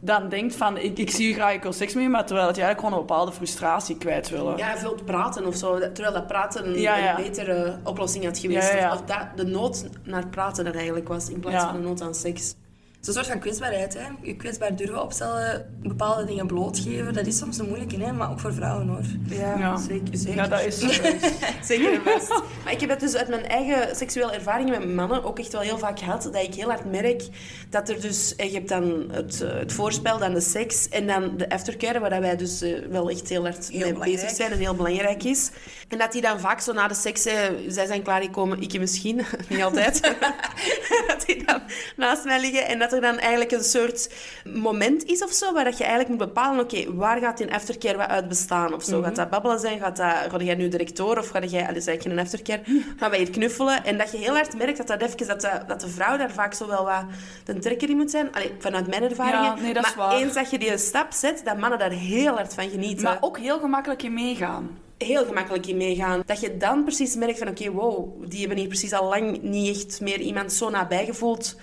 dan 0.00 0.28
denkt 0.28 0.56
van... 0.56 0.78
Ik, 0.78 0.98
ik 0.98 1.10
zie 1.10 1.28
je 1.28 1.34
graag, 1.34 1.54
ik 1.54 1.62
wil 1.62 1.72
seks 1.72 1.94
met 1.94 2.02
je. 2.02 2.08
Maar 2.08 2.26
terwijl 2.26 2.46
dat 2.46 2.56
je 2.56 2.62
eigenlijk 2.62 2.92
gewoon 2.92 3.04
een 3.04 3.14
bepaalde 3.14 3.36
frustratie 3.38 3.96
kwijt 3.96 4.30
wil. 4.30 4.56
Ja, 4.56 4.76
veel 4.76 4.98
praten 5.04 5.46
of 5.46 5.56
zo. 5.56 5.78
Terwijl 5.78 6.12
dat 6.12 6.26
praten 6.26 6.80
Ja, 6.80 6.96
ja. 6.96 7.18
een 7.18 7.24
betere 7.24 7.78
oplossing 7.84 8.24
had 8.24 8.38
geweest. 8.38 8.72
Ja. 8.72 8.92
Of 8.92 9.02
dat 9.02 9.26
de 9.36 9.44
nood 9.44 9.86
naar 10.02 10.26
praten 10.26 10.66
er 10.66 10.74
eigenlijk 10.74 11.08
was, 11.08 11.28
in 11.28 11.40
plaats 11.40 11.64
van 11.64 11.72
de 11.72 11.88
nood 11.88 12.00
aan 12.00 12.14
seks. 12.14 12.54
Het 12.96 13.08
is 13.08 13.20
een 13.20 13.24
soort 13.24 13.26
van 13.26 13.38
kwetsbaarheid. 13.50 13.94
Hè? 13.94 14.06
Je 14.22 14.36
kwetsbaar 14.36 14.76
durven 14.76 15.02
opstellen, 15.02 15.74
bepaalde 15.82 16.24
dingen 16.24 16.46
blootgeven. 16.46 17.14
Dat 17.14 17.26
is 17.26 17.38
soms 17.38 17.58
een 17.58 17.66
moeilijke, 17.68 17.98
hè? 18.04 18.12
maar 18.12 18.30
ook 18.30 18.40
voor 18.40 18.54
vrouwen 18.54 18.88
hoor. 18.88 19.00
Ja, 19.28 19.58
Ja. 19.58 19.76
zeker. 19.76 20.16
zeker. 20.16 20.34
Ja, 20.36 20.48
dat 20.48 20.64
is... 20.64 20.78
dat 20.78 20.90
Zeker 21.66 22.00
vast. 22.04 22.28
Maar 22.64 22.72
ik 22.72 22.80
heb 22.80 22.90
het 22.90 23.00
dus 23.00 23.14
uit 23.16 23.28
mijn 23.28 23.46
eigen 23.46 23.96
seksuele 23.96 24.32
ervaringen 24.32 24.78
met 24.80 24.94
mannen 24.94 25.24
ook 25.24 25.38
echt 25.38 25.52
wel 25.52 25.60
heel 25.60 25.78
vaak 25.78 25.98
gehad. 25.98 26.22
Dat 26.22 26.34
ik 26.36 26.54
heel 26.54 26.68
hard 26.68 26.90
merk 26.90 27.22
dat 27.70 27.88
er 27.88 28.00
dus... 28.00 28.36
eh, 28.36 28.46
Je 28.48 28.54
hebt 28.54 28.68
dan 28.68 29.04
het, 29.10 29.40
eh, 29.42 29.54
het 29.58 29.72
voorspel, 29.72 30.18
dan 30.18 30.34
de 30.34 30.40
seks 30.40 30.88
en 30.88 31.06
dan 31.06 31.36
de 31.36 31.48
aftercare, 31.50 31.98
waar 32.00 32.20
wij 32.20 32.36
dus 32.36 32.62
eh, 32.62 32.78
wel 32.90 33.10
echt 33.10 33.28
heel 33.28 33.42
hard 33.42 33.68
Heel 33.68 33.80
mee 33.80 33.92
belangrijk. 33.92 34.20
bezig 34.20 34.36
zijn 34.36 34.52
en 34.52 34.58
heel 34.58 34.74
belangrijk 34.74 35.22
is. 35.24 35.50
En 35.88 35.98
dat 35.98 36.12
die 36.12 36.22
dan 36.22 36.40
vaak 36.40 36.60
zo 36.60 36.72
na 36.72 36.88
de 36.88 36.94
seks... 36.94 37.22
zij 37.68 37.86
zijn 37.86 38.02
klaargekomen, 38.02 38.60
ik 38.60 38.78
misschien, 38.78 39.20
niet 39.48 39.62
altijd. 39.62 40.00
dat 41.08 41.22
die 41.26 41.44
dan 41.44 41.62
naast 41.96 42.24
mij 42.24 42.40
liggen 42.40 42.66
en 42.66 42.78
dat 42.90 43.02
er 43.02 43.10
dan 43.10 43.18
eigenlijk 43.18 43.52
een 43.52 43.64
soort 43.64 44.10
moment 44.44 45.04
is 45.04 45.24
of 45.24 45.32
zo, 45.32 45.52
waar 45.52 45.64
dat 45.64 45.78
je 45.78 45.84
eigenlijk 45.84 46.14
moet 46.14 46.28
bepalen, 46.28 46.64
oké, 46.64 46.94
waar 46.94 47.20
gaat 47.20 47.38
die 47.38 47.52
aftercare 47.52 47.96
wat 47.96 48.08
uit 48.08 48.28
bestaan 48.28 48.74
of 48.74 48.84
zo? 48.84 49.02
Gaat 49.02 49.16
dat 49.16 49.30
babbelen 49.30 49.58
zijn? 49.60 49.78
Gaat, 49.78 49.96
dat, 49.96 50.08
ga 50.30 50.38
jij 50.38 50.54
nu 50.54 50.68
direct 50.68 50.96
door 50.96 51.18
of 51.18 51.28
ga 51.28 51.44
jij, 51.44 51.68
allee, 51.68 51.80
zeg 51.80 52.02
je 52.02 52.10
een 52.10 52.18
aftercare? 52.18 52.62
Gaan 52.98 53.10
wij 53.10 53.18
hier 53.18 53.30
knuffelen? 53.30 53.84
En 53.84 53.98
dat 53.98 54.10
je 54.10 54.18
heel 54.18 54.34
hard 54.34 54.56
merkt 54.56 54.76
dat, 54.76 54.86
dat, 54.86 55.02
even, 55.02 55.26
dat, 55.26 55.40
de, 55.40 55.50
dat 55.66 55.80
de 55.80 55.88
vrouw 55.88 56.16
daar 56.16 56.30
vaak 56.30 56.54
zo 56.54 56.66
wel 56.66 56.84
wat 56.84 57.04
de 57.44 57.58
trekker 57.58 57.90
in 57.90 57.96
moet 57.96 58.10
zijn. 58.10 58.32
Allee, 58.32 58.52
vanuit 58.58 58.86
mijn 58.86 59.02
ervaringen. 59.02 59.42
Ja, 59.42 59.54
nee, 59.54 59.74
dat 59.74 59.86
is 59.86 59.94
maar 59.94 60.08
waar. 60.08 60.18
eens 60.18 60.34
dat 60.34 60.50
je 60.50 60.58
die 60.58 60.78
stap 60.78 61.12
zet, 61.12 61.42
dat 61.44 61.58
mannen 61.58 61.78
daar 61.78 61.90
heel 61.90 62.34
hard 62.34 62.54
van 62.54 62.70
genieten 62.70 63.04
Maar 63.04 63.18
ook 63.20 63.38
heel 63.38 63.58
gemakkelijk 63.58 64.02
in 64.02 64.14
meegaan. 64.14 64.78
heel 64.98 65.24
gemakkelijk 65.24 65.66
in 65.66 65.76
meegaan. 65.76 66.22
Dat 66.26 66.40
je 66.40 66.56
dan 66.56 66.82
precies 66.84 67.14
merkt 67.14 67.38
van, 67.38 67.48
oké, 67.48 67.70
wow, 67.70 68.24
die 68.28 68.40
hebben 68.40 68.58
hier 68.58 68.68
precies 68.68 68.92
al 68.92 69.08
lang 69.08 69.42
niet 69.42 69.76
echt 69.76 70.00
meer 70.00 70.20
iemand 70.20 70.52
zo 70.52 70.70
nabij 70.70 71.04
gevoeld 71.04 71.56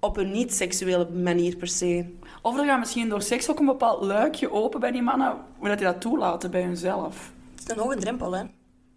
op 0.00 0.16
een 0.16 0.30
niet-seksuele 0.30 1.08
manier 1.10 1.56
per 1.56 1.68
se. 1.68 2.14
Of 2.42 2.58
er 2.58 2.64
gaat 2.64 2.78
misschien 2.78 3.08
door 3.08 3.22
seks 3.22 3.50
ook 3.50 3.58
een 3.58 3.66
bepaald 3.66 4.02
luikje 4.02 4.52
open 4.52 4.80
bij 4.80 4.90
die 4.90 5.02
mannen, 5.02 5.36
hoe 5.58 5.68
dat 5.68 5.78
die 5.78 5.86
dat 5.86 6.00
toelaten 6.00 6.50
bij 6.50 6.62
hunzelf. 6.62 7.32
Het 7.54 7.68
is 7.68 7.76
een 7.76 7.82
hoge 7.82 7.96
drempel, 7.96 8.32
hè. 8.32 8.42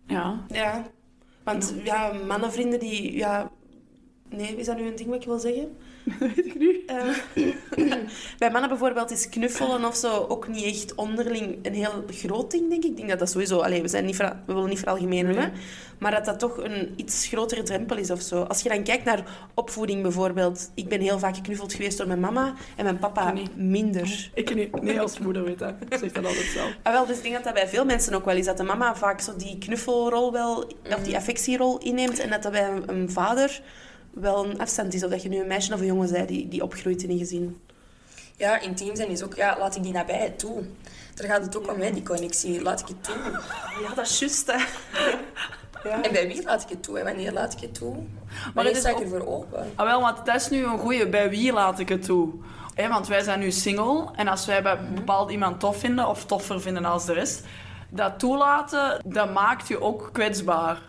Ja. 0.07 0.45
Ja. 0.47 0.85
Want 1.43 1.75
ja, 1.83 2.11
mannenvrienden 2.27 2.79
die... 2.79 3.15
Ja, 3.15 3.51
nee, 4.29 4.55
is 4.55 4.65
dat 4.65 4.77
nu 4.77 4.87
een 4.87 4.95
ding 4.95 5.09
wat 5.09 5.19
ik 5.21 5.25
wil 5.25 5.39
zeggen? 5.39 5.77
Weet 6.19 6.45
ik 6.45 6.59
nu. 6.59 6.83
Eh, 6.85 7.93
bij 8.39 8.51
mannen 8.51 8.69
bijvoorbeeld 8.69 9.11
is 9.11 9.29
knuffelen 9.29 9.85
of 9.85 9.95
zo 9.95 10.25
ook 10.27 10.47
niet 10.47 10.63
echt 10.63 10.95
onderling 10.95 11.59
een 11.61 11.73
heel 11.73 12.03
groot 12.07 12.51
ding, 12.51 12.69
denk 12.69 12.83
ik. 12.83 12.89
Ik 12.89 12.97
denk 12.97 13.09
dat 13.09 13.19
dat 13.19 13.29
sowieso... 13.29 13.59
Allee, 13.59 13.81
we, 13.81 13.87
zijn 13.87 14.05
niet 14.05 14.17
we 14.17 14.33
willen 14.45 14.69
niet 14.69 14.79
veralgemenen, 14.79 15.35
Nee. 15.35 15.45
hè. 15.45 15.51
Maar 16.01 16.11
dat 16.11 16.25
dat 16.25 16.39
toch 16.39 16.57
een 16.57 16.93
iets 16.95 17.27
grotere 17.27 17.63
drempel 17.63 17.97
is 17.97 18.11
of 18.11 18.21
zo. 18.21 18.41
Als 18.41 18.61
je 18.61 18.69
dan 18.69 18.83
kijkt 18.83 19.03
naar 19.03 19.23
opvoeding 19.53 20.01
bijvoorbeeld. 20.01 20.71
Ik 20.73 20.87
ben 20.89 21.01
heel 21.01 21.19
vaak 21.19 21.35
geknuffeld 21.35 21.73
geweest 21.73 21.97
door 21.97 22.07
mijn 22.07 22.19
mama 22.19 22.53
en 22.77 22.83
mijn 22.83 22.99
papa 22.99 23.33
minder. 23.55 24.31
Ik 24.33 24.55
niet. 24.55 24.81
Nee, 24.81 25.01
als 25.01 25.19
moeder 25.19 25.43
weet 25.43 25.59
dat. 25.59 25.73
Ik 25.89 25.97
zeg 25.97 26.11
dat 26.11 26.25
altijd 26.25 26.45
zelf. 26.45 26.77
Ah, 26.83 26.93
wel, 26.93 27.05
dus 27.05 27.17
ik 27.17 27.23
denk 27.23 27.35
dat 27.35 27.43
dat 27.43 27.53
bij 27.53 27.67
veel 27.67 27.85
mensen 27.85 28.13
ook 28.13 28.25
wel 28.25 28.35
is. 28.35 28.45
Dat 28.45 28.57
de 28.57 28.63
mama 28.63 28.95
vaak 28.95 29.21
zo 29.21 29.35
die 29.35 29.57
knuffelrol 29.57 30.31
wel, 30.31 30.71
of 30.95 31.03
die 31.03 31.15
affectierol 31.15 31.77
inneemt. 31.77 32.19
En 32.19 32.29
dat 32.29 32.43
dat 32.43 32.51
bij 32.51 32.81
een 32.85 33.11
vader 33.11 33.61
wel 34.13 34.45
een 34.45 34.59
afstand 34.59 34.93
is. 34.93 35.03
Of 35.03 35.09
dat 35.09 35.21
je 35.23 35.29
nu 35.29 35.39
een 35.41 35.47
meisje 35.47 35.73
of 35.73 35.79
een 35.79 35.85
jongen 35.85 36.11
bent 36.11 36.27
die, 36.27 36.47
die 36.47 36.63
opgroeit 36.63 37.03
in 37.03 37.09
een 37.09 37.17
gezin. 37.17 37.61
Ja, 38.37 38.59
intiem 38.59 38.95
zijn 38.95 39.09
is 39.09 39.23
ook, 39.23 39.35
ja, 39.35 39.55
laat 39.59 39.75
ik 39.75 39.83
die 39.83 39.91
nabijheid 39.93 40.39
toe. 40.39 40.63
Daar 41.15 41.27
gaat 41.27 41.41
het 41.45 41.57
ook 41.57 41.71
om, 41.73 41.81
hè, 41.81 41.91
die 41.91 42.03
connectie. 42.03 42.61
Laat 42.61 42.79
ik 42.79 42.87
het 42.87 43.03
toe. 43.03 43.15
Ja, 43.81 43.93
dat 43.95 44.05
is 44.05 44.19
juist, 44.19 44.47
hè. 44.51 44.57
Ja. 45.83 46.01
En 46.01 46.11
bij 46.11 46.27
wie 46.27 46.43
laat 46.43 46.61
ik 46.63 46.69
het 46.69 46.83
toe 46.83 46.97
en 46.99 47.05
wanneer 47.05 47.31
laat 47.31 47.53
ik 47.53 47.59
het 47.59 47.73
toe? 47.73 47.93
Maar 47.95 48.51
Maar 48.53 48.63
het 48.63 48.73
is 48.73 48.77
is 48.83 48.83
sta 48.83 48.89
ik 48.89 48.95
ook- 48.95 49.01
ervoor 49.13 49.27
open. 49.27 49.71
Ah, 49.75 49.85
wel, 49.85 50.01
want 50.01 50.25
dat 50.25 50.35
is 50.35 50.49
nu 50.49 50.63
een 50.63 50.77
goeie. 50.77 51.09
Bij 51.09 51.29
wie 51.29 51.53
laat 51.53 51.79
ik 51.79 51.89
het 51.89 52.03
toe? 52.03 52.29
Hè, 52.73 52.87
want 52.87 53.07
wij 53.07 53.21
zijn 53.21 53.39
nu 53.39 53.51
single. 53.51 54.05
En 54.15 54.27
als 54.27 54.45
wij 54.45 54.61
bij 54.63 54.79
bepaald 54.93 55.31
iemand 55.31 55.59
tof 55.59 55.77
vinden, 55.77 56.07
of 56.07 56.25
toffer 56.25 56.61
vinden 56.61 56.85
als 56.85 57.05
de 57.05 57.13
rest, 57.13 57.43
dat 57.89 58.19
toelaten, 58.19 59.01
dat 59.05 59.33
maakt 59.33 59.67
je 59.67 59.81
ook 59.81 60.09
kwetsbaar. 60.13 60.81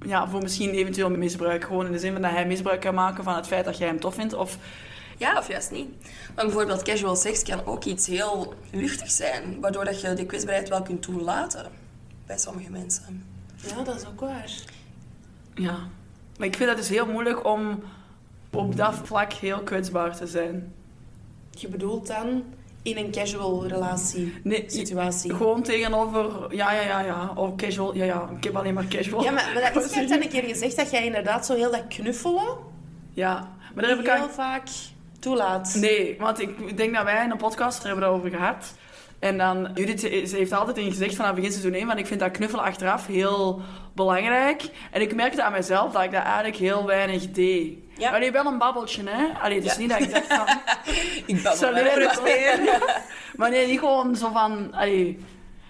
Ja, 0.00 0.28
voor 0.28 0.42
misschien 0.42 0.70
eventueel 0.70 1.10
misbruik. 1.10 1.64
Gewoon 1.64 1.86
in 1.86 1.92
de 1.92 1.98
zin 1.98 2.12
van 2.12 2.22
dat 2.22 2.30
hij 2.30 2.46
misbruik 2.46 2.80
kan 2.80 2.94
maken 2.94 3.24
van 3.24 3.36
het 3.36 3.46
feit 3.46 3.64
dat 3.64 3.78
jij 3.78 3.86
hem 3.88 4.00
tof 4.00 4.14
vindt. 4.14 4.34
Of 4.34 4.58
Ja, 5.18 5.38
of 5.38 5.48
juist 5.48 5.70
niet. 5.70 5.88
Maar 6.34 6.44
bijvoorbeeld 6.44 6.82
casual 6.82 7.16
seks 7.16 7.42
kan 7.42 7.64
ook 7.64 7.84
iets 7.84 8.06
heel 8.06 8.54
luchtig 8.72 9.10
zijn, 9.10 9.60
waardoor 9.60 9.84
dat 9.84 10.00
je 10.00 10.12
de 10.14 10.26
kwetsbaarheid 10.26 10.68
wel 10.68 10.82
kunt 10.82 11.02
toelaten 11.02 11.70
bij 12.26 12.38
sommige 12.38 12.70
mensen. 12.70 13.24
ja, 13.56 13.82
dat 13.82 13.96
is 13.96 14.06
ook 14.06 14.20
waar. 14.20 14.50
ja. 15.54 15.78
Maar 16.38 16.46
ik 16.46 16.56
vind 16.56 16.68
dat 16.68 16.78
dus 16.78 16.88
heel 16.88 17.06
moeilijk 17.06 17.46
om 17.46 17.82
op 18.50 18.76
dat 18.76 18.94
vlak 18.94 19.32
heel 19.32 19.60
kwetsbaar 19.62 20.16
te 20.16 20.26
zijn. 20.26 20.72
Je 21.50 21.68
bedoelt 21.68 22.06
dan 22.06 22.42
in 22.86 22.96
een 22.96 23.10
casual 23.10 23.66
relatie, 23.66 24.34
Nee, 24.42 24.64
situatie. 24.66 25.34
Gewoon 25.34 25.62
tegenover, 25.62 26.54
ja, 26.54 26.72
ja, 26.72 26.80
ja, 26.82 27.00
ja. 27.00 27.32
Of 27.34 27.54
casual, 27.56 27.94
ja, 27.94 28.04
ja. 28.04 28.28
Ik 28.36 28.44
heb 28.44 28.56
alleen 28.56 28.74
maar 28.74 28.86
casual. 28.86 29.22
Ja, 29.22 29.30
maar, 29.30 29.50
maar 29.54 29.72
dat 29.72 29.84
is, 29.90 30.08
dan 30.08 30.22
een 30.22 30.28
keer 30.28 30.42
gezegd 30.42 30.76
dat 30.76 30.90
jij 30.90 31.04
inderdaad 31.04 31.46
zo 31.46 31.54
heel 31.54 31.70
dat 31.70 31.86
knuffelen 31.88 32.56
Ja, 33.12 33.56
maar 33.74 33.84
daar 33.84 33.96
heb 33.96 34.04
ik 34.04 34.12
heel 34.12 34.28
vaak 34.28 34.68
toelaat. 35.18 35.74
Nee, 35.80 36.16
want 36.18 36.40
ik 36.40 36.76
denk 36.76 36.94
dat 36.94 37.04
wij 37.04 37.24
in 37.24 37.30
een 37.30 37.36
podcast 37.36 37.78
er 37.78 37.84
hebben 37.86 38.04
daarover 38.04 38.30
gehad. 38.30 38.74
En 39.18 39.38
dan, 39.38 39.70
Judith 39.74 40.00
ze 40.00 40.36
heeft 40.36 40.52
altijd 40.52 40.76
in 40.76 40.90
gezegd 40.90 41.14
vanaf 41.14 41.34
begin 41.34 41.50
seizoen 41.50 41.72
1, 41.72 41.86
van 41.86 41.98
ik 41.98 42.06
vind 42.06 42.20
dat 42.20 42.30
knuffelen 42.30 42.64
achteraf 42.64 43.06
heel 43.06 43.60
belangrijk. 43.94 44.62
En 44.90 45.00
ik 45.00 45.14
merkte 45.14 45.42
aan 45.42 45.52
mezelf 45.52 45.92
dat 45.92 46.02
ik 46.02 46.12
dat 46.12 46.22
eigenlijk 46.22 46.56
heel 46.56 46.86
weinig 46.86 47.30
deed. 47.30 47.78
Ja. 47.98 48.10
Allee, 48.10 48.32
wel 48.32 48.46
een 48.46 48.58
babbeltje, 48.58 49.02
hè. 49.08 49.26
Allee, 49.40 49.60
dus 49.60 49.72
Ja. 49.72 49.78
niet 49.78 49.88
dat 49.90 50.00
ik 50.00 50.10
dacht 50.10 50.26
van... 50.26 50.46
Ik 51.26 51.38
Zal 51.38 51.72
wel 51.72 51.72
leren 51.82 52.08
het 52.08 52.22
weer. 52.22 52.80
Maar 53.36 53.50
nee, 53.50 53.66
niet 53.66 53.78
gewoon 53.78 54.16
zo 54.16 54.30
van... 54.32 54.74
Allee. 54.74 55.24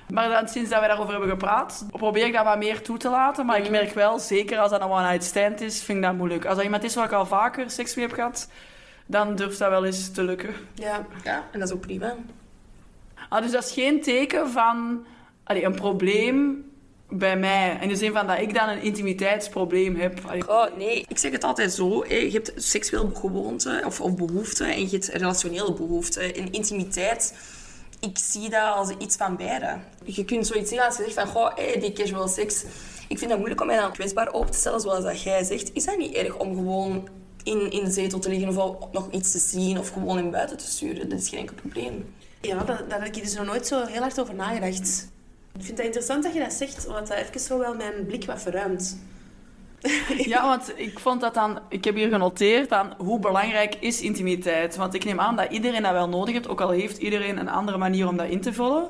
Maar 0.08 0.28
dan, 0.28 0.48
sinds 0.48 0.70
dat 0.70 0.78
wij 0.78 0.88
daarover 0.88 1.12
hebben 1.12 1.30
gepraat, 1.30 1.86
probeer 1.90 2.26
ik 2.26 2.32
dat 2.32 2.44
wat 2.44 2.58
meer 2.58 2.82
toe 2.82 2.96
te 2.98 3.08
laten. 3.08 3.46
Maar 3.46 3.58
ik 3.58 3.70
merk 3.70 3.94
wel, 3.94 4.18
zeker 4.18 4.58
als 4.58 4.70
dat 4.70 4.80
een 4.80 4.88
one-night 4.90 5.24
stand 5.24 5.60
is, 5.60 5.82
vind 5.82 5.98
ik 5.98 6.04
dat 6.04 6.14
moeilijk. 6.14 6.44
Als 6.44 6.54
dat 6.54 6.64
iemand 6.64 6.84
is 6.84 6.94
waar 6.94 7.04
ik 7.04 7.12
al 7.12 7.26
vaker 7.26 7.70
seks 7.70 7.94
mee 7.94 8.06
heb 8.06 8.14
gehad, 8.14 8.50
dan 9.06 9.34
durft 9.36 9.58
dat 9.58 9.68
wel 9.70 9.84
eens 9.84 10.12
te 10.12 10.22
lukken. 10.22 10.54
Ja. 10.74 11.06
Ja, 11.24 11.44
en 11.52 11.58
dat 11.58 11.68
is 11.68 11.74
ook 11.74 11.80
prima. 11.80 12.14
Ah, 13.28 13.42
dus 13.42 13.50
dat 13.50 13.64
is 13.64 13.72
geen 13.72 14.02
teken 14.02 14.50
van 14.50 15.06
allee, 15.44 15.64
een 15.64 15.74
probleem 15.74 16.64
bij 17.08 17.36
mij. 17.36 17.78
In 17.80 17.88
de 17.88 17.96
zin 17.96 18.12
van 18.12 18.26
dat 18.26 18.38
ik 18.38 18.54
dan 18.54 18.68
een 18.68 18.82
intimiteitsprobleem 18.82 19.96
heb. 19.96 20.20
Oh, 20.48 20.76
nee. 20.76 21.04
Ik 21.08 21.18
zeg 21.18 21.32
het 21.32 21.44
altijd 21.44 21.72
zo. 21.72 22.04
Je 22.08 22.30
hebt 22.32 22.52
seksueel 22.56 23.10
gewoonte 23.14 23.82
of, 23.86 24.00
of 24.00 24.14
behoeften 24.14 24.66
en 24.66 24.80
je 24.80 24.88
hebt 24.90 25.08
relationele 25.08 25.72
behoeften. 25.72 26.34
En 26.34 26.52
intimiteit 26.52 27.34
ik 28.00 28.18
zie 28.18 28.50
dat 28.50 28.74
als 28.74 28.90
iets 28.98 29.16
van 29.16 29.36
beide. 29.36 29.78
Je 30.04 30.24
kunt 30.24 30.46
zoiets 30.46 30.68
zeggen 30.68 30.86
als 30.86 30.96
je 30.96 31.02
zegt 31.02 31.14
van, 31.14 31.26
goh, 31.26 31.54
hey, 31.54 31.80
die 31.80 31.92
casual 31.92 32.28
seks. 32.28 32.64
Ik 33.08 33.18
vind 33.18 33.30
dat 33.30 33.38
moeilijk 33.38 33.60
om 33.60 33.66
mij 33.66 33.76
dan 33.76 33.92
kwetsbaar 33.92 34.32
op 34.32 34.50
te 34.50 34.58
stellen, 34.58 34.80
zoals 34.80 35.04
dat 35.04 35.22
jij 35.22 35.44
zegt. 35.44 35.70
Is 35.72 35.84
dat 35.84 35.98
niet 35.98 36.14
erg 36.14 36.36
om 36.36 36.54
gewoon 36.54 37.08
in, 37.42 37.70
in 37.70 37.84
de 37.84 37.90
zetel 37.90 38.18
te 38.18 38.28
liggen 38.28 38.48
of 38.48 38.92
nog 38.92 39.10
iets 39.10 39.32
te 39.32 39.38
zien 39.38 39.78
of 39.78 39.88
gewoon 39.88 40.18
in 40.18 40.30
buiten 40.30 40.56
te 40.56 40.66
sturen? 40.66 41.08
Dat 41.08 41.18
is 41.18 41.28
geen 41.28 41.38
enkel 41.38 41.54
probleem. 41.54 42.14
Ja, 42.40 42.64
daar, 42.64 42.88
daar 42.88 43.02
heb 43.02 43.16
ik 43.16 43.22
dus 43.22 43.34
nog 43.34 43.46
nooit 43.46 43.66
zo 43.66 43.84
heel 43.84 44.00
hard 44.00 44.20
over 44.20 44.34
nagedacht. 44.34 45.08
Ik 45.58 45.64
vind 45.64 45.76
het 45.76 45.86
interessant 45.86 46.22
dat 46.22 46.32
je 46.32 46.40
dat 46.40 46.52
zegt, 46.52 46.86
want 46.86 47.06
dat 47.06 47.16
even 47.16 47.40
zo 47.40 47.58
wel 47.58 47.74
mijn 47.74 48.06
blik 48.06 48.24
wat 48.24 48.42
verruimt. 48.42 48.98
Ja, 50.32 50.46
want 50.46 50.72
ik 50.76 50.98
vond 50.98 51.20
dat 51.20 51.34
dan... 51.34 51.58
Ik 51.68 51.84
heb 51.84 51.94
hier 51.94 52.08
genoteerd 52.08 52.72
aan 52.72 52.94
hoe 52.98 53.18
belangrijk 53.18 53.74
is 53.74 54.00
intimiteit. 54.00 54.76
Want 54.76 54.94
ik 54.94 55.04
neem 55.04 55.20
aan 55.20 55.36
dat 55.36 55.50
iedereen 55.50 55.82
dat 55.82 55.92
wel 55.92 56.08
nodig 56.08 56.34
heeft, 56.34 56.48
ook 56.48 56.60
al 56.60 56.70
heeft 56.70 56.98
iedereen 56.98 57.38
een 57.38 57.48
andere 57.48 57.78
manier 57.78 58.08
om 58.08 58.16
dat 58.16 58.28
in 58.28 58.40
te 58.40 58.52
vullen. 58.52 58.88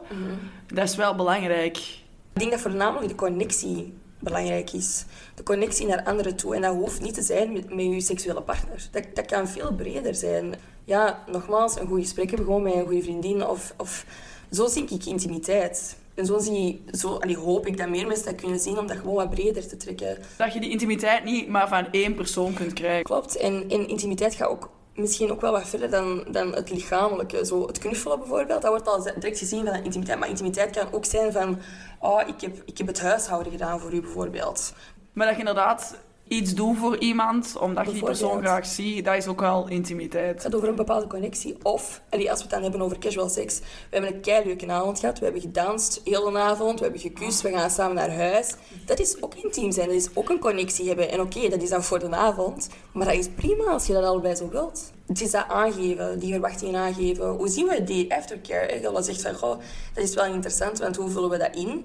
Dat 0.66 0.88
is 0.88 0.96
wel 0.96 1.14
belangrijk. 1.14 1.76
Ik 1.76 2.40
denk 2.40 2.50
dat 2.50 2.60
voornamelijk 2.60 3.08
de 3.08 3.14
connectie 3.14 3.94
belangrijk 4.18 4.72
is. 4.72 5.04
De 5.34 5.42
connectie 5.42 5.86
naar 5.86 6.04
anderen 6.04 6.36
toe. 6.36 6.54
En 6.54 6.62
dat 6.62 6.74
hoeft 6.74 7.00
niet 7.00 7.14
te 7.14 7.22
zijn 7.22 7.52
met, 7.52 7.74
met 7.74 7.84
je 7.84 8.00
seksuele 8.00 8.42
partner. 8.42 8.88
Dat, 8.90 9.04
dat 9.14 9.26
kan 9.26 9.48
veel 9.48 9.74
breder 9.74 10.14
zijn. 10.14 10.54
Ja, 10.84 11.24
nogmaals, 11.30 11.80
een 11.80 11.86
goed 11.86 12.00
gesprek 12.00 12.28
hebben 12.28 12.46
gewoon 12.46 12.62
met 12.62 12.74
een 12.74 12.86
goede 12.86 13.02
vriendin. 13.02 13.46
Of, 13.46 13.74
of 13.76 14.04
zo 14.50 14.66
zie 14.66 14.84
ik 14.88 15.04
intimiteit. 15.04 15.96
En 16.16 16.26
zo, 16.26 16.38
zie, 16.38 16.84
zo 16.92 17.14
allee, 17.14 17.36
hoop 17.36 17.66
ik 17.66 17.76
dat 17.76 17.88
meer 17.88 18.06
mensen 18.06 18.24
dat 18.24 18.34
kunnen 18.34 18.58
zien 18.58 18.78
om 18.78 18.86
dat 18.86 18.96
gewoon 18.96 19.14
wat 19.14 19.30
breder 19.30 19.68
te 19.68 19.76
trekken. 19.76 20.18
Dat 20.36 20.52
je 20.52 20.60
die 20.60 20.70
intimiteit 20.70 21.24
niet 21.24 21.48
maar 21.48 21.68
van 21.68 21.88
één 21.90 22.14
persoon 22.14 22.54
kunt 22.54 22.72
krijgen. 22.72 23.04
Klopt. 23.04 23.36
En, 23.36 23.64
en 23.68 23.88
intimiteit 23.88 24.34
gaat 24.34 24.48
ook 24.48 24.70
misschien 24.94 25.32
ook 25.32 25.40
wel 25.40 25.52
wat 25.52 25.68
verder 25.68 25.90
dan, 25.90 26.24
dan 26.30 26.54
het 26.54 26.70
lichamelijke. 26.70 27.46
Zo 27.46 27.66
het 27.66 27.78
knuffelen 27.78 28.18
bijvoorbeeld, 28.18 28.62
dat 28.62 28.70
wordt 28.70 28.88
al 28.88 29.02
direct 29.02 29.38
gezien 29.38 29.66
van 29.66 29.84
intimiteit. 29.84 30.18
Maar 30.18 30.28
intimiteit 30.28 30.76
kan 30.76 30.92
ook 30.92 31.04
zijn 31.04 31.32
van... 31.32 31.58
Oh, 32.00 32.20
ik 32.26 32.40
heb, 32.40 32.62
ik 32.64 32.78
heb 32.78 32.86
het 32.86 33.00
huishouden 33.00 33.52
gedaan 33.52 33.80
voor 33.80 33.92
u 33.92 34.00
bijvoorbeeld. 34.00 34.72
Maar 35.12 35.26
dat 35.26 35.34
je 35.34 35.40
inderdaad 35.40 35.96
iets 36.28 36.54
doet 36.54 36.76
voor 36.76 36.98
iemand, 36.98 37.56
omdat 37.58 37.86
je 37.86 37.92
die 37.92 38.02
persoon 38.02 38.42
graag 38.42 38.66
ziet, 38.66 39.04
dat 39.04 39.16
is 39.16 39.26
ook 39.26 39.40
wel 39.40 39.68
intimiteit. 39.68 40.34
Het 40.34 40.42
gaat 40.42 40.54
over 40.54 40.68
een 40.68 40.74
bepaalde 40.74 41.06
connectie. 41.06 41.56
Of, 41.62 42.02
allee, 42.10 42.30
als 42.30 42.38
we 42.38 42.44
het 42.44 42.52
dan 42.52 42.62
hebben 42.62 42.82
over 42.82 42.98
casual 42.98 43.28
seks. 43.28 43.58
We 43.58 43.64
hebben 43.90 44.14
een 44.14 44.20
keileuke 44.20 44.68
avond 44.68 45.00
gehad. 45.00 45.18
We 45.18 45.24
hebben 45.24 45.42
gedanst 45.42 46.00
heel 46.04 46.30
de 46.30 46.38
avond. 46.38 46.78
We 46.78 46.84
hebben 46.84 47.02
gekust. 47.02 47.42
We 47.42 47.50
gaan 47.50 47.70
samen 47.70 47.94
naar 47.94 48.14
huis. 48.14 48.54
Dat 48.86 48.98
is 48.98 49.22
ook 49.22 49.34
intiem 49.34 49.72
zijn. 49.72 49.86
Dat 49.86 49.96
is 49.96 50.08
ook 50.14 50.28
een 50.28 50.38
connectie 50.38 50.86
hebben. 50.86 51.10
En 51.10 51.20
oké, 51.20 51.48
dat 51.48 51.62
is 51.62 51.68
dan 51.68 51.82
voor 51.82 51.98
de 51.98 52.10
avond. 52.10 52.68
Maar 52.92 53.06
dat 53.06 53.14
is 53.14 53.28
prima 53.28 53.64
als 53.64 53.86
je 53.86 53.92
dat 53.92 54.04
allebei 54.04 54.34
zo 54.34 54.48
wilt. 54.48 54.92
Het 55.06 55.20
is 55.20 55.30
dat 55.30 55.44
aangeven, 55.48 56.18
die 56.18 56.32
verwachtingen 56.32 56.80
aangeven. 56.80 57.28
Hoe 57.28 57.48
zien 57.48 57.66
we 57.66 57.84
die 57.84 58.14
aftercare? 58.14 58.88
al 58.88 59.02
zegt 59.02 59.22
van, 59.22 59.34
goh, 59.34 59.58
dat 59.94 60.04
is 60.04 60.14
wel 60.14 60.24
interessant, 60.24 60.78
want 60.78 60.96
hoe 60.96 61.10
vullen 61.10 61.30
we 61.30 61.38
dat 61.38 61.54
in? 61.54 61.84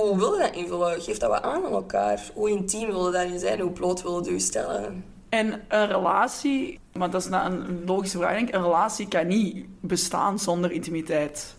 Hoe 0.00 0.18
wil 0.18 0.32
je 0.34 0.40
dat 0.40 0.54
invullen? 0.54 1.00
Geef 1.00 1.18
dat 1.18 1.30
wat 1.30 1.42
aan 1.42 1.64
aan 1.64 1.72
elkaar. 1.72 2.22
Hoe 2.34 2.50
intiem 2.50 2.86
wil 2.86 3.06
je 3.06 3.12
daarin 3.12 3.38
zijn? 3.38 3.60
Hoe 3.60 3.70
bloot 3.70 4.02
wil 4.02 4.24
je 4.24 4.30
je 4.32 4.38
stellen? 4.38 5.04
En 5.28 5.62
een 5.68 5.86
relatie, 5.86 6.78
maar 6.92 7.10
dat 7.10 7.20
is 7.22 7.28
nou 7.28 7.52
een 7.52 7.84
logische 7.86 8.18
vraag, 8.18 8.34
denk 8.34 8.48
ik. 8.48 8.54
Een 8.54 8.62
relatie 8.62 9.08
kan 9.08 9.26
niet 9.26 9.66
bestaan 9.80 10.38
zonder 10.38 10.70
intimiteit. 10.72 11.54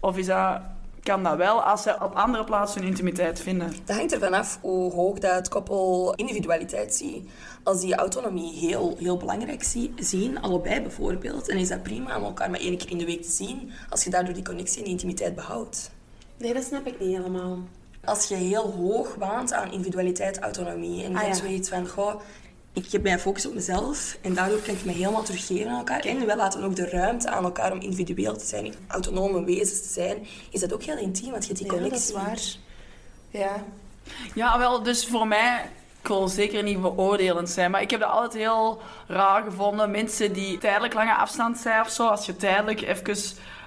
Of 0.00 0.16
is 0.16 0.26
dat, 0.26 0.60
kan 1.02 1.22
dat 1.22 1.36
wel 1.36 1.62
als 1.62 1.82
ze 1.82 1.96
op 2.02 2.14
andere 2.14 2.44
plaatsen 2.44 2.80
hun 2.80 2.90
intimiteit 2.90 3.40
vinden? 3.40 3.72
Dat 3.84 3.96
hangt 3.96 4.12
ervan 4.12 4.34
af 4.34 4.58
hoe 4.60 4.92
hoog 4.92 5.18
dat 5.18 5.34
het 5.34 5.48
koppel 5.48 6.14
individualiteit 6.14 6.94
ziet. 6.94 7.28
Als 7.62 7.80
die 7.80 7.94
autonomie 7.94 8.52
heel, 8.52 8.96
heel 8.98 9.16
belangrijk 9.16 9.62
zie- 9.62 9.92
zien, 9.96 10.40
allebei 10.40 10.80
bijvoorbeeld, 10.80 11.46
dan 11.46 11.56
is 11.56 11.68
dat 11.68 11.82
prima 11.82 12.16
om 12.16 12.24
elkaar 12.24 12.50
maar 12.50 12.60
één 12.60 12.76
keer 12.78 12.90
in 12.90 12.98
de 12.98 13.04
week 13.04 13.22
te 13.22 13.30
zien, 13.30 13.70
als 13.90 14.04
je 14.04 14.10
daardoor 14.10 14.34
die 14.34 14.44
connectie 14.44 14.78
en 14.78 14.82
die 14.84 14.92
intimiteit 14.92 15.34
behoudt. 15.34 15.90
Nee, 16.38 16.54
dat 16.54 16.64
snap 16.64 16.86
ik 16.86 17.00
niet 17.00 17.16
helemaal. 17.16 17.58
Als 18.06 18.28
je 18.28 18.34
heel 18.34 18.72
hoog 18.72 19.14
waant 19.14 19.52
aan 19.52 19.72
individualiteit, 19.72 20.38
autonomie, 20.38 21.04
en 21.04 21.10
je 21.10 21.16
Ah, 21.16 21.22
hebt 21.24 21.36
ja. 21.36 21.42
zoiets 21.42 21.68
van, 21.68 21.88
goh, 21.88 22.20
ik 22.72 22.92
heb 22.92 23.02
mijn 23.02 23.18
focus 23.20 23.46
op 23.46 23.54
mezelf 23.54 24.16
en 24.22 24.34
daardoor 24.34 24.58
kan 24.58 24.74
ik 24.74 24.84
me 24.84 24.92
helemaal 24.92 25.22
teruggeven 25.22 25.70
aan 25.70 25.78
elkaar. 25.78 26.00
En 26.00 26.26
we 26.26 26.36
laten 26.36 26.62
ook 26.64 26.76
de 26.76 26.88
ruimte 26.88 27.30
aan 27.30 27.44
elkaar 27.44 27.72
om 27.72 27.80
individueel 27.80 28.36
te 28.36 28.44
zijn, 28.46 28.74
autonome 28.88 29.44
wezens 29.44 29.82
te 29.82 29.88
zijn, 29.88 30.26
is 30.50 30.60
dat 30.60 30.72
ook 30.72 30.82
heel 30.82 30.98
intiem, 30.98 31.30
want 31.30 31.42
je 31.46 31.48
hebt 31.52 31.58
die 31.62 31.72
Ja, 31.72 31.78
dat 31.78 31.82
connectie. 31.90 32.14
is 32.16 32.22
waar. 32.22 32.40
Ja. 33.42 33.64
Ja, 34.34 34.58
wel, 34.58 34.82
dus 34.82 35.06
voor 35.06 35.26
mij, 35.26 35.70
ik 36.02 36.08
wil 36.08 36.28
zeker 36.28 36.62
niet 36.62 36.80
beoordelend 36.80 37.50
zijn, 37.50 37.70
maar 37.70 37.82
ik 37.82 37.90
heb 37.90 38.00
dat 38.00 38.10
altijd 38.10 38.42
heel 38.42 38.80
raar 39.06 39.42
gevonden. 39.42 39.90
Mensen 39.90 40.32
die 40.32 40.58
tijdelijk 40.58 40.94
lange 40.94 41.14
afstand 41.14 41.58
zijn 41.58 41.80
of 41.80 41.90
zo, 41.90 42.06
als 42.06 42.26
je 42.26 42.36
tijdelijk 42.36 42.80
even 42.82 43.16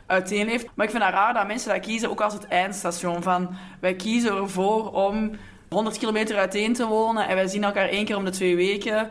uiteen 0.10 0.45
leeft. 0.45 0.67
Maar 0.74 0.86
ik 0.86 0.91
vind 0.91 1.04
het 1.04 1.13
raar 1.13 1.34
dat 1.34 1.48
mensen 1.48 1.74
dat 1.74 1.80
kiezen, 1.80 2.10
ook 2.10 2.22
als 2.22 2.34
het 2.34 2.48
eindstation. 2.48 3.24
Van, 3.24 3.50
wij 3.80 3.95
kiezen 3.95 4.36
ervoor 4.36 4.91
om 4.91 5.32
100 5.69 5.98
kilometer 5.98 6.38
uiteen 6.38 6.74
te 6.74 6.88
wonen 6.88 7.28
en 7.28 7.36
wij 7.36 7.48
zien 7.48 7.63
elkaar 7.63 7.89
één 7.89 8.06
keer 8.06 8.17
om 8.17 8.26
de 8.26 8.32
twee 8.32 8.56
weken. 8.56 9.10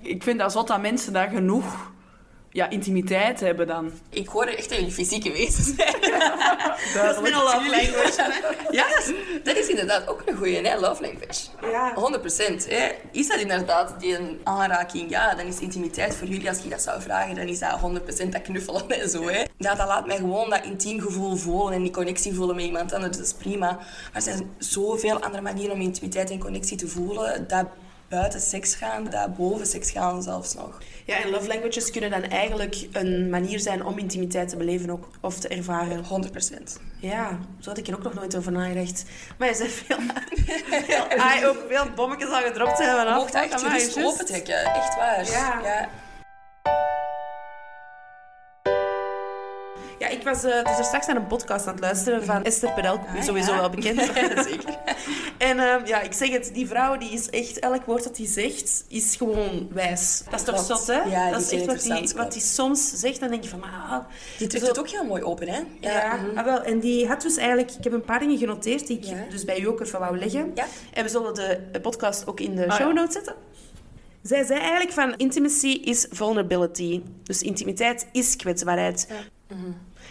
Ik 0.00 0.22
vind 0.22 0.38
dat 0.38 0.52
zot 0.52 0.66
dat 0.66 0.80
mensen 0.80 1.12
daar 1.12 1.28
genoeg 1.28 1.92
ja, 2.58 2.70
intimiteit 2.70 3.40
hebben 3.40 3.66
dan. 3.66 3.92
Ik 4.10 4.28
hoor 4.28 4.44
echt 4.44 4.68
dat 4.68 4.78
jullie 4.78 4.92
fysieke 4.92 5.32
wezens 5.32 5.74
zijn. 5.76 5.94
Dat 6.94 7.14
is 7.16 7.20
mijn 7.20 7.34
love 7.34 7.70
language. 7.70 8.32
Ja, 8.70 8.86
dat 9.42 9.56
is 9.56 9.68
inderdaad 9.68 10.08
ook 10.08 10.22
een 10.26 10.36
goeie, 10.36 10.66
hè? 10.66 10.78
love 10.78 11.02
language. 11.02 11.48
Ja. 11.60 11.94
100%. 11.94 12.68
Hè? 12.68 12.88
Is 13.12 13.28
dat 13.28 13.38
inderdaad 13.38 14.00
die 14.00 14.18
een 14.18 14.40
aanraking? 14.44 15.10
Ja, 15.10 15.34
dan 15.34 15.46
is 15.46 15.60
intimiteit 15.60 16.14
voor 16.14 16.28
jullie, 16.28 16.48
als 16.48 16.62
je 16.62 16.68
dat 16.68 16.82
zou 16.82 17.02
vragen, 17.02 17.34
dan 17.34 17.46
is 17.46 17.58
dat 17.58 17.80
100% 18.24 18.28
dat 18.28 18.42
knuffelen 18.42 18.90
en 18.90 19.08
zo. 19.08 19.28
Hè? 19.28 19.44
Ja, 19.56 19.74
dat 19.74 19.86
laat 19.86 20.06
mij 20.06 20.16
gewoon 20.16 20.50
dat 20.50 20.64
intiem 20.64 21.00
gevoel 21.00 21.36
voelen 21.36 21.74
en 21.74 21.82
die 21.82 21.92
connectie 21.92 22.34
voelen 22.34 22.56
met 22.56 22.64
iemand 22.64 22.92
anders. 22.92 23.16
Dat 23.16 23.26
is 23.26 23.32
prima. 23.32 23.66
Maar 23.66 23.86
er 24.12 24.22
zijn 24.22 24.50
zoveel 24.58 25.20
andere 25.20 25.42
manieren 25.42 25.74
om 25.74 25.80
intimiteit 25.80 26.30
en 26.30 26.38
connectie 26.38 26.76
te 26.76 26.88
voelen, 26.88 27.48
dat 27.48 27.66
buiten 28.08 28.40
seks 28.40 28.74
gaan, 28.74 29.04
dat 29.10 29.36
boven 29.36 29.66
seks 29.66 29.90
gaan 29.90 30.22
zelfs 30.22 30.54
nog. 30.54 30.78
Ja, 31.04 31.22
en 31.22 31.30
love 31.30 31.46
languages 31.48 31.90
kunnen 31.90 32.10
dan 32.10 32.22
eigenlijk 32.22 32.88
een 32.92 33.30
manier 33.30 33.60
zijn 33.60 33.84
om 33.84 33.98
intimiteit 33.98 34.48
te 34.48 34.56
beleven 34.56 34.90
ook, 34.90 35.08
of 35.20 35.38
te 35.38 35.48
ervaren. 35.48 36.04
100%. 36.04 36.08
Ja, 37.00 37.38
zo 37.60 37.68
had 37.68 37.78
ik 37.78 37.86
er 37.86 37.94
ook 37.94 38.02
nog 38.02 38.14
nooit 38.14 38.36
over 38.36 38.52
nagedacht. 38.52 39.04
Maar 39.38 39.48
je 39.48 39.54
zegt 39.54 39.72
veel, 39.72 39.98
veel, 40.86 41.18
ah, 41.18 41.48
ook 41.48 41.64
veel 41.68 41.90
bommetjes 41.94 42.30
al 42.30 42.40
gedropt 42.40 42.78
hebben. 42.78 43.14
Mocht 43.14 43.34
echt 43.34 43.60
gerust 43.60 44.04
opentrekken. 44.04 44.64
Echt 44.64 44.96
waar. 44.96 45.30
Ja. 45.30 45.60
ja. 45.62 45.88
Ja, 49.98 50.08
ik 50.08 50.22
was 50.22 50.44
eh, 50.44 50.64
dus 50.64 50.78
er 50.78 50.84
straks 50.84 51.06
naar 51.06 51.16
een 51.16 51.26
podcast 51.26 51.66
aan 51.66 51.72
het 51.72 51.82
luisteren 51.82 52.24
van 52.24 52.44
Esther 52.44 52.72
Perel, 52.72 52.98
Ah, 52.98 53.22
sowieso 53.22 53.52
ja. 53.52 53.58
wel 53.58 53.70
bekend. 53.70 54.00
Zeker. 54.48 54.78
En 55.38 55.58
ehm, 55.58 55.86
ja, 55.86 56.00
ik 56.00 56.12
zeg 56.12 56.30
het, 56.30 56.50
die 56.52 56.66
vrouw 56.68 56.96
die 56.96 57.10
is 57.10 57.30
echt, 57.30 57.58
elk 57.58 57.84
woord 57.84 58.04
dat 58.04 58.16
die 58.16 58.26
zegt, 58.28 58.84
is 58.88 59.16
gewoon 59.16 59.68
wijs. 59.72 60.22
Dat 60.30 60.40
is 60.40 60.46
toch 60.46 60.60
zot, 60.60 60.86
hè? 60.86 61.02
Ja, 61.02 61.30
dat 61.30 61.40
is 61.40 61.50
echt 61.50 61.66
wat 61.66 61.82
die, 61.82 62.12
wat 62.16 62.32
die 62.32 62.42
soms 62.42 62.90
zegt, 63.00 63.20
dan 63.20 63.28
denk 63.30 63.42
je 63.42 63.48
van, 63.48 63.62
ah... 63.62 63.98
Die 64.38 64.46
trekt 64.46 64.66
het 64.66 64.78
ook 64.78 64.88
heel 64.88 65.04
mooi 65.04 65.22
open, 65.22 65.48
hè? 65.48 65.60
Ja, 65.80 66.16
mhm. 66.16 66.38
ah, 66.38 66.44
wel. 66.44 66.62
En 66.62 66.80
die 66.80 67.06
had 67.08 67.22
dus 67.22 67.36
eigenlijk... 67.36 67.70
Ik 67.70 67.84
heb 67.84 67.92
een 67.92 68.04
paar 68.04 68.18
dingen 68.18 68.38
genoteerd 68.38 68.86
die 68.86 68.96
ik 68.98 69.04
Ja. 69.04 69.24
dus 69.30 69.44
bij 69.44 69.60
u 69.60 69.66
ook 69.66 69.80
even 69.80 69.98
wou 70.00 70.18
leggen. 70.18 70.50
Ja. 70.54 70.66
En 70.92 71.02
we 71.04 71.08
zullen 71.10 71.34
de 71.34 71.80
podcast 71.80 72.26
ook 72.26 72.40
in 72.40 72.54
de 72.54 72.66
Ah, 72.68 72.76
show 72.76 72.92
notes 72.92 73.12
zetten. 73.12 73.34
Zij 74.22 74.44
zei 74.44 74.60
eigenlijk 74.60 74.92
van 74.92 75.14
intimacy 75.16 75.66
is 75.84 76.06
vulnerability. 76.10 77.02
Dus 77.22 77.42
intimiteit 77.42 78.06
is 78.12 78.36
kwetsbaarheid. 78.36 79.08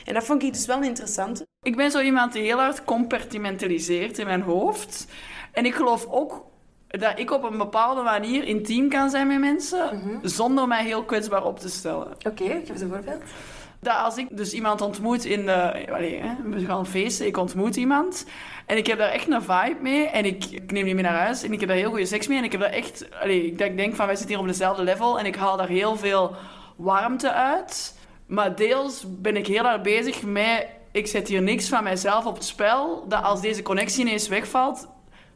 En 0.07 0.13
dat 0.13 0.23
vond 0.23 0.43
ik 0.43 0.53
dus 0.53 0.65
wel 0.65 0.81
interessant. 0.81 1.45
Ik 1.61 1.75
ben 1.75 1.91
zo 1.91 1.99
iemand 1.99 2.33
die 2.33 2.41
heel 2.43 2.57
hard 2.59 2.83
compartimentaliseert 2.83 4.17
in 4.17 4.25
mijn 4.25 4.41
hoofd. 4.41 5.07
En 5.51 5.65
ik 5.65 5.75
geloof 5.75 6.05
ook 6.09 6.45
dat 6.87 7.19
ik 7.19 7.31
op 7.31 7.43
een 7.43 7.57
bepaalde 7.57 8.01
manier 8.01 8.43
intiem 8.43 8.89
kan 8.89 9.09
zijn 9.09 9.27
met 9.27 9.39
mensen, 9.39 10.01
zonder 10.21 10.67
mij 10.67 10.83
heel 10.83 11.03
kwetsbaar 11.03 11.43
op 11.45 11.59
te 11.59 11.69
stellen. 11.69 12.07
Oké, 12.27 12.43
geef 12.43 12.69
eens 12.69 12.81
een 12.81 12.89
voorbeeld. 12.89 13.21
Dat 13.79 13.95
als 13.95 14.17
ik 14.17 14.37
dus 14.37 14.53
iemand 14.53 14.81
ontmoet 14.81 15.25
in 15.25 15.45
de... 15.45 15.85
Hè, 16.21 16.49
we 16.49 16.65
gaan 16.65 16.87
feesten, 16.87 17.25
ik 17.25 17.37
ontmoet 17.37 17.75
iemand. 17.75 18.25
En 18.65 18.77
ik 18.77 18.87
heb 18.87 18.97
daar 18.97 19.09
echt 19.09 19.31
een 19.31 19.41
vibe 19.41 19.77
mee. 19.81 20.07
En 20.07 20.25
ik, 20.25 20.45
ik 20.45 20.71
neem 20.71 20.83
die 20.85 20.93
mee 20.93 21.03
naar 21.03 21.17
huis. 21.17 21.43
En 21.43 21.53
ik 21.53 21.59
heb 21.59 21.69
daar 21.69 21.77
heel 21.77 21.89
goede 21.89 22.05
seks 22.05 22.27
mee. 22.27 22.37
En 22.37 22.43
ik 22.43 22.51
heb 22.51 22.61
daar 22.61 22.69
echt... 22.69 23.07
Ik 23.23 23.57
denk- 23.57 23.77
denk 23.77 23.95
van, 23.95 24.05
wij 24.05 24.15
zitten 24.15 24.35
hier 24.35 24.43
op 24.43 24.51
dezelfde 24.51 24.83
level. 24.83 25.19
En 25.19 25.25
ik 25.25 25.35
haal 25.35 25.57
daar 25.57 25.67
heel 25.67 25.95
veel 25.95 26.35
warmte 26.75 27.31
uit. 27.31 27.96
Maar 28.27 28.55
deels 28.55 29.05
ben 29.07 29.35
ik 29.35 29.47
heel 29.47 29.65
erg 29.67 29.81
bezig 29.81 30.23
met... 30.23 30.67
Ik 30.91 31.07
zet 31.07 31.27
hier 31.27 31.41
niks 31.41 31.67
van 31.69 31.83
mijzelf 31.83 32.25
op 32.25 32.35
het 32.35 32.43
spel. 32.45 33.05
Dat 33.07 33.23
als 33.23 33.41
deze 33.41 33.61
connectie 33.61 34.01
ineens 34.05 34.27
wegvalt... 34.27 34.87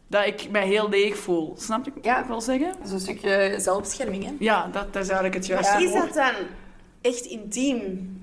Dat 0.08 0.26
ik 0.26 0.50
mij 0.50 0.68
heel 0.68 0.90
leeg 0.90 1.18
voel. 1.18 1.56
Snap 1.58 1.86
je 1.86 1.92
wat 1.96 2.04
Ja. 2.06 2.20
ik 2.22 2.26
wil 2.26 2.42
zeggen? 2.42 2.72
Dat 2.78 2.88
is 2.88 2.92
een 2.92 3.00
stukje 3.00 3.56
zelfbescherming, 3.58 4.24
hè? 4.24 4.32
Ja, 4.40 4.70
dat, 4.72 4.94
dat 4.94 5.04
is 5.04 5.10
eigenlijk 5.10 5.34
het 5.34 5.46
juiste 5.46 5.74
Maar 5.74 5.84
is 5.84 5.94
dat 5.94 6.14
dan 6.14 6.34
echt 7.02 7.26
intiem? 7.26 8.16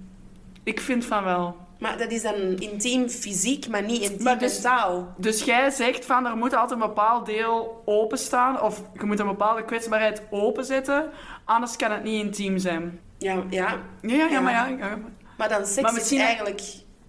Ik 0.63 0.81
vind 0.81 1.05
van 1.05 1.25
wel. 1.25 1.57
Maar 1.79 1.99
dat 1.99 2.11
is 2.11 2.23
dan 2.23 2.35
intiem 2.59 3.09
fysiek, 3.09 3.69
maar 3.69 3.83
niet 3.83 4.03
intiem 4.03 4.23
Maar 4.23 4.39
dus- 4.39 4.53
mentaal. 4.53 5.15
Dus 5.17 5.45
jij 5.45 5.71
zegt 5.71 6.05
van 6.05 6.27
er 6.27 6.37
moet 6.37 6.55
altijd 6.55 6.81
een 6.81 6.87
bepaald 6.87 7.27
deel 7.27 7.83
openstaan, 7.85 8.63
of 8.63 8.83
je 8.99 9.05
moet 9.05 9.19
een 9.21 9.27
bepaalde 9.27 9.65
kwetsbaarheid 9.65 10.23
openzetten, 10.31 11.11
anders 11.45 11.77
kan 11.77 11.91
het 11.91 12.03
niet 12.03 12.25
intiem 12.25 12.59
zijn. 12.59 13.01
Ja, 13.19 13.45
ja. 13.51 13.83
Ja, 14.03 14.15
ja, 14.15 14.27
ja, 14.27 14.41
maar 14.41 14.53
ja. 14.53 14.67
ja. 14.87 14.99
Maar 15.39 15.49
dan 15.49 15.67
seks 15.67 15.81
Maar 15.81 15.91
is 15.91 15.99
misschien- 15.99 16.21
eigenlijk 16.21 16.63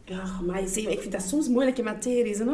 Ja, 0.06 0.24
maar 0.46 0.62
ik 0.62 1.00
vind 1.02 1.12
dat 1.12 1.22
soms 1.22 1.48
moeilijke 1.48 1.84
materie, 1.84 2.38
hè? 2.38 2.46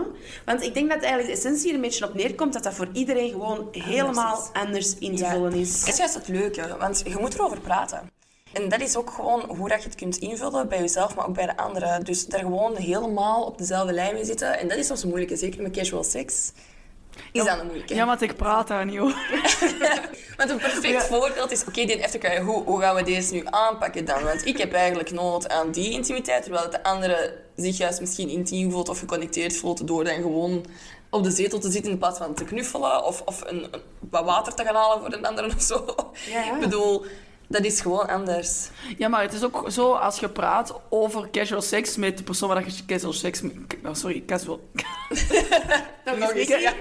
Want 0.45 0.62
ik 0.64 0.74
denk 0.74 0.89
dat 0.89 1.01
eigenlijk 1.01 1.28
de 1.28 1.32
essentie 1.38 1.70
er 1.70 1.76
een 1.76 1.82
beetje 1.82 2.06
op 2.08 2.14
neerkomt 2.14 2.53
dat 2.53 2.64
dat 2.64 2.74
voor 2.74 2.88
iedereen 2.93 3.30
gewoon 3.30 3.68
helemaal 3.72 4.41
is. 4.53 4.62
anders 4.62 4.97
in 4.97 5.16
te 5.16 5.26
vullen 5.26 5.51
Dat 5.51 5.60
is. 5.60 5.88
is 5.88 5.97
juist 5.97 6.14
het 6.14 6.28
leuke, 6.28 6.76
want 6.80 7.01
je 7.06 7.16
moet 7.20 7.34
erover 7.34 7.60
praten. 7.60 8.10
En 8.53 8.70
dat 8.70 8.82
is 8.82 8.95
ook 8.95 9.10
gewoon 9.10 9.43
hoe 9.58 9.70
dat 9.70 9.82
je 9.82 9.88
het 9.89 9.97
kunt 9.97 10.18
invullen 10.18 10.68
bij 10.70 10.80
jezelf, 10.80 11.16
maar 11.16 11.28
ook 11.28 11.34
bij 11.36 11.45
de 11.45 11.58
anderen. 11.58 12.03
Dus 12.03 12.26
daar 12.26 12.39
gewoon 12.39 12.76
helemaal 12.76 13.43
op 13.43 13.58
dezelfde 13.58 13.93
lijn 13.93 14.14
mee 14.14 14.26
zitten. 14.26 14.60
En 14.60 14.68
dat 14.68 14.78
is 14.78 14.88
soms 14.88 15.01
een 15.03 15.08
moeilijke, 15.10 15.36
zeker 15.36 15.62
met 15.62 15.72
casual 15.72 16.03
sex. 16.03 16.51
Is 17.32 17.43
dat 17.43 17.59
een 17.59 17.66
moeilijke? 17.66 17.95
Ja, 17.95 18.05
want 18.05 18.22
ik 18.22 18.36
praat 18.36 18.68
daar 18.68 18.86
niet 18.86 18.99
over. 18.99 19.18
Want 20.38 20.49
een 20.49 20.57
perfect 20.57 21.03
voorbeeld 21.03 21.51
is, 21.51 21.61
oké, 21.68 21.86
die 21.86 22.03
aftercare, 22.03 22.41
hoe, 22.41 22.63
hoe 22.63 22.82
gaan 22.82 22.95
we 22.95 23.03
deze 23.03 23.34
nu 23.34 23.41
aanpakken 23.45 24.05
dan? 24.05 24.24
Want 24.24 24.45
ik 24.45 24.57
heb 24.57 24.74
eigenlijk 24.74 25.11
nood 25.11 25.49
aan 25.49 25.72
die 25.72 25.91
intimiteit, 25.91 26.43
terwijl 26.43 26.70
de 26.70 26.84
andere 26.84 27.34
zich 27.55 27.78
juist 27.78 27.99
misschien 27.99 28.30
intiem 28.30 28.72
voelt 28.72 28.89
of 28.89 28.99
geconnecteerd 28.99 29.57
voelt 29.57 29.88
door 29.88 30.03
dan 30.03 30.16
gewoon 30.16 30.66
op 31.09 31.24
de 31.24 31.32
zetel 31.32 31.59
te 31.59 31.72
zitten 31.72 31.91
in 31.91 31.97
plaats 31.97 32.18
van 32.18 32.34
te 32.34 32.43
knuffelen 32.43 33.03
of, 33.05 33.22
of 33.26 33.41
een, 33.45 33.63
een- 33.72 33.82
wat 34.09 34.26
water 34.26 34.53
te 34.53 34.63
gaan 34.63 34.76
halen 34.76 34.99
voor 34.99 35.13
een 35.13 35.26
ander 35.26 35.45
of 35.55 35.61
zo. 35.61 35.86
Ja, 36.30 36.39
ja. 36.43 36.53
Ik 36.53 36.59
bedoel, 36.59 37.05
dat 37.47 37.65
is 37.65 37.81
gewoon 37.81 38.07
anders. 38.07 38.69
Ja, 38.97 39.07
maar 39.07 39.21
het 39.21 39.33
is 39.33 39.43
ook 39.43 39.65
zo 39.67 39.91
als 39.91 40.19
je 40.19 40.29
praat 40.29 40.81
over 40.89 41.29
casual 41.29 41.61
seks 41.61 41.95
met 41.95 42.17
de 42.17 42.23
persoon 42.23 42.49
waar 42.49 42.65
je 42.65 42.85
casual 42.85 43.13
seks 43.13 43.41
mee... 43.41 43.65
Oh, 43.85 43.93
sorry, 43.93 44.23
casual... 44.25 44.69
Nog 46.05 46.31
eens, 46.31 46.47
ja. 46.47 46.73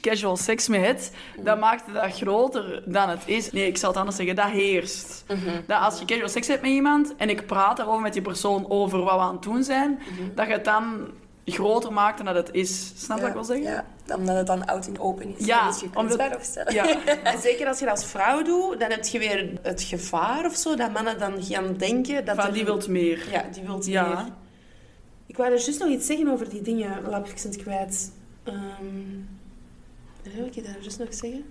casual 0.00 0.36
seks 0.36 0.68
mee 0.68 0.80
hebt, 0.80 1.10
dan 1.36 1.58
maakt 1.58 1.86
het 1.86 1.94
dat 1.94 2.16
groter 2.16 2.82
dan 2.86 3.08
het 3.08 3.22
is. 3.24 3.52
Nee, 3.52 3.66
ik 3.66 3.76
zal 3.76 3.88
het 3.88 3.98
anders 3.98 4.16
zeggen, 4.16 4.36
dat 4.36 4.48
heerst. 4.48 5.24
Dat 5.66 5.80
als 5.80 5.98
je 5.98 6.04
casual 6.04 6.28
seks 6.28 6.46
hebt 6.46 6.62
met 6.62 6.70
iemand 6.70 7.14
en 7.16 7.30
ik 7.30 7.46
praat 7.46 7.76
daarover 7.76 8.02
met 8.02 8.12
die 8.12 8.22
persoon 8.22 8.70
over 8.70 9.02
wat 9.02 9.14
we 9.14 9.20
aan 9.20 9.32
het 9.32 9.42
doen 9.42 9.62
zijn, 9.62 9.98
dat 10.34 10.46
je 10.46 10.52
het 10.52 10.64
dan 10.64 11.10
groter 11.44 11.92
maakt 11.92 12.16
dan 12.16 12.26
dat 12.26 12.46
het 12.46 12.54
is. 12.54 12.92
Snap 12.96 13.16
je 13.16 13.22
wat 13.22 13.30
ik 13.30 13.36
wil 13.36 13.44
zeggen? 13.44 13.70
Ja, 13.70 13.84
omdat 14.16 14.36
het 14.36 14.46
dan 14.46 14.64
out 14.66 14.86
in 14.86 14.98
open 15.00 15.36
is. 15.38 15.46
Ja, 15.46 15.66
je 15.80 15.86
omdat- 15.86 16.04
kwetsbaar 16.04 16.36
opstellen. 16.36 16.74
Ja. 16.74 17.04
En 17.32 17.40
zeker 17.40 17.66
als 17.66 17.78
je 17.78 17.84
dat 17.84 17.94
als 17.94 18.06
vrouw 18.06 18.42
doet, 18.42 18.80
dan 18.80 18.90
heb 18.90 19.04
je 19.04 19.18
weer 19.18 19.52
het 19.62 19.82
gevaar 19.82 20.44
of 20.44 20.56
zo, 20.56 20.74
dat 20.76 20.92
mannen 20.92 21.18
dan 21.18 21.42
gaan 21.42 21.76
denken 21.76 22.24
dat 22.24 22.36
Van 22.36 22.52
die 22.52 22.64
wilt 22.64 22.88
meer. 22.88 23.30
Ja, 23.30 23.44
die 23.52 23.62
wilt 23.62 23.86
Ja. 23.86 24.08
meer. 24.08 24.32
Ik 25.26 25.36
wou 25.36 25.52
er 25.52 25.58
juist 25.60 25.78
nog 25.80 25.88
iets 25.88 26.06
zeggen 26.06 26.28
over 26.28 26.48
die 26.48 26.62
dingen. 26.62 27.02
Laat 27.08 27.28
ik 27.28 27.38
het 27.40 27.56
kwijt. 27.56 28.12
Ehm 28.44 28.56
wat 30.24 30.32
wil 30.34 30.46
ik 30.46 30.64
daar 30.64 30.76
juist 30.80 30.98
nog 30.98 31.14
zeggen? 31.14 31.44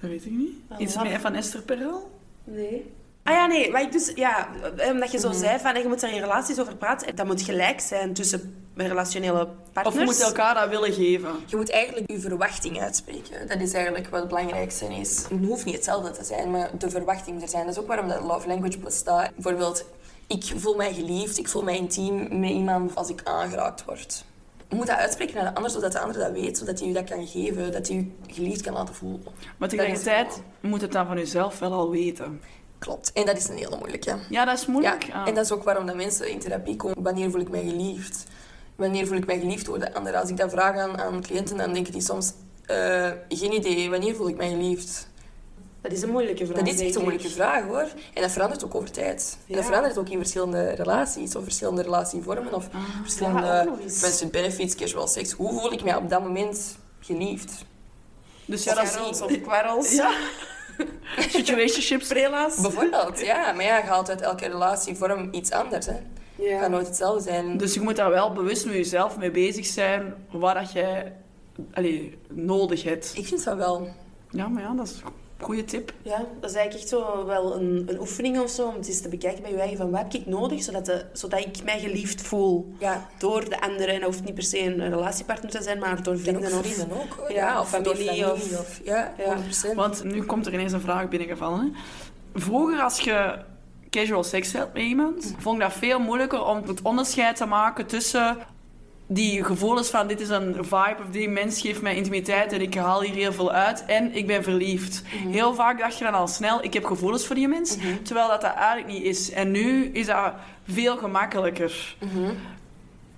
Dat 0.00 0.10
weet 0.10 0.24
ik 0.24 0.30
niet. 0.32 0.52
Iets 0.78 0.96
meer 1.02 1.20
van 1.20 1.34
Esther 1.34 1.62
Perel? 1.62 2.10
Nee. 2.44 2.90
Ah 3.28 3.34
ja, 3.34 3.46
nee. 3.46 3.68
Ik 3.68 3.92
dus, 3.92 4.12
ja, 4.14 4.48
omdat 4.90 5.10
je 5.10 5.18
zo 5.18 5.32
zei 5.32 5.58
van, 5.58 5.74
je 5.74 5.88
moet 5.88 6.00
daar 6.00 6.12
in 6.12 6.20
relaties 6.20 6.60
over 6.60 6.76
praten. 6.76 7.16
Dat 7.16 7.26
moet 7.26 7.42
gelijk 7.42 7.80
zijn 7.80 8.14
tussen 8.14 8.70
relationele 8.74 9.48
partners. 9.72 9.96
Of 9.96 10.02
je 10.02 10.04
moet 10.04 10.20
elkaar 10.20 10.54
dat 10.54 10.68
willen 10.68 10.92
geven. 10.92 11.30
Je 11.46 11.56
moet 11.56 11.70
eigenlijk 11.70 12.10
je 12.10 12.20
verwachting 12.20 12.80
uitspreken. 12.80 13.48
Dat 13.48 13.60
is 13.60 13.72
eigenlijk 13.72 14.08
wat 14.08 14.20
het 14.20 14.28
belangrijkste 14.28 14.86
is. 14.86 15.26
Het 15.28 15.44
hoeft 15.46 15.64
niet 15.64 15.74
hetzelfde 15.74 16.10
te 16.10 16.24
zijn, 16.24 16.50
maar 16.50 16.70
de 16.78 16.90
verwachting 16.90 17.42
er 17.42 17.48
zijn. 17.48 17.64
Dat 17.64 17.74
is 17.74 17.80
ook 17.80 17.86
waarom 17.86 18.08
dat 18.08 18.22
love 18.22 18.48
language 18.48 18.78
bestaat. 18.78 19.34
Bijvoorbeeld, 19.34 19.84
ik 20.26 20.52
voel 20.56 20.76
mij 20.76 20.94
geliefd, 20.94 21.38
ik 21.38 21.48
voel 21.48 21.62
mij 21.62 21.76
intiem 21.76 22.40
met 22.40 22.50
iemand 22.50 22.94
als 22.94 23.08
ik 23.08 23.20
aangeraakt 23.24 23.84
word. 23.84 24.24
Je 24.68 24.76
moet 24.76 24.86
dat 24.86 24.96
uitspreken 24.96 25.34
naar 25.34 25.44
de 25.44 25.54
ander, 25.54 25.70
zodat 25.70 25.92
de 25.92 25.98
ander 25.98 26.18
dat 26.18 26.32
weet, 26.32 26.58
zodat 26.58 26.78
hij 26.78 26.88
je 26.88 26.94
dat 26.94 27.10
kan 27.10 27.26
geven, 27.26 27.72
dat 27.72 27.88
hij 27.88 27.96
je 27.96 28.34
geliefd 28.34 28.60
kan 28.60 28.72
laten 28.72 28.94
voelen. 28.94 29.22
Maar 29.56 29.68
tegelijkertijd 29.68 30.42
moet 30.60 30.80
het 30.80 30.92
dan 30.92 31.06
van 31.06 31.16
jezelf 31.16 31.58
wel 31.58 31.72
al 31.72 31.90
weten. 31.90 32.40
Klopt. 32.78 33.12
En 33.12 33.26
dat 33.26 33.36
is 33.36 33.48
een 33.48 33.56
hele 33.56 33.76
moeilijke. 33.78 34.16
Ja, 34.30 34.44
dat 34.44 34.58
is 34.58 34.66
moeilijk. 34.66 35.02
Ja, 35.06 35.14
Ah. 35.22 35.28
en 35.28 35.34
dat 35.34 35.44
is 35.44 35.52
ook 35.52 35.64
waarom 35.64 35.86
dat 35.86 35.96
mensen 35.96 36.30
in 36.30 36.38
therapie 36.38 36.76
komen. 36.76 37.02
Wanneer 37.02 37.30
voel 37.30 37.40
ik 37.40 37.48
mij 37.50 37.64
geliefd? 37.64 38.26
Wanneer 38.76 39.06
voel 39.06 39.16
ik 39.16 39.26
mij 39.26 39.38
geliefd 39.38 39.64
door 39.66 39.78
de 39.78 39.94
ander? 39.94 40.16
Als 40.16 40.30
ik 40.30 40.36
dat 40.36 40.50
vraag 40.50 40.76
aan, 40.76 40.98
aan 41.00 41.22
cliënten, 41.22 41.56
dan 41.56 41.72
denken 41.72 41.92
die 41.92 42.02
soms... 42.02 42.32
eh, 42.66 43.10
geen 43.28 43.52
idee, 43.52 43.90
wanneer 43.90 44.14
voel 44.14 44.28
ik 44.28 44.36
mij 44.36 44.48
geliefd? 44.48 45.08
Dat 45.80 45.92
is 45.92 46.02
een 46.02 46.10
moeilijke 46.10 46.46
vraag. 46.46 46.58
Dat 46.58 46.74
is 46.74 46.80
echt 46.80 46.94
een 46.94 47.00
moeilijke 47.02 47.28
vraag, 47.28 47.64
hoor. 47.64 47.86
En 48.14 48.22
dat 48.22 48.30
verandert 48.30 48.64
ook 48.64 48.74
over 48.74 48.90
tijd. 48.90 49.38
En 49.48 49.54
dat 49.56 49.64
verandert 49.64 49.98
ook 49.98 50.08
in 50.08 50.18
verschillende 50.18 50.70
relaties, 50.70 51.36
of 51.36 51.42
verschillende 51.42 51.82
relatievormen, 51.82 52.54
of 52.54 52.68
verschillende 53.02 53.46
Ja, 53.46 53.66
with 53.86 54.28
benefits, 54.30 54.74
casual 54.74 55.06
sex. 55.06 55.32
Hoe 55.32 55.60
voel 55.60 55.72
ik 55.72 55.84
mij 55.84 55.94
op 55.96 56.10
dat 56.10 56.22
moment 56.22 56.76
geliefd? 57.00 57.52
Dus 58.44 58.64
ja, 58.64 58.74
dat 58.74 58.84
is... 59.10 59.20
Of 59.20 59.40
kwarrels. 59.40 59.92
Ja. 60.02 60.10
Situationships. 61.28 62.08
Prela's. 62.08 62.60
Bijvoorbeeld, 62.60 63.20
ja. 63.20 63.52
Maar 63.52 63.64
ja, 63.64 63.76
je 63.76 63.82
haalt 63.82 64.08
uit 64.10 64.20
elke 64.20 64.46
relatievorm 64.46 65.28
iets 65.32 65.50
anders, 65.50 65.86
hè. 65.86 65.92
Het 65.92 66.02
Ja. 66.48 66.60
gaat 66.60 66.70
nooit 66.70 66.86
hetzelfde 66.86 67.22
zijn. 67.22 67.56
Dus 67.56 67.74
je 67.74 67.80
moet 67.80 67.96
daar 67.96 68.10
wel 68.10 68.32
bewust 68.32 68.64
met 68.66 68.74
jezelf 68.74 69.16
mee 69.16 69.30
bezig 69.30 69.66
zijn 69.66 70.14
waar 70.30 70.54
dat 70.54 70.72
jij 70.72 71.12
allee, 71.72 72.18
nodig 72.28 72.82
hebt. 72.82 73.12
Ik 73.14 73.26
vind 73.26 73.44
dat 73.44 73.56
wel. 73.56 73.88
Ja, 74.30 74.48
maar 74.48 74.62
ja, 74.62 74.74
dat 74.74 74.86
is 74.86 75.00
een 75.38 75.44
goede 75.44 75.64
tip. 75.64 75.92
Ja, 76.02 76.24
dat 76.40 76.50
is 76.50 76.56
eigenlijk 76.56 76.74
echt 76.74 76.88
zo 76.88 77.26
wel 77.26 77.56
een, 77.56 77.84
een 77.86 78.00
oefening 78.00 78.40
of 78.40 78.50
zo, 78.50 78.66
om 78.66 78.74
het 78.74 78.88
eens 78.88 79.00
te 79.00 79.08
bekijken 79.08 79.42
bij 79.42 79.50
je 79.52 79.58
eigen 79.58 79.76
van 79.76 79.90
wat 79.90 80.00
heb 80.00 80.12
ik 80.14 80.26
nodig, 80.26 80.62
zodat, 80.62 80.86
de, 80.86 81.04
zodat 81.12 81.40
ik 81.40 81.64
mij 81.64 81.78
geliefd 81.80 82.22
voel 82.22 82.72
Ja. 82.78 83.06
door 83.18 83.48
de 83.48 83.60
anderen. 83.60 83.88
En 83.94 84.00
dat 84.00 84.08
hoeft 84.10 84.24
niet 84.24 84.34
per 84.34 84.42
se 84.42 84.60
een 84.64 84.88
relatiepartner 84.90 85.50
te 85.50 85.62
zijn, 85.62 85.78
maar 85.78 86.02
door 86.02 86.12
En 86.14 86.20
vrienden 86.20 86.52
ook 86.52 86.58
of... 86.58 86.66
vrienden 86.72 86.96
ook. 86.96 87.30
Ja, 87.30 87.60
of 87.60 87.68
familie 87.68 88.20
door 88.20 88.32
of- 88.32 88.80
ja, 88.84 89.14
Ja. 89.18 89.36
100%. 89.70 89.74
Want 89.74 90.04
nu 90.04 90.22
komt 90.24 90.46
er 90.46 90.52
ineens 90.52 90.72
een 90.72 90.80
vraag 90.80 91.08
binnengevallen. 91.08 91.60
Hè. 91.60 91.68
Vroeger, 92.40 92.80
als 92.82 93.00
je 93.00 93.38
casual 93.90 94.24
seks 94.24 94.52
had 94.52 94.72
met 94.72 94.82
iemand, 94.82 95.34
vond 95.38 95.56
ik 95.56 95.62
dat 95.62 95.72
veel 95.72 95.98
moeilijker 95.98 96.44
om 96.44 96.62
het 96.66 96.82
onderscheid 96.82 97.36
te 97.36 97.46
maken 97.46 97.86
tussen 97.86 98.36
die 99.10 99.44
gevoelens 99.44 99.88
van 99.90 100.06
dit 100.06 100.20
is 100.20 100.28
een 100.28 100.54
vibe 100.54 100.96
of 101.00 101.10
die 101.10 101.28
mens 101.28 101.60
geeft 101.60 101.82
mij 101.82 101.96
intimiteit 101.96 102.52
en 102.52 102.60
ik 102.60 102.74
haal 102.74 103.02
hier 103.02 103.14
heel 103.14 103.32
veel 103.32 103.52
uit 103.52 103.84
en 103.84 104.14
ik 104.14 104.26
ben 104.26 104.42
verliefd. 104.42 105.02
Heel 105.06 105.54
vaak 105.54 105.78
dacht 105.78 105.98
je 105.98 106.04
dan 106.04 106.14
al 106.14 106.28
snel, 106.28 106.64
ik 106.64 106.74
heb 106.74 106.84
gevoelens 106.84 107.26
voor 107.26 107.34
die 107.34 107.48
mens, 107.48 107.76
terwijl 108.02 108.28
dat 108.28 108.40
dat 108.40 108.54
eigenlijk 108.54 108.86
niet 108.86 109.02
is. 109.02 109.30
En 109.30 109.50
nu 109.50 109.84
is 109.84 110.06
dat 110.06 110.32
veel 110.66 110.96
gemakkelijker. 110.96 111.96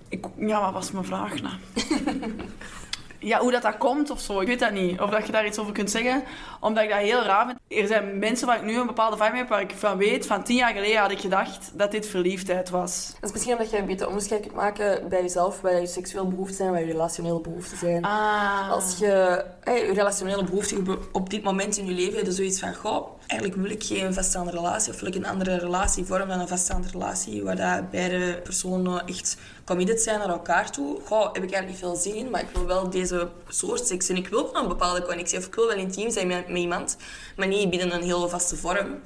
Ik, 0.09 0.25
ja, 0.37 0.61
wat 0.61 0.73
was 0.73 0.91
mijn 0.91 1.05
vraag 1.05 1.41
nou? 1.41 1.55
Ja, 3.23 3.39
hoe 3.39 3.51
dat, 3.51 3.61
dat 3.61 3.77
komt 3.77 4.09
of 4.09 4.19
zo, 4.19 4.39
ik 4.39 4.47
weet 4.47 4.59
dat 4.59 4.71
niet. 4.71 5.01
Of 5.01 5.09
dat 5.09 5.25
je 5.25 5.31
daar 5.31 5.45
iets 5.45 5.57
over 5.57 5.73
kunt 5.73 5.91
zeggen, 5.91 6.23
omdat 6.59 6.83
ik 6.83 6.89
dat 6.89 6.99
heel 6.99 7.23
raar 7.23 7.45
vind. 7.45 7.81
Er 7.81 7.87
zijn 7.87 8.19
mensen 8.19 8.47
waar 8.47 8.57
ik 8.57 8.63
nu 8.63 8.77
een 8.77 8.87
bepaalde 8.87 9.17
vibe 9.17 9.29
mee 9.29 9.39
heb, 9.39 9.49
waar 9.49 9.61
ik 9.61 9.71
van 9.75 9.97
weet, 9.97 10.25
van 10.25 10.43
tien 10.43 10.55
jaar 10.55 10.73
geleden 10.73 11.01
had 11.01 11.11
ik 11.11 11.19
gedacht 11.19 11.71
dat 11.73 11.91
dit 11.91 12.07
verliefdheid 12.07 12.69
was. 12.69 13.11
Dat 13.13 13.23
is 13.23 13.31
misschien 13.31 13.53
omdat 13.53 13.69
je 13.69 13.77
een 13.77 13.85
beter 13.85 14.07
onderscheid 14.07 14.41
kunt 14.41 14.53
maken 14.53 15.09
bij 15.09 15.21
jezelf, 15.21 15.61
waar 15.61 15.79
je 15.79 15.87
seksuele 15.87 16.27
behoeften 16.27 16.55
zijn, 16.55 16.71
waar 16.71 16.79
je 16.79 16.91
relationele 16.91 17.41
behoeften 17.41 17.77
zijn. 17.77 18.05
Ah. 18.05 18.71
Als 18.71 18.97
je 18.97 19.45
hey, 19.63 19.85
je 19.85 19.93
relationele 19.93 20.43
behoeften 20.43 20.97
op 21.11 21.29
dit 21.29 21.43
moment 21.43 21.77
in 21.77 21.85
je 21.85 21.91
leven 21.91 22.19
hebt, 22.19 22.33
zoiets 22.33 22.59
van, 22.59 22.73
goh, 22.73 23.07
eigenlijk 23.31 23.61
wil 23.61 23.71
ik 23.71 23.83
geen 23.83 24.13
vaststaande 24.13 24.51
relatie, 24.51 24.93
of 24.93 24.99
wil 24.99 25.09
ik 25.09 25.15
een 25.15 25.25
andere 25.25 25.57
relatievorm 25.57 26.27
dan 26.27 26.39
een 26.39 26.47
vaststaande 26.47 26.87
relatie, 26.91 27.43
waar 27.43 27.55
dat 27.55 27.89
beide 27.89 28.41
personen 28.43 29.05
echt 29.05 29.37
committed 29.65 30.01
zijn 30.01 30.19
naar 30.19 30.29
elkaar 30.29 30.71
toe. 30.71 30.99
Goh, 31.05 31.23
heb 31.33 31.43
ik 31.43 31.51
eigenlijk 31.51 31.67
niet 31.67 31.77
veel 31.77 31.95
zin 31.95 32.15
in, 32.15 32.29
maar 32.29 32.41
ik 32.41 32.49
wil 32.53 32.65
wel 32.65 32.89
deze 32.89 33.29
soort 33.47 33.87
seks 33.87 34.09
en 34.09 34.15
ik 34.15 34.27
wil 34.27 34.51
wel 34.51 34.61
een 34.61 34.67
bepaalde 34.67 35.05
connectie, 35.05 35.37
of 35.37 35.45
ik 35.45 35.55
wil 35.55 35.67
wel 35.67 35.77
intiem 35.77 36.11
zijn 36.11 36.27
met, 36.27 36.47
met 36.47 36.57
iemand, 36.57 36.97
maar 37.35 37.47
niet 37.47 37.69
binnen 37.69 37.93
een 37.93 38.03
heel 38.03 38.29
vaste 38.29 38.55
vorm. 38.55 38.99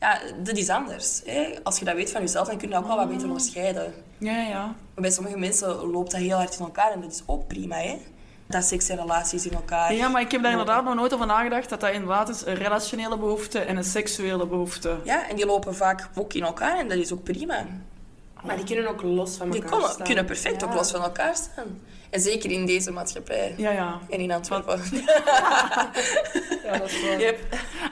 Ja, 0.00 0.20
dat 0.42 0.56
is 0.56 0.68
anders. 0.68 1.20
Hè? 1.24 1.54
Als 1.62 1.78
je 1.78 1.84
dat 1.84 1.94
weet 1.94 2.10
van 2.10 2.20
jezelf, 2.20 2.46
dan 2.46 2.58
kun 2.58 2.68
je 2.68 2.74
dat 2.74 2.82
ook 2.82 2.88
wel 2.88 2.96
wat 2.96 3.08
beter 3.08 3.26
onderscheiden. 3.26 3.94
Ja, 4.18 4.40
ja. 4.40 4.64
Maar 4.64 5.02
bij 5.02 5.10
sommige 5.10 5.38
mensen 5.38 5.90
loopt 5.90 6.10
dat 6.10 6.20
heel 6.20 6.36
hard 6.36 6.58
in 6.58 6.64
elkaar 6.64 6.92
en 6.92 7.00
dat 7.00 7.12
is 7.12 7.22
ook 7.26 7.46
prima, 7.46 7.76
hè? 7.76 7.98
Dat 8.46 8.64
seks 8.64 8.88
en 8.88 8.96
relaties 8.96 9.46
in 9.46 9.52
elkaar. 9.52 9.94
Ja, 9.94 10.08
maar 10.08 10.20
ik 10.20 10.30
heb 10.30 10.42
daar 10.42 10.50
inderdaad 10.50 10.84
nog 10.84 10.94
nooit 10.94 11.14
over 11.14 11.26
nagedacht 11.26 11.68
dat 11.68 11.80
dat 11.80 11.92
inderdaad 11.92 12.28
is 12.28 12.46
een 12.46 12.54
relationele 12.54 13.18
behoefte 13.18 13.58
en 13.58 13.76
een 13.76 13.84
seksuele 13.84 14.46
behoefte. 14.46 14.96
Ja, 15.04 15.28
en 15.28 15.36
die 15.36 15.46
lopen 15.46 15.74
vaak 15.74 16.08
ook 16.14 16.32
in 16.32 16.42
elkaar 16.44 16.78
en 16.78 16.88
dat 16.88 16.98
is 16.98 17.12
ook 17.12 17.22
prima. 17.22 17.66
Maar 18.44 18.56
die 18.56 18.64
kunnen 18.64 18.86
ook 18.88 19.02
los 19.02 19.36
van 19.36 19.50
Die 19.50 19.54
elkaar 19.62 19.70
kunnen, 19.76 19.92
staan. 19.94 20.06
kunnen 20.06 20.24
perfect 20.24 20.60
Ja. 20.60 20.66
ook 20.66 20.74
los 20.74 20.90
van 20.90 21.02
elkaar 21.02 21.34
staan. 21.36 21.80
En 22.10 22.20
zeker 22.20 22.50
in 22.50 22.66
deze 22.66 22.90
maatschappij. 22.90 23.54
Ja, 23.56 23.70
ja. 23.70 23.98
En 24.10 24.18
in 24.18 24.32
Antwerpen. 24.32 24.80
Ja, 26.64 26.78
dat 26.78 26.90
is. 26.90 27.00
Yep. 27.18 27.38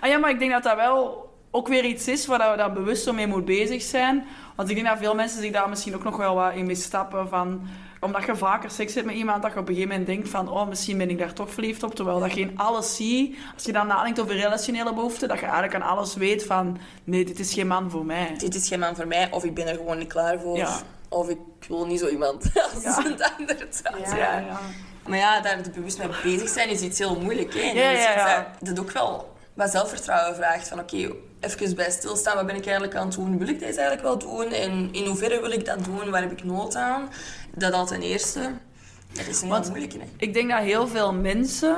Ah 0.00 0.08
ja, 0.08 0.18
maar 0.18 0.30
ik 0.30 0.38
denk 0.38 0.50
dat 0.50 0.62
dat 0.62 0.76
wel 0.76 1.30
ook 1.50 1.68
weer 1.68 1.84
iets 1.84 2.08
is 2.08 2.26
waar 2.26 2.50
we 2.50 2.56
daar 2.56 2.72
bewust 2.72 3.04
zo 3.04 3.12
mee 3.12 3.26
moet 3.26 3.44
bezig 3.44 3.82
zijn. 3.82 4.24
Want 4.56 4.68
ik 4.68 4.74
denk 4.74 4.86
dat 4.88 4.98
veel 4.98 5.14
mensen 5.14 5.40
zich 5.40 5.52
daar 5.52 5.68
misschien 5.68 5.94
ook 5.94 6.04
nog 6.04 6.16
wel 6.16 6.34
wat 6.34 6.54
in 6.54 6.66
misstappen 6.66 7.28
van... 7.28 7.60
Omdat 8.04 8.24
je 8.24 8.36
vaker 8.36 8.70
seks 8.70 8.94
hebt 8.94 9.06
met 9.06 9.14
iemand, 9.14 9.42
dat 9.42 9.52
je 9.52 9.58
op 9.58 9.68
een 9.68 9.74
gegeven 9.74 9.96
moment 9.96 10.08
denkt 10.08 10.28
van... 10.28 10.48
Oh, 10.48 10.68
misschien 10.68 10.98
ben 10.98 11.10
ik 11.10 11.18
daar 11.18 11.32
toch 11.32 11.50
verliefd 11.50 11.82
op. 11.82 11.94
Terwijl 11.94 12.20
dat 12.20 12.32
je 12.34 12.40
in 12.40 12.58
alles 12.58 12.96
ziet. 12.96 13.36
Als 13.54 13.64
je 13.64 13.72
dan 13.72 13.86
nadenkt 13.86 14.20
over 14.20 14.34
relationele 14.34 14.94
behoeften, 14.94 15.28
dat 15.28 15.38
je 15.38 15.44
eigenlijk 15.44 15.74
aan 15.74 15.82
alles 15.82 16.14
weet 16.14 16.44
van... 16.44 16.78
Nee, 17.04 17.24
dit 17.24 17.38
is 17.38 17.52
geen 17.54 17.66
man 17.66 17.90
voor 17.90 18.04
mij. 18.04 18.34
Dit 18.38 18.54
is 18.54 18.68
geen 18.68 18.78
man 18.78 18.96
voor 18.96 19.06
mij, 19.06 19.28
of 19.30 19.44
ik 19.44 19.54
ben 19.54 19.68
er 19.68 19.74
gewoon 19.74 19.98
niet 19.98 20.08
klaar 20.12 20.40
voor. 20.40 20.56
Ja. 20.56 20.78
Of 21.08 21.28
ik 21.28 21.38
wil 21.68 21.86
niet 21.86 22.00
zo 22.00 22.08
iemand 22.08 22.44
als 22.74 22.82
Ja. 22.82 22.98
een 23.04 23.22
ander. 23.38 23.68
Ja. 23.82 24.16
Ja. 24.16 24.38
ja. 24.38 24.60
Maar 25.08 25.18
ja, 25.18 25.40
daar 25.40 25.60
bewust 25.74 25.98
mee 25.98 26.08
bezig 26.22 26.48
zijn 26.48 26.68
is 26.68 26.80
iets 26.80 26.98
heel 26.98 27.20
moeilijk. 27.20 27.54
Hè? 27.54 27.60
Ja, 27.60 27.88
dat 27.90 27.98
is 27.98 28.04
ja, 28.04 28.28
ja. 28.28 28.50
Dat, 28.60 28.80
ook 28.80 28.90
wel 28.90 29.34
wat 29.54 29.70
zelfvertrouwen 29.70 30.36
vraagt. 30.36 30.68
Van 30.68 30.78
oké, 30.78 31.10
even 31.40 31.74
bij 31.76 31.90
stilstaan, 31.90 32.36
wat 32.36 32.46
ben 32.46 32.56
ik 32.56 32.64
eigenlijk 32.64 32.96
aan 32.96 33.06
het 33.06 33.14
doen? 33.14 33.38
Wil 33.38 33.48
ik 33.48 33.58
deze 33.58 33.80
eigenlijk 33.80 34.02
wel 34.02 34.18
doen? 34.18 34.52
En 34.52 34.88
in 34.92 35.06
hoeverre 35.06 35.40
wil 35.40 35.50
ik 35.50 35.64
dat 35.64 35.84
doen? 35.84 36.10
Waar 36.10 36.20
heb 36.22 36.32
ik 36.32 36.44
nood 36.44 36.76
aan? 36.76 37.08
Dat 37.54 37.72
al 37.72 37.86
ten 37.86 38.00
eerste. 38.02 38.52
Dat 39.12 39.26
is 39.26 39.42
een. 39.42 39.50
Hè? 39.50 40.06
Ik 40.16 40.34
denk 40.34 40.50
dat 40.50 40.60
heel 40.60 40.86
veel 40.88 41.12
mensen, 41.14 41.76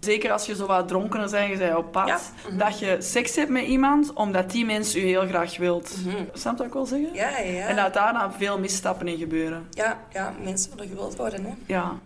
zeker 0.00 0.32
als 0.32 0.46
je 0.46 0.54
zo 0.54 0.66
wat 0.66 0.88
dronkener 0.88 1.30
bent, 1.30 1.50
je 1.52 1.58
bent 1.58 1.76
op 1.76 1.92
pad, 1.92 2.06
Ja. 2.08 2.18
Mhm. 2.48 2.58
dat 2.58 2.78
je 2.78 2.96
seks 3.00 3.36
hebt 3.36 3.50
met 3.50 3.64
iemand 3.64 4.12
omdat 4.12 4.50
die 4.50 4.64
mens 4.64 4.96
u 4.96 5.00
heel 5.00 5.26
graag 5.26 5.56
wilt. 5.56 5.88
Snap 6.32 6.52
je 6.52 6.58
wat 6.58 6.66
ik 6.66 6.72
wil 6.72 6.86
zeggen? 6.86 7.14
Ja, 7.14 7.38
ja. 7.38 7.66
En 7.66 7.76
dat 7.76 7.94
daar 7.94 8.12
dan 8.12 8.32
veel 8.32 8.58
misstappen 8.58 9.08
in 9.08 9.18
gebeuren. 9.18 9.66
ja, 9.70 9.98
ja, 10.12 10.34
mensen 10.42 10.70
willen 10.70 10.88
gewild 10.88 11.16
worden. 11.16 11.44
Hè? 11.44 11.54
Ja. 11.66 11.98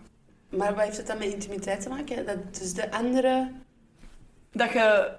Maar 0.49 0.75
wat 0.75 0.83
heeft 0.83 0.97
het 0.97 1.07
dan 1.07 1.17
met 1.17 1.27
intimiteit 1.33 1.81
te 1.81 1.89
maken? 1.89 2.25
Dat 2.25 2.37
dus 2.59 2.73
de 2.73 2.91
andere... 2.91 3.51
Dat 4.51 4.71
je... 4.71 5.11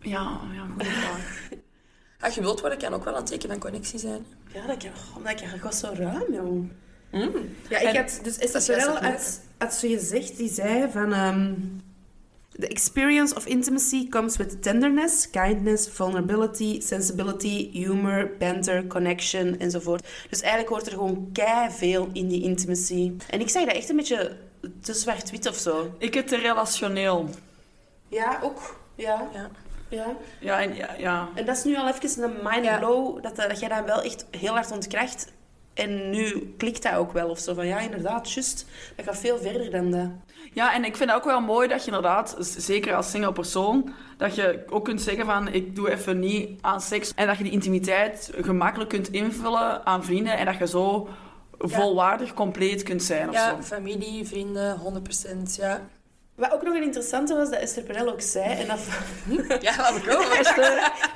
Ja, 0.00 0.40
ja, 0.52 0.66
goede 0.70 0.84
vraag. 0.84 1.48
Ja, 2.20 2.30
gewild 2.30 2.60
worden 2.60 2.78
kan 2.78 2.94
ook 2.94 3.04
wel 3.04 3.16
een 3.16 3.24
teken 3.24 3.48
van 3.48 3.58
connectie 3.58 3.98
zijn. 3.98 4.26
Ja, 4.52 4.66
dat 4.66 4.76
kan... 4.76 4.90
Omdat 5.16 5.40
ik 5.40 5.62
was 5.62 5.78
zo 5.78 5.90
ruim, 5.94 6.32
jong. 6.32 6.70
Mm. 7.10 7.30
Ja, 7.68 7.78
ik 7.78 7.86
En- 7.94 7.96
had... 7.96 8.20
Dus 8.22 8.38
Esther 8.38 8.76
Perel 8.76 8.94
het 8.94 9.04
had, 9.04 9.40
had 9.58 9.74
zo 9.74 9.88
gezegd, 9.88 10.36
die 10.36 10.48
zei 10.52 10.90
van... 10.92 11.12
ehm, 11.12 11.52
The 12.58 12.66
experience 12.68 13.34
of 13.34 13.46
intimacy 13.46 14.08
comes 14.08 14.36
with 14.36 14.62
tenderness, 14.62 15.30
kindness, 15.30 15.88
vulnerability, 15.88 16.80
sensibility, 16.80 17.70
humor, 17.72 18.30
banter, 18.38 18.86
connection 18.86 19.58
enzovoort. 19.58 20.06
Dus 20.30 20.40
eigenlijk 20.40 20.72
hoort 20.72 20.86
er 20.86 20.92
gewoon 20.92 21.28
kei 21.32 21.70
veel 21.70 22.08
in 22.12 22.28
die 22.28 22.42
intimacy. 22.42 23.12
En 23.30 23.40
ik 23.40 23.48
zeg 23.48 23.64
dat 23.64 23.74
echt 23.74 23.88
een 23.88 23.96
beetje 23.96 24.36
te 24.82 24.94
zwart-wit 24.94 25.48
of 25.48 25.56
zo. 25.56 25.94
Ik 25.98 26.14
het 26.14 26.28
te 26.28 26.36
relationeel. 26.36 27.28
Ja, 28.08 28.38
ook. 28.42 28.80
Ja, 28.94 29.28
Ja. 29.34 29.50
ja. 29.88 30.16
Ja, 30.40 30.62
en, 30.62 30.74
ja, 30.74 30.94
ja. 30.98 31.28
En 31.34 31.44
dat 31.46 31.56
is 31.56 31.64
nu 31.64 31.76
al 31.76 31.88
even 31.88 32.22
een 32.22 32.36
mind 32.42 32.64
Ja. 32.64 32.78
blow, 32.78 33.22
dat, 33.22 33.36
dat 33.36 33.60
jij 33.60 33.68
dat 33.68 33.84
wel 33.84 34.02
echt 34.02 34.26
heel 34.30 34.52
hard 34.52 34.70
ontkracht. 34.70 35.32
En 35.76 36.10
nu 36.10 36.54
klikt 36.56 36.82
dat 36.82 36.94
ook 36.94 37.12
wel 37.12 37.28
of 37.28 37.38
zo. 37.38 37.54
Van 37.54 37.66
ja, 37.66 37.78
inderdaad, 37.78 38.32
juist. 38.32 38.66
Dat 38.96 39.04
gaat 39.04 39.18
veel 39.18 39.38
verder 39.38 39.70
dan 39.70 39.90
dat. 39.90 40.08
Ja, 40.52 40.74
en 40.74 40.84
ik 40.84 40.96
vind 40.96 41.10
het 41.10 41.18
ook 41.18 41.24
wel 41.24 41.40
mooi 41.40 41.68
dat 41.68 41.80
je 41.80 41.86
inderdaad, 41.86 42.36
zeker 42.38 42.94
als 42.94 43.10
single 43.10 43.32
persoon, 43.32 43.92
dat 44.16 44.34
je 44.34 44.64
ook 44.70 44.84
kunt 44.84 45.00
zeggen 45.00 45.24
van 45.24 45.48
ik 45.48 45.74
doe 45.76 45.90
even 45.90 46.18
niet 46.18 46.50
aan 46.60 46.80
seks. 46.80 47.12
En 47.14 47.26
dat 47.26 47.36
je 47.36 47.42
die 47.42 47.52
intimiteit 47.52 48.30
gemakkelijk 48.40 48.90
kunt 48.90 49.08
invullen 49.12 49.86
aan 49.86 50.04
vrienden 50.04 50.38
en 50.38 50.44
dat 50.46 50.56
je 50.58 50.66
zo 50.66 51.08
volwaardig 51.58 52.34
compleet 52.34 52.82
kunt 52.82 53.02
zijn 53.02 53.28
of 53.28 53.34
Ja, 53.34 53.50
zo. 53.50 53.62
familie, 53.62 54.26
vrienden, 54.26 54.78
100%. 54.78 55.56
Ja, 55.56 55.80
Wat 56.36 56.52
ook 56.52 56.62
nog 56.62 56.74
een 56.74 56.82
interessante 56.82 57.34
was, 57.34 57.50
dat 57.50 57.58
Esther 57.60 57.82
Perel 57.82 58.08
ook 58.08 58.20
zei. 58.20 58.60
En, 58.60 58.66
dat... 58.66 58.80
ja 59.62 59.76
laat 59.76 59.96
ik 59.96 60.10
ook. 60.14 60.22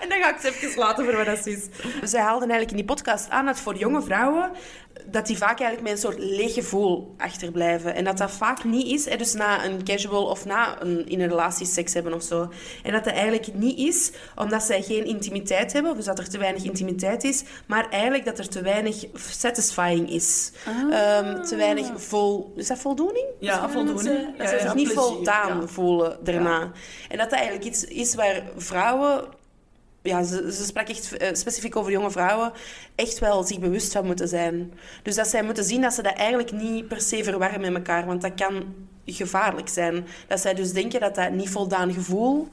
en 0.00 0.08
dan 0.08 0.18
ga 0.18 0.28
ik 0.28 0.36
het 0.40 0.44
even 0.44 0.78
laten 0.78 1.04
voor 1.04 1.16
wat 1.16 1.26
dat 1.26 1.46
is. 1.46 1.66
Zij 2.02 2.20
haalden 2.20 2.50
eigenlijk 2.50 2.70
in 2.70 2.76
die 2.76 2.84
podcast 2.84 3.30
aan 3.30 3.46
dat 3.46 3.60
voor 3.60 3.76
jonge 3.76 4.02
vrouwen 4.02 4.50
dat 5.07 5.26
die 5.26 5.36
vaak 5.36 5.61
eigenlijk 5.61 5.82
met 5.82 5.92
een 5.92 6.11
soort 6.11 6.18
leeg 6.18 6.55
gevoel 6.55 7.14
achterblijven. 7.18 7.94
En 7.94 8.05
dat 8.05 8.18
dat 8.18 8.30
vaak 8.30 8.64
niet 8.64 8.86
is, 8.86 9.05
hè, 9.09 9.16
dus 9.16 9.32
na 9.32 9.64
een 9.64 9.84
casual 9.84 10.24
of 10.24 10.44
na 10.44 10.82
een, 10.82 11.07
in 11.07 11.20
een 11.20 11.28
relatie 11.28 11.66
seks 11.66 11.94
hebben 11.94 12.14
of 12.14 12.22
zo. 12.22 12.51
En 12.82 12.92
dat 12.92 13.05
dat 13.05 13.12
eigenlijk 13.12 13.55
niet 13.55 13.78
is 13.78 14.11
omdat 14.36 14.62
zij 14.62 14.82
geen 14.82 15.05
intimiteit 15.05 15.72
hebben, 15.72 15.90
of 15.90 15.96
dus 15.96 16.07
dat 16.07 16.18
er 16.18 16.28
te 16.28 16.38
weinig 16.38 16.64
intimiteit 16.64 17.24
is, 17.24 17.42
maar 17.66 17.88
eigenlijk 17.90 18.24
dat 18.24 18.38
er 18.38 18.48
te 18.48 18.62
weinig 18.62 19.05
satisfying 19.14 20.11
is. 20.11 20.53
Ehm, 20.90 21.42
te 21.42 21.57
weinig 21.57 21.86
vol... 21.96 22.53
Is 22.57 22.66
dat 22.66 22.78
voldoening? 22.78 23.26
Ja, 23.38 23.61
dat 23.61 23.70
voldoening. 23.70 24.36
Dat 24.36 24.48
ze 24.48 24.55
ja, 24.55 24.61
zich 24.61 24.74
niet 24.74 24.92
plezier, 24.92 25.03
voldaan 25.03 25.68
voelen 25.68 26.18
daarna. 26.22 26.72
En 27.09 27.18
dat 27.18 27.30
dat 27.30 27.38
eigenlijk 27.38 27.64
iets 27.64 27.84
is 27.84 28.14
waar 28.14 28.42
vrouwen 28.57 29.24
ja, 30.03 30.22
ze, 30.22 30.64
sprak 30.64 30.88
echt 30.88 31.16
eh, 31.16 31.28
specifiek 31.34 31.76
over 31.76 31.92
jonge 31.92 32.11
vrouwen, 32.11 32.53
echt 32.94 33.18
wel 33.18 33.42
zich 33.42 33.59
bewust 33.59 33.92
van 33.92 34.07
moeten 34.07 34.28
zijn. 34.28 34.72
Dus 35.03 35.14
dat 35.14 35.28
zij 35.28 35.42
moeten 35.42 35.64
zien 35.64 35.80
dat 35.80 35.94
ze 35.94 36.03
dat 36.03 36.14
eigenlijk 36.14 36.53
niet 36.53 36.88
per 36.88 37.01
se 37.01 37.24
verwarren 37.24 37.61
met 37.61 37.74
elkaar, 37.74 38.07
want 38.07 38.22
dat 38.22 38.34
kan 38.34 38.74
gevaarlijk 39.07 39.68
zijn. 39.68 40.07
Dat 40.28 40.40
zij 40.40 40.55
dus 40.55 40.72
denken 40.72 41.01
dat 41.01 41.14
dat 41.14 41.30
niet 41.30 41.51
voldaan 41.51 41.92
gevoel 41.92 42.48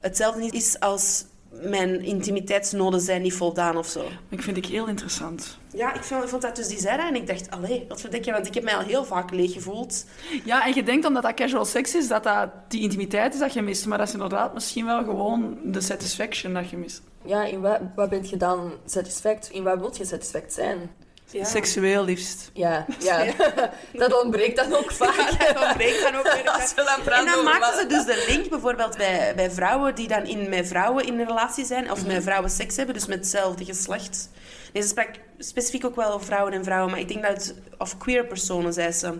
hetzelfde 0.00 0.46
is 0.46 0.80
als 0.80 1.24
mijn 1.52 2.00
intimiteitsnoden 2.00 3.00
zijn 3.00 3.22
niet 3.22 3.34
voldaan 3.34 3.76
of 3.76 3.86
zo. 3.86 4.04
Ik 4.28 4.42
vind 4.42 4.56
ik 4.56 4.66
heel 4.66 4.88
interessant. 4.88 5.58
Ja, 5.72 5.94
ik 5.94 6.02
vond, 6.02 6.22
ik 6.22 6.28
vond 6.28 6.42
dat 6.42 6.56
dus 6.56 6.68
die 6.68 6.78
zei 6.78 6.96
dat 6.96 7.06
en 7.06 7.14
ik 7.14 7.26
dacht, 7.26 7.50
allee, 7.50 7.84
wat 7.88 8.00
verdenk 8.00 8.24
je? 8.24 8.32
Want 8.32 8.46
ik 8.46 8.54
heb 8.54 8.64
mij 8.64 8.76
al 8.76 8.82
heel 8.82 9.04
vaak 9.04 9.30
leeg 9.30 9.52
gevoeld. 9.52 10.04
Ja, 10.44 10.66
en 10.66 10.74
je 10.74 10.82
denkt 10.82 11.06
omdat 11.06 11.22
dat 11.22 11.34
casual 11.34 11.64
seks 11.64 11.94
is, 11.94 12.08
dat 12.08 12.22
dat 12.22 12.48
die 12.68 12.82
intimiteit 12.82 13.34
is 13.34 13.40
dat 13.40 13.52
je 13.52 13.62
mist. 13.62 13.86
Maar 13.86 13.98
dat 13.98 14.06
is 14.06 14.12
inderdaad 14.12 14.54
misschien 14.54 14.86
wel 14.86 15.04
gewoon 15.04 15.58
de 15.64 15.80
satisfaction 15.80 16.54
dat 16.54 16.70
je 16.70 16.76
mist. 16.76 17.02
Ja, 17.24 17.44
in 17.44 17.60
wat, 17.60 17.80
wat 17.94 18.08
ben 18.10 18.28
je 18.28 18.36
dan 18.36 18.72
satisfact? 18.86 19.50
In 19.50 19.62
wat 19.62 19.78
wil 19.78 19.94
je 19.96 20.04
satisfact 20.04 20.52
zijn? 20.52 20.90
Ja. 21.32 21.44
Seksueel 21.44 22.04
liefst. 22.04 22.50
Ja, 22.52 22.86
ja. 22.98 23.24
dat 23.92 24.22
ontbreekt 24.22 24.56
dan 24.56 24.74
ook 24.74 24.92
vaak. 24.92 25.38
Dat 25.38 25.64
ontbreekt 25.64 26.02
dan 26.02 26.14
ook 26.14 26.32
weer. 26.32 26.40
En 27.18 27.24
dan 27.24 27.44
maakten 27.44 27.78
ze 27.78 27.86
dus 27.86 28.04
de 28.04 28.24
link 28.28 28.48
bijvoorbeeld 28.48 28.96
bij, 28.96 29.32
bij 29.36 29.50
vrouwen 29.50 29.94
die 29.94 30.08
dan 30.08 30.24
in, 30.24 30.48
met 30.48 30.68
vrouwen 30.68 31.06
in 31.06 31.18
een 31.18 31.26
relatie 31.26 31.64
zijn, 31.64 31.90
of 31.90 32.06
met 32.06 32.22
vrouwen 32.22 32.50
seks 32.50 32.76
hebben, 32.76 32.94
dus 32.94 33.06
met 33.06 33.18
hetzelfde 33.18 33.64
geslacht. 33.64 34.30
Nee, 34.72 34.82
ze 34.82 34.88
sprak 34.88 35.08
specifiek 35.38 35.84
ook 35.84 35.96
wel 35.96 36.12
over 36.12 36.26
vrouwen 36.26 36.52
en 36.52 36.64
vrouwen, 36.64 36.90
maar 36.90 37.00
ik 37.00 37.08
denk 37.08 37.22
dat 37.22 37.32
het... 37.32 37.54
Of 37.78 37.98
queer 37.98 38.26
personen, 38.26 38.72
zei 38.72 38.92
ze. 38.92 39.18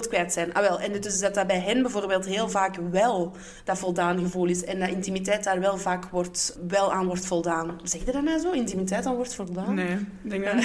Het 0.00 0.08
kwijt 0.08 0.32
zijn. 0.32 0.54
Ah, 0.54 0.62
wel. 0.62 0.80
En 0.80 1.00
dus 1.00 1.20
dat 1.20 1.34
dat 1.34 1.46
bij 1.46 1.60
hen 1.60 1.82
bijvoorbeeld 1.82 2.26
heel 2.26 2.48
vaak 2.48 2.76
wel 2.90 3.32
dat 3.64 3.78
voldaan 3.78 4.18
gevoel 4.18 4.46
is. 4.46 4.64
En 4.64 4.80
dat 4.80 4.88
intimiteit 4.88 5.44
daar 5.44 5.60
wel 5.60 5.78
vaak 5.78 6.04
wordt, 6.04 6.58
wel 6.68 6.92
aan 6.92 7.06
wordt 7.06 7.26
voldaan. 7.26 7.80
Zeg 7.82 8.04
je 8.04 8.12
dat 8.12 8.22
nou 8.22 8.38
zo? 8.38 8.50
Intimiteit 8.50 9.06
aan 9.06 9.14
wordt 9.14 9.34
voldaan? 9.34 9.74
Nee, 9.74 10.06
ik 10.22 10.30
denk 10.30 10.44
dat 10.44 10.52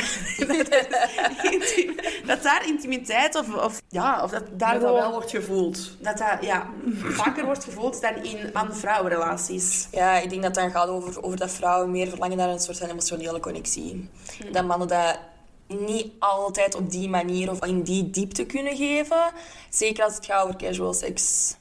dat 2.25 2.43
daar 2.43 2.67
intimiteit 2.67 3.36
of, 3.36 3.55
of, 3.55 3.82
ja, 3.88 4.23
of 4.23 4.32
dat 4.32 4.43
daar 4.57 4.73
dat, 4.73 4.82
dat 4.82 4.93
wel 4.93 5.11
wordt 5.11 5.32
gevoeld. 5.32 5.97
Dat 6.01 6.17
dat 6.17 6.38
ja, 6.41 6.69
vaker 6.95 7.45
wordt 7.45 7.63
gevoeld 7.63 8.01
dan 8.01 8.23
in 8.23 8.49
man-vrouw 8.53 9.07
relaties. 9.07 9.88
Ja, 9.91 10.17
ik 10.17 10.30
denk 10.30 10.41
dat 10.41 10.55
het 10.55 10.63
dan 10.63 10.82
gaat 10.82 10.89
over, 10.89 11.23
over 11.23 11.38
dat 11.38 11.51
vrouwen 11.51 11.91
meer 11.91 12.07
verlangen 12.07 12.38
naar 12.38 12.49
een 12.49 12.59
soort 12.59 12.77
van 12.77 12.89
emotionele 12.89 13.39
connectie. 13.39 14.09
Dat 14.51 14.65
mannen 14.65 14.88
dat 14.88 15.19
niet 15.78 16.11
altijd 16.20 16.76
op 16.76 16.91
die 16.91 17.09
manier 17.09 17.51
of 17.51 17.65
in 17.65 17.82
die 17.82 18.09
diepte 18.09 18.45
kunnen 18.45 18.78
geven. 18.78 19.32
Zeker 19.70 20.03
als 20.03 20.15
het 20.15 20.26
gaat 20.26 20.43
over 20.43 20.55
casual 20.55 20.93
seks. 20.93 21.55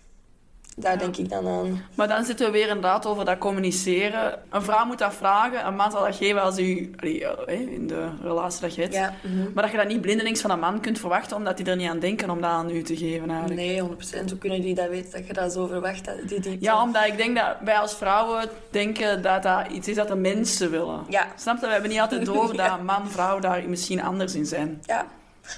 Daar 0.81 0.99
denk 0.99 1.17
ik 1.17 1.29
dan 1.29 1.49
aan. 1.49 1.83
Maar 1.95 2.09
dan 2.09 2.25
zitten 2.25 2.47
we 2.47 2.53
weer 2.53 2.67
inderdaad 2.69 3.07
over 3.07 3.25
dat 3.25 3.39
communiceren. 3.39 4.39
Een 4.51 4.63
vrouw 4.63 4.85
moet 4.87 4.99
dat 4.99 5.15
vragen, 5.15 5.67
een 5.67 5.77
man 5.77 5.91
zal 5.91 6.05
dat 6.05 6.17
geven 6.17 6.43
als 6.43 6.59
u 6.59 6.93
allee, 7.01 7.27
eh, 7.27 7.61
in 7.73 7.87
de 7.87 8.09
relatie 8.23 8.61
dat 8.61 8.75
je 8.75 8.81
hebt. 8.83 8.95
Ja, 8.95 9.13
Maar 9.55 9.63
dat 9.63 9.73
je 9.73 9.79
dat 9.79 9.89
niet 9.89 10.01
blindelings 10.01 10.41
van 10.41 10.51
een 10.51 10.59
man 10.59 10.81
kunt 10.81 10.99
verwachten, 10.99 11.37
omdat 11.37 11.59
hij 11.59 11.67
er 11.67 11.77
niet 11.77 11.89
aan 11.91 11.99
denken 11.99 12.31
om 12.31 12.41
dat 12.41 12.51
aan 12.51 12.71
u 12.71 12.83
te 12.83 12.97
geven 12.97 13.31
eigenlijk. 13.31 13.61
Nee, 13.61 13.81
100%. 13.81 14.31
Hoe 14.31 14.39
kunnen 14.39 14.61
die 14.61 14.75
dat 14.75 14.89
weten 14.89 15.13
dat 15.13 15.27
je 15.27 15.33
dat 15.33 15.53
zo 15.53 15.67
verwacht? 15.67 16.05
dat- 16.05 16.17
Die 16.29 16.41
diepte? 16.41 16.65
Ja, 16.65 16.83
omdat 16.83 17.07
ik 17.07 17.17
denk 17.17 17.37
dat 17.37 17.57
wij 17.65 17.79
als 17.79 17.95
vrouwen 17.95 18.49
denken 18.71 19.23
dat 19.23 19.43
dat 19.43 19.67
iets 19.73 19.89
is 19.89 19.95
dat 19.97 20.09
de 20.09 20.17
mensen 20.17 20.71
willen. 20.71 21.05
Ja. 21.09 21.27
Snap 21.37 21.61
je? 21.61 21.67
We 21.67 21.73
hebben 21.73 21.91
niet 21.91 22.01
altijd 22.01 22.25
door 22.27 22.57
dat 22.57 22.83
man 22.83 23.09
vrouw 23.11 23.39
daar 23.39 23.63
misschien 23.69 24.03
anders 24.03 24.35
in 24.35 24.47
zijn. 24.47 24.79
Ja. 24.83 25.07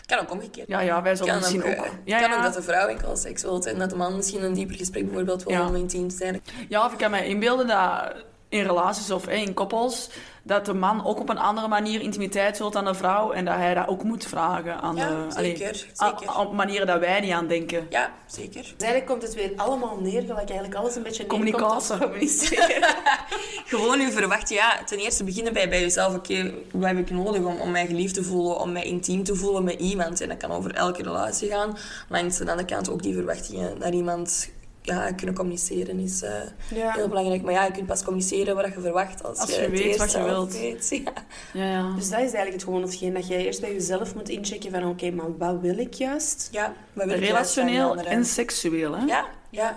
Kan 0.07 0.19
ook 0.19 0.31
omgekeerd. 0.31 0.69
Ja, 0.69 0.81
ja, 0.81 1.03
wij 1.03 1.17
zullen 1.17 1.31
Kan, 1.33 1.41
misschien 1.41 1.65
ook, 1.65 1.79
ook... 1.79 1.85
eh, 1.85 1.91
Ja, 2.05 2.21
kan 2.21 2.31
ja. 2.31 2.37
ook 2.37 2.43
dat 2.43 2.55
de 2.55 2.63
vrouw 2.63 2.89
enkel 2.89 3.17
seks 3.17 3.43
wil 3.43 3.65
en 3.65 3.79
dat 3.79 3.91
de 3.91 3.97
man 3.97 4.17
misschien 4.17 4.43
een 4.45 4.55
dieper 4.55 4.77
gesprek 4.77 5.05
bijvoorbeeld 5.07 5.45
wil 5.45 5.67
om 5.67 5.75
intiem 5.77 6.09
te 6.09 6.17
zijn. 6.17 6.43
Ja, 6.69 6.85
of 6.87 6.93
ik 6.93 6.99
kan 6.99 7.11
me 7.11 7.27
inbeelden 7.27 7.67
dat 7.67 8.13
in 8.51 8.63
relaties 8.67 9.11
of 9.11 9.27
eh, 9.27 9.43
in 9.43 9.55
koppels, 9.55 10.11
dat 10.43 10.67
de 10.67 10.75
man 10.75 11.05
ook 11.07 11.21
op 11.21 11.29
een 11.29 11.39
andere 11.39 11.69
manier 11.69 12.01
intimiteit 12.01 12.59
wilt 12.59 12.73
dan 12.73 12.85
de 12.85 12.95
vrouw 12.95 13.31
en 13.33 13.45
dat 13.45 13.55
hij 13.55 13.75
dat 13.75 13.89
ook 13.89 14.03
moet 14.03 14.25
vragen 14.27 14.81
aan 14.81 14.97
Ja, 14.97 15.09
de... 15.09 15.35
allee, 15.37 15.57
zeker, 15.57 15.87
a- 16.03 16.07
zeker. 16.19 16.39
op 16.39 16.53
manieren 16.53 16.87
dat 16.87 16.99
wij 17.01 17.21
niet 17.21 17.33
aan 17.33 17.47
denken. 17.47 17.87
Ja, 17.91 18.11
zeker. 18.27 18.63
Dus 18.63 18.71
eigenlijk 18.77 19.07
komt 19.07 19.23
het 19.23 19.35
weer 19.35 19.53
allemaal 19.57 19.99
neer, 20.01 20.21
gelijk 20.21 20.49
eigenlijk 20.51 20.75
alles 20.75 20.95
een 20.97 21.03
beetje 21.03 21.27
Communicatie. 21.27 21.99
communiceren. 21.99 22.83
Gewoon 23.67 24.01
u 24.01 24.13
verwacht, 24.13 24.49
ja, 24.49 24.85
ten 24.85 24.99
eerste 24.99 25.25
beginnen 25.25 25.53
bij, 25.53 25.69
bij 25.69 25.81
jezelf. 25.81 26.15
Oké, 26.15 26.55
wat 26.73 26.87
heb 26.89 26.99
ik 26.99 27.11
nodig 27.11 27.43
om, 27.43 27.61
om 27.61 27.71
mij 27.71 27.87
geliefd 27.87 28.15
te 28.15 28.25
voelen, 28.25 28.59
om 28.61 28.73
mij 28.73 28.83
intiem 28.85 29.25
te 29.25 29.35
voelen 29.35 29.65
met 29.65 29.81
iemand? 29.81 30.21
En 30.21 30.29
dat 30.29 30.37
kan 30.37 30.51
over 30.51 30.75
elke 30.75 31.03
relatie 31.03 31.51
gaan. 31.51 31.77
Maar 32.09 32.21
aan 32.21 32.29
de 32.29 32.39
andere 32.41 32.65
kant 32.65 32.91
ook 32.91 33.03
die 33.03 33.15
verwachtingen 33.15 33.79
naar 33.79 33.93
iemand 33.93 34.51
ja, 34.83 35.13
kunnen 35.13 35.35
communiceren 35.35 35.99
is 35.99 36.23
eh, 36.23 36.33
Ja. 36.75 36.93
heel 36.93 37.09
belangrijk. 37.09 37.43
Maar 37.43 37.53
ja, 37.53 37.65
je 37.65 37.71
kunt 37.73 37.87
pas 37.87 38.03
communiceren 38.05 38.55
wat 38.57 38.67
je 38.75 38.81
verwacht 38.81 39.25
als, 39.25 39.39
Als 39.39 39.55
je 39.57 39.71
weet 39.71 39.97
wat 39.97 40.13
je 40.13 40.23
wilt. 40.23 40.53
weet. 40.59 40.89
Ja. 41.05 41.13
Ja, 41.53 41.71
ja. 41.71 41.95
Dus 41.95 42.05
dat 42.09 42.19
is 42.19 42.25
eigenlijk 42.25 42.53
het 42.53 42.63
gewoon 42.65 42.83
hetgeen 42.83 43.15
dat 43.15 43.29
jij 43.29 43.45
eerst 43.45 43.61
bij 43.61 43.73
jezelf 43.73 44.15
moet 44.15 44.29
inchecken 44.29 44.71
van 44.71 44.85
oké, 44.85 45.11
maar 45.11 45.37
wat 45.39 45.61
wil 45.61 45.79
ik 45.79 45.95
juist? 45.95 46.49
ja, 46.53 46.75
wat 46.93 47.05
wil 47.07 47.15
ik 47.17 47.25
juist 47.29 47.55
van 47.55 47.67
die 47.67 47.75
Relationeel 47.77 48.05
en 48.13 48.25
seksueel, 48.25 48.97
hè? 48.97 49.05
Ja, 49.05 49.27
ja. 49.51 49.77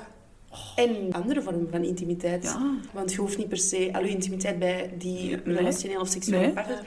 En 0.76 1.08
andere 1.12 1.42
vormen 1.42 1.68
van 1.72 1.84
intimiteit. 1.84 2.44
Ja. 2.44 2.72
Want 2.92 3.12
je 3.12 3.18
hoeft 3.18 3.38
niet 3.38 3.48
per 3.50 3.58
se 3.58 3.90
al 3.94 4.04
je 4.04 4.10
intimiteit 4.10 4.60
bij 4.60 4.92
die 4.98 5.40
Nee. 5.44 5.56
relationeel 5.56 6.00
of 6.02 6.08
seksuele 6.08 6.44
Nee. 6.44 6.54
partner 6.54 6.80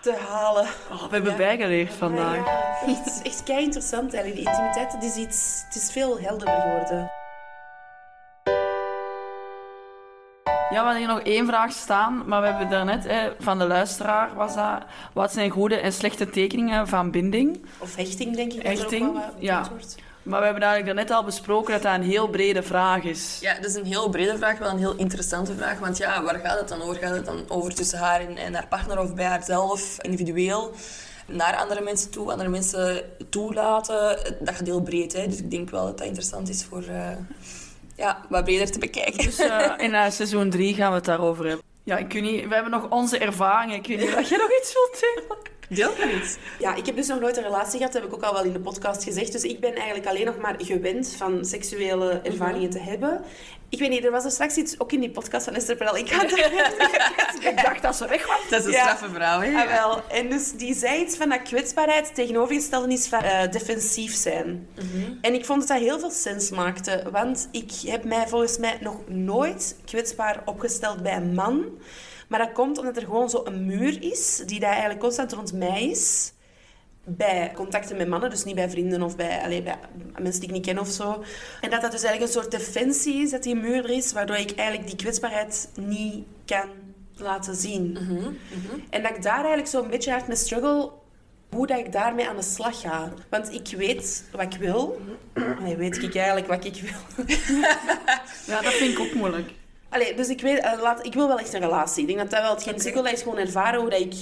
te 0.00 0.14
halen. 0.28 0.62
Oh, 0.90 1.02
we 1.02 1.08
hebben 1.10 1.30
Ja. 1.30 1.36
bijgeleerd 1.36 1.92
vandaag. 1.92 2.36
Ja, 2.36 2.78
echt, 2.86 3.22
echt 3.22 3.42
kei 3.42 3.62
interessant 3.64 4.14
eigenlijk. 4.14 4.44
Die 4.44 4.54
intimiteit, 4.54 4.92
het 4.92 5.02
is 5.04 5.16
iets, 5.16 5.62
het 5.66 5.82
is 5.82 5.90
veel 5.92 6.18
helderder 6.20 6.60
geworden. 6.60 7.10
Ja, 10.74 10.80
we 10.80 10.86
hadden 10.86 11.06
hier 11.06 11.14
nog 11.14 11.24
één 11.24 11.46
vraag 11.46 11.72
staan, 11.72 12.22
maar 12.26 12.40
we 12.40 12.46
hebben 12.46 12.70
daarnet 12.70 13.04
hè, 13.04 13.30
van 13.38 13.58
de 13.58 13.66
luisteraar 13.66 14.34
was 14.34 14.54
dat. 14.54 14.82
Wat 15.12 15.32
zijn 15.32 15.50
goede 15.50 15.76
en 15.76 15.92
slechte 15.92 16.30
tekeningen 16.30 16.88
van 16.88 17.10
binding? 17.10 17.64
Of 17.78 17.96
hechting, 17.96 18.36
denk 18.36 18.52
ik. 18.52 18.62
dat 18.62 18.72
ook 18.72 18.78
Hechting, 18.78 19.12
wel 19.12 19.14
wat 19.14 19.32
ja. 19.38 19.66
wordt. 19.70 19.96
Maar 20.22 20.38
we 20.38 20.44
hebben 20.44 20.62
eigenlijk 20.62 20.96
daarnet 20.96 21.16
al 21.16 21.24
besproken 21.24 21.72
dat 21.72 21.82
dat 21.82 21.94
een 21.94 22.02
heel 22.02 22.28
brede 22.28 22.62
vraag 22.62 23.02
is. 23.02 23.38
Ja, 23.40 23.54
dat 23.54 23.64
is 23.64 23.74
een 23.74 23.84
heel 23.84 24.08
brede 24.08 24.36
vraag, 24.36 24.58
wel 24.58 24.70
een 24.70 24.78
heel 24.78 24.96
interessante 24.96 25.54
vraag. 25.54 25.78
Want 25.78 25.96
ja, 25.96 26.22
waar 26.22 26.40
gaat 26.40 26.58
het 26.58 26.68
dan 26.68 26.82
over? 26.82 26.96
Gaat 26.96 27.14
het 27.16 27.26
dan 27.26 27.44
over 27.48 27.74
tussen 27.74 27.98
haar 27.98 28.20
en, 28.20 28.36
en 28.36 28.54
haar 28.54 28.66
partner 28.68 29.00
of 29.00 29.14
bij 29.14 29.26
haarzelf, 29.26 29.96
individueel? 30.00 30.72
Naar 31.26 31.56
andere 31.56 31.80
mensen 31.80 32.10
toe, 32.10 32.30
andere 32.30 32.48
mensen 32.48 33.02
toelaten. 33.30 34.18
Dat 34.40 34.54
gaat 34.54 34.66
heel 34.66 34.82
breed, 34.82 35.12
hè. 35.12 35.26
Dus 35.26 35.38
ik 35.38 35.50
denk 35.50 35.70
wel 35.70 35.84
dat 35.84 35.98
dat 35.98 36.06
interessant 36.06 36.48
is 36.48 36.64
voor 36.64 36.82
eh, 36.82 37.08
ja, 37.96 38.20
wat 38.28 38.44
breder 38.44 38.70
te 38.70 38.78
bekijken. 38.78 39.24
Dus 39.24 39.38
eh, 39.38 39.72
in 39.86 39.94
eh, 39.94 40.10
seizoen 40.10 40.50
3 40.50 40.74
gaan 40.74 40.90
we 40.90 40.96
het 40.96 41.04
daarover 41.04 41.46
hebben. 41.46 41.64
Ja, 41.84 41.96
ik 41.96 42.12
weet 42.12 42.22
niet, 42.22 42.48
we 42.48 42.54
hebben 42.54 42.72
nog 42.72 42.90
onze 42.90 43.18
ervaringen. 43.18 43.76
Ik 43.76 43.86
weet 43.86 43.98
niet 43.98 44.14
of 44.14 44.28
jij 44.28 44.38
nog 44.38 44.50
iets 44.60 44.72
wilt 44.72 45.00
delen. 45.00 45.52
Deel 45.68 46.16
iets. 46.16 46.36
Ja, 46.58 46.74
ik 46.74 46.86
heb 46.86 46.96
dus 46.96 47.06
nog 47.06 47.20
nooit 47.20 47.36
een 47.36 47.42
relatie 47.42 47.78
gehad, 47.78 47.92
dat 47.92 48.02
heb 48.02 48.10
ik 48.10 48.16
ook 48.16 48.22
al 48.22 48.32
wel 48.32 48.44
in 48.44 48.52
de 48.52 48.60
podcast 48.60 49.04
gezegd. 49.04 49.32
Dus 49.32 49.42
ik 49.42 49.60
ben 49.60 49.74
eigenlijk 49.74 50.06
alleen 50.06 50.24
nog 50.24 50.38
maar 50.38 50.54
gewend 50.58 51.14
van 51.16 51.44
seksuele 51.44 52.10
ervaringen 52.10 52.70
te 52.70 52.78
hebben. 52.78 53.24
Ik 53.74 53.80
weet 53.80 53.90
niet, 53.90 54.04
er 54.04 54.10
was 54.10 54.24
er 54.24 54.30
straks 54.30 54.56
iets, 54.56 54.80
ook 54.80 54.92
in 54.92 55.00
die 55.00 55.10
podcast 55.10 55.44
van 55.44 55.54
Esther 55.54 55.76
Perel. 55.76 55.96
Ik 55.96 56.08
het 56.10 56.30
Ik 57.50 57.62
dacht 57.62 57.82
dat 57.82 57.96
ze 57.96 58.06
weg 58.08 58.26
was. 58.26 58.40
Dat 58.50 58.60
is 58.60 58.66
een 58.66 58.72
Ja. 58.72 58.80
straffe 58.82 59.08
vrouw, 59.14 59.40
hè? 59.40 59.56
Ah, 59.62 59.68
wel. 59.68 60.02
En 60.08 60.28
dus 60.30 60.52
die 60.52 60.74
zei 60.74 61.00
iets 61.00 61.16
van 61.16 61.28
dat 61.28 61.42
kwetsbaarheid 61.42 62.14
tegenovergestelde 62.14 62.92
is 62.92 63.06
van 63.06 63.22
eh, 63.22 63.50
defensief 63.50 64.14
zijn. 64.14 64.68
En 65.20 65.34
ik 65.34 65.44
vond 65.44 65.60
dat 65.60 65.68
dat 65.68 65.78
heel 65.78 65.98
veel 65.98 66.10
sens 66.10 66.50
maakte. 66.50 67.02
Want 67.12 67.48
ik 67.52 67.70
heb 67.86 68.04
mij 68.04 68.28
volgens 68.28 68.58
mij 68.58 68.78
nog 68.80 68.96
nooit 69.08 69.76
kwetsbaar 69.84 70.42
opgesteld 70.44 71.02
bij 71.02 71.16
een 71.16 71.34
man. 71.34 71.64
Maar 72.28 72.38
dat 72.38 72.52
komt 72.52 72.78
omdat 72.78 72.96
er 72.96 73.02
gewoon 73.02 73.30
zo 73.30 73.40
een 73.44 73.66
muur 73.66 74.02
is, 74.02 74.42
die 74.46 74.60
daar 74.60 74.70
eigenlijk 74.70 75.00
constant 75.00 75.32
rond 75.32 75.52
mij 75.52 75.88
is. 75.88 76.32
Bij 77.04 77.52
contacten 77.54 77.96
met 77.96 78.08
mannen, 78.08 78.30
dus 78.30 78.44
niet 78.44 78.54
bij 78.54 78.70
vrienden 78.70 79.02
of 79.02 79.16
bij, 79.16 79.62
bij 79.64 79.78
mensen 80.18 80.40
die 80.40 80.48
ik 80.48 80.54
niet 80.54 80.66
ken 80.66 80.78
of 80.78 80.88
zo. 80.88 81.24
En 81.60 81.70
dat 81.70 81.80
dat 81.80 81.90
dus 81.92 82.02
eigenlijk 82.02 82.20
een 82.20 82.42
soort 82.42 82.50
defensie 82.50 83.22
is, 83.22 83.30
dat 83.30 83.42
die 83.42 83.54
muur 83.54 83.84
er 83.84 83.90
is, 83.90 84.12
waardoor 84.12 84.36
ik 84.36 84.54
eigenlijk 84.54 84.88
die 84.88 84.96
kwetsbaarheid 84.96 85.68
niet 85.74 86.24
kan 86.44 86.68
laten 87.16 87.54
zien. 87.54 87.98
En 88.90 89.02
dat 89.02 89.16
ik 89.16 89.22
daar 89.22 89.38
eigenlijk 89.38 89.68
zo'n 89.68 89.88
beetje 89.88 90.10
hard 90.10 90.26
mee 90.26 90.36
struggle 90.36 90.90
hoe 91.50 91.66
dat 91.66 91.78
ik 91.78 91.92
daarmee 91.92 92.28
aan 92.28 92.36
de 92.36 92.42
slag 92.42 92.80
ga. 92.80 93.12
Want 93.30 93.52
ik 93.52 93.76
weet 93.76 94.24
wat 94.32 94.54
ik 94.54 94.60
wil. 94.60 95.00
Allee, 95.58 95.76
weet 95.76 96.02
ik 96.02 96.14
eigenlijk 96.14 96.46
wat 96.46 96.64
ik 96.64 96.80
wil. 96.80 97.26
Ja, 98.46 98.62
dat 98.62 98.72
vind 98.72 98.92
ik 98.92 98.98
ook 98.98 99.14
moeilijk. 99.14 99.50
Allee, 99.94 100.14
dus 100.14 100.28
ik, 100.28 100.40
weet, 100.40 100.58
eh, 100.58 100.80
laat, 100.82 101.06
ik 101.06 101.14
wil 101.14 101.26
wel 101.26 101.38
echt 101.38 101.52
een 101.52 101.60
relatie. 101.60 102.00
Ik 102.00 102.06
denk 102.06 102.18
dat 102.18 102.30
dat 102.30 102.40
wel 102.40 102.54
hetgeen 102.54 102.74
is. 102.74 102.86
Ik 102.86 102.94
wil 102.94 103.06
eens 103.06 103.22
gewoon 103.22 103.38
ervaren 103.38 103.80
hoe 103.80 103.90
dat 103.90 104.00
ik 104.00 104.14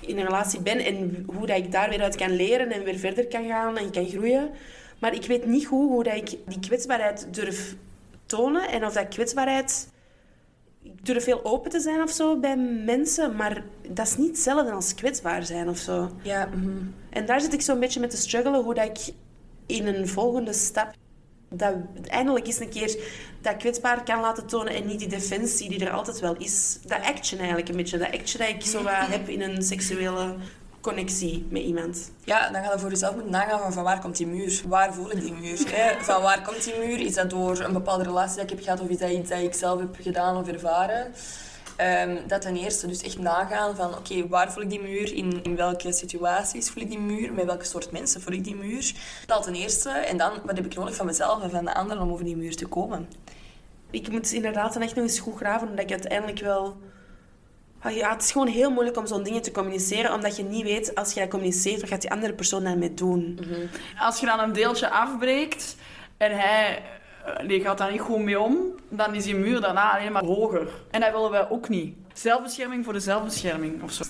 in 0.00 0.18
een 0.18 0.24
relatie 0.24 0.60
ben 0.60 0.78
en 0.78 1.24
hoe 1.26 1.46
dat 1.46 1.56
ik 1.56 1.72
daar 1.72 1.88
weer 1.88 2.02
uit 2.02 2.16
kan 2.16 2.36
leren 2.36 2.70
en 2.70 2.84
weer 2.84 2.98
verder 2.98 3.26
kan 3.26 3.46
gaan 3.46 3.78
en 3.78 3.90
kan 3.90 4.08
groeien. 4.08 4.50
Maar 4.98 5.14
ik 5.14 5.26
weet 5.26 5.46
niet 5.46 5.66
goed 5.66 5.88
hoe 5.88 6.04
dat 6.04 6.14
ik 6.14 6.28
die 6.46 6.60
kwetsbaarheid 6.60 7.34
durf 7.34 7.76
tonen 8.26 8.68
en 8.68 8.84
of 8.84 8.92
dat 8.92 9.08
kwetsbaarheid... 9.08 9.90
Ik 10.82 11.06
durf 11.06 11.24
heel 11.24 11.44
open 11.44 11.70
te 11.70 11.80
zijn 11.80 12.02
of 12.02 12.10
zo 12.10 12.36
bij 12.36 12.56
mensen, 12.84 13.36
maar 13.36 13.62
dat 13.88 14.06
is 14.06 14.16
niet 14.16 14.28
hetzelfde 14.28 14.72
als 14.72 14.94
kwetsbaar 14.94 15.44
zijn 15.44 15.68
of 15.68 15.78
zo. 15.78 16.10
Ja, 16.22 16.46
mhm. 16.46 16.70
En 17.10 17.26
daar 17.26 17.40
zit 17.40 17.52
ik 17.52 17.60
zo'n 17.60 17.80
beetje 17.80 18.00
mee 18.00 18.08
te 18.08 18.16
struggelen, 18.16 18.62
hoe 18.62 18.74
dat 18.74 18.84
ik 18.84 19.14
in 19.66 19.86
een 19.86 20.08
volgende 20.08 20.52
stap 20.52 20.94
dat 21.52 21.74
eindelijk 22.06 22.46
eens 22.46 22.60
een 22.60 22.68
keer 22.68 22.96
dat 23.40 23.56
kwetsbaar 23.56 24.02
kan 24.04 24.20
laten 24.20 24.46
tonen 24.46 24.74
en 24.74 24.86
niet 24.86 24.98
die 24.98 25.08
defensie 25.08 25.68
die 25.68 25.84
er 25.84 25.92
altijd 25.92 26.20
wel 26.20 26.36
is. 26.36 26.78
Dat 26.86 27.00
action 27.02 27.38
eigenlijk 27.38 27.68
een 27.68 27.76
beetje. 27.76 27.98
Dat 27.98 28.12
action 28.12 28.46
dat 28.46 28.54
ik 28.54 28.62
zo 28.64 28.82
wat 28.82 28.92
heb 28.92 29.28
in 29.28 29.42
een 29.42 29.62
seksuele 29.62 30.34
connectie 30.80 31.46
met 31.50 31.62
iemand. 31.62 32.10
Ja, 32.24 32.50
dan 32.50 32.64
ga 32.64 32.72
je 32.72 32.78
voor 32.78 32.90
jezelf 32.90 33.14
moeten 33.14 33.32
nagaan 33.32 33.60
van, 33.60 33.72
van 33.72 33.82
waar 33.82 34.00
komt 34.00 34.16
die 34.16 34.26
muur? 34.26 34.62
Waar 34.66 34.94
voel 34.94 35.10
ik 35.10 35.20
die 35.20 35.32
muur? 35.32 35.58
Hè? 35.66 36.04
Van 36.04 36.22
waar 36.22 36.42
komt 36.42 36.64
die 36.64 36.74
muur? 36.78 37.00
Is 37.00 37.14
dat 37.14 37.30
door 37.30 37.60
een 37.60 37.72
bepaalde 37.72 38.04
relatie 38.04 38.34
dat 38.36 38.44
ik 38.44 38.50
heb 38.50 38.62
gehad 38.62 38.80
of 38.80 38.88
is 38.88 38.98
dat 38.98 39.10
iets 39.10 39.28
dat 39.28 39.38
ik 39.38 39.54
zelf 39.54 39.80
heb 39.80 39.96
gedaan 40.00 40.36
of 40.36 40.48
ervaren? 40.48 41.12
Ehm, 41.82 42.16
dat 42.26 42.40
ten 42.40 42.56
eerste. 42.56 42.86
Dus 42.86 43.02
echt 43.02 43.18
nagaan 43.18 43.76
van, 43.76 43.96
oké, 43.96 44.28
waar 44.28 44.52
voel 44.52 44.62
ik 44.62 44.70
die 44.70 44.80
muur? 44.80 45.14
In, 45.14 45.40
in 45.42 45.56
welke 45.56 45.92
situaties 45.92 46.70
voel 46.70 46.82
ik 46.82 46.88
die 46.88 46.98
muur? 46.98 47.32
Met 47.32 47.44
welke 47.44 47.64
soort 47.64 47.90
mensen 47.90 48.20
voel 48.20 48.34
ik 48.34 48.44
die 48.44 48.56
muur? 48.56 48.92
Dat 49.26 49.42
ten 49.42 49.54
eerste. 49.54 49.90
En 49.90 50.16
dan, 50.16 50.32
wat 50.44 50.56
heb 50.56 50.66
ik 50.66 50.74
nodig 50.74 50.94
van 50.94 51.06
mezelf 51.06 51.42
en 51.42 51.50
van 51.50 51.64
de 51.64 51.74
anderen 51.74 52.02
om 52.02 52.12
over 52.12 52.24
die 52.24 52.36
muur 52.36 52.56
te 52.56 52.66
komen? 52.66 53.08
Ik 53.90 54.10
moet 54.10 54.32
inderdaad 54.32 54.72
dan 54.72 54.82
echt 54.82 54.94
nog 54.94 55.04
eens 55.04 55.18
goed 55.18 55.36
graven, 55.36 55.68
omdat 55.68 55.84
ik 55.84 55.90
uiteindelijk 55.90 56.40
wel... 56.40 56.76
Ah 57.80 57.94
Ja, 57.94 58.12
het 58.12 58.22
is 58.22 58.32
gewoon 58.32 58.46
heel 58.46 58.70
moeilijk 58.70 58.96
om 58.96 59.06
zo'n 59.06 59.22
dingen 59.22 59.42
te 59.42 59.52
communiceren, 59.52 60.12
omdat 60.12 60.36
je 60.36 60.42
niet 60.42 60.62
weet, 60.64 60.94
als 60.94 61.12
je 61.12 61.20
dat 61.20 61.28
communiceert, 61.28 61.80
wat 61.80 61.90
gaat 61.90 62.00
die 62.00 62.10
andere 62.10 62.32
persoon 62.34 62.64
daarmee 62.64 62.94
doen. 62.94 63.38
Als 63.98 64.20
je 64.20 64.26
dan 64.26 64.40
een 64.40 64.52
deeltje 64.52 64.90
afbreekt 64.90 65.76
en 66.16 66.38
hij 66.38 66.82
die 67.46 67.60
gaat 67.60 67.78
daar 67.78 67.90
niet 67.90 68.00
goed 68.00 68.20
mee 68.20 68.40
om, 68.40 68.56
dan 68.88 69.14
is 69.14 69.24
die 69.24 69.36
muur 69.36 69.60
daarna 69.60 69.98
alleen 69.98 70.12
maar 70.12 70.24
hoger. 70.24 70.68
En 70.90 71.00
dat 71.00 71.12
willen 71.12 71.30
wij 71.30 71.50
ook 71.50 71.68
niet. 71.68 71.96
Zelfbescherming 72.12 72.84
voor 72.84 72.92
de 72.92 73.00
zelfbescherming 73.00 73.82
of 73.82 73.92
zo. 73.92 74.04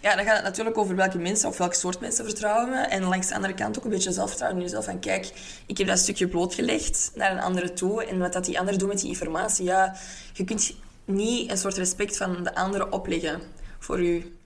Ja, 0.00 0.16
dan 0.16 0.24
gaat 0.24 0.34
het 0.34 0.44
natuurlijk 0.44 0.78
over 0.78 0.96
welke 0.96 1.18
mensen 1.18 1.48
of 1.48 1.58
welk 1.58 1.74
soort 1.74 2.00
mensen 2.00 2.24
vertrouwen 2.24 2.70
we. 2.70 2.76
En 2.76 3.02
langs 3.02 3.28
de 3.28 3.34
andere 3.34 3.54
kant 3.54 3.78
ook 3.78 3.84
een 3.84 3.90
beetje 3.90 4.12
zelfvertrouwen 4.12 4.60
in 4.60 4.66
jezelf. 4.66 4.84
Van 4.84 4.98
kijk, 4.98 5.32
ik 5.66 5.78
heb 5.78 5.86
dat 5.86 5.98
stukje 5.98 6.28
blootgelegd 6.28 7.10
naar 7.14 7.32
een 7.32 7.40
andere 7.40 7.72
toe. 7.72 8.04
En 8.04 8.18
wat 8.18 8.32
dat 8.32 8.44
die 8.44 8.58
ander 8.58 8.78
doet 8.78 8.88
met 8.88 9.00
die 9.00 9.08
informatie, 9.08 9.64
ja, 9.64 9.96
je 10.32 10.44
kunt 10.44 10.74
niet 11.04 11.50
een 11.50 11.58
soort 11.58 11.76
respect 11.76 12.16
van 12.16 12.42
de 12.42 12.54
andere 12.54 12.90
opleggen 12.90 13.40
voor 13.78 14.00
u. 14.00 14.38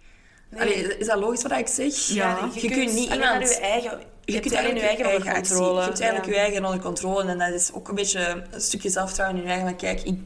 Allee, 0.58 0.98
is 0.98 1.06
dat 1.06 1.18
logisch 1.18 1.42
wat 1.42 1.52
ik 1.52 1.68
zeg? 1.68 1.94
Ja. 1.94 2.48
Je, 2.54 2.68
kunt 2.70 2.92
niet 2.92 3.12
iemand... 3.12 3.48
je 3.48 3.60
eigen... 3.60 4.00
Je, 4.24 4.32
hebt 4.32 4.54
alleen 4.56 4.74
je 4.74 4.80
eigenlijk 4.80 5.00
eigen 5.00 5.06
onder 5.16 5.28
actie. 5.28 5.54
controle. 5.54 5.80
Je 5.80 5.86
hebt 5.86 6.00
eigenlijk 6.00 6.30
Ja. 6.30 6.36
je 6.40 6.46
eigen 6.46 6.64
onder 6.64 6.80
controle. 6.80 7.24
En 7.30 7.38
dat 7.38 7.48
is 7.52 7.70
ook 7.72 7.88
een 7.88 7.94
beetje 7.94 8.44
een 8.50 8.60
stukje 8.60 8.90
zelfvertrouwen 8.90 9.36
in 9.38 9.42
je 9.44 9.48
eigen. 9.50 9.66
Maar 9.68 9.76
kijk, 9.78 10.02
ik, 10.02 10.18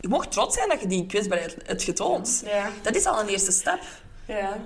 je 0.00 0.08
mag 0.08 0.26
trots 0.26 0.56
zijn 0.56 0.68
dat 0.68 0.80
je 0.80 0.86
die 0.86 1.06
kwetsbaarheid 1.06 1.56
hebt 1.66 1.82
getoond. 1.82 2.42
Ja. 2.46 2.68
Dat 2.82 2.94
is 2.94 3.06
al 3.06 3.20
een 3.20 3.28
eerste 3.28 3.52
stap. 3.52 3.78
Ja. 4.26 4.56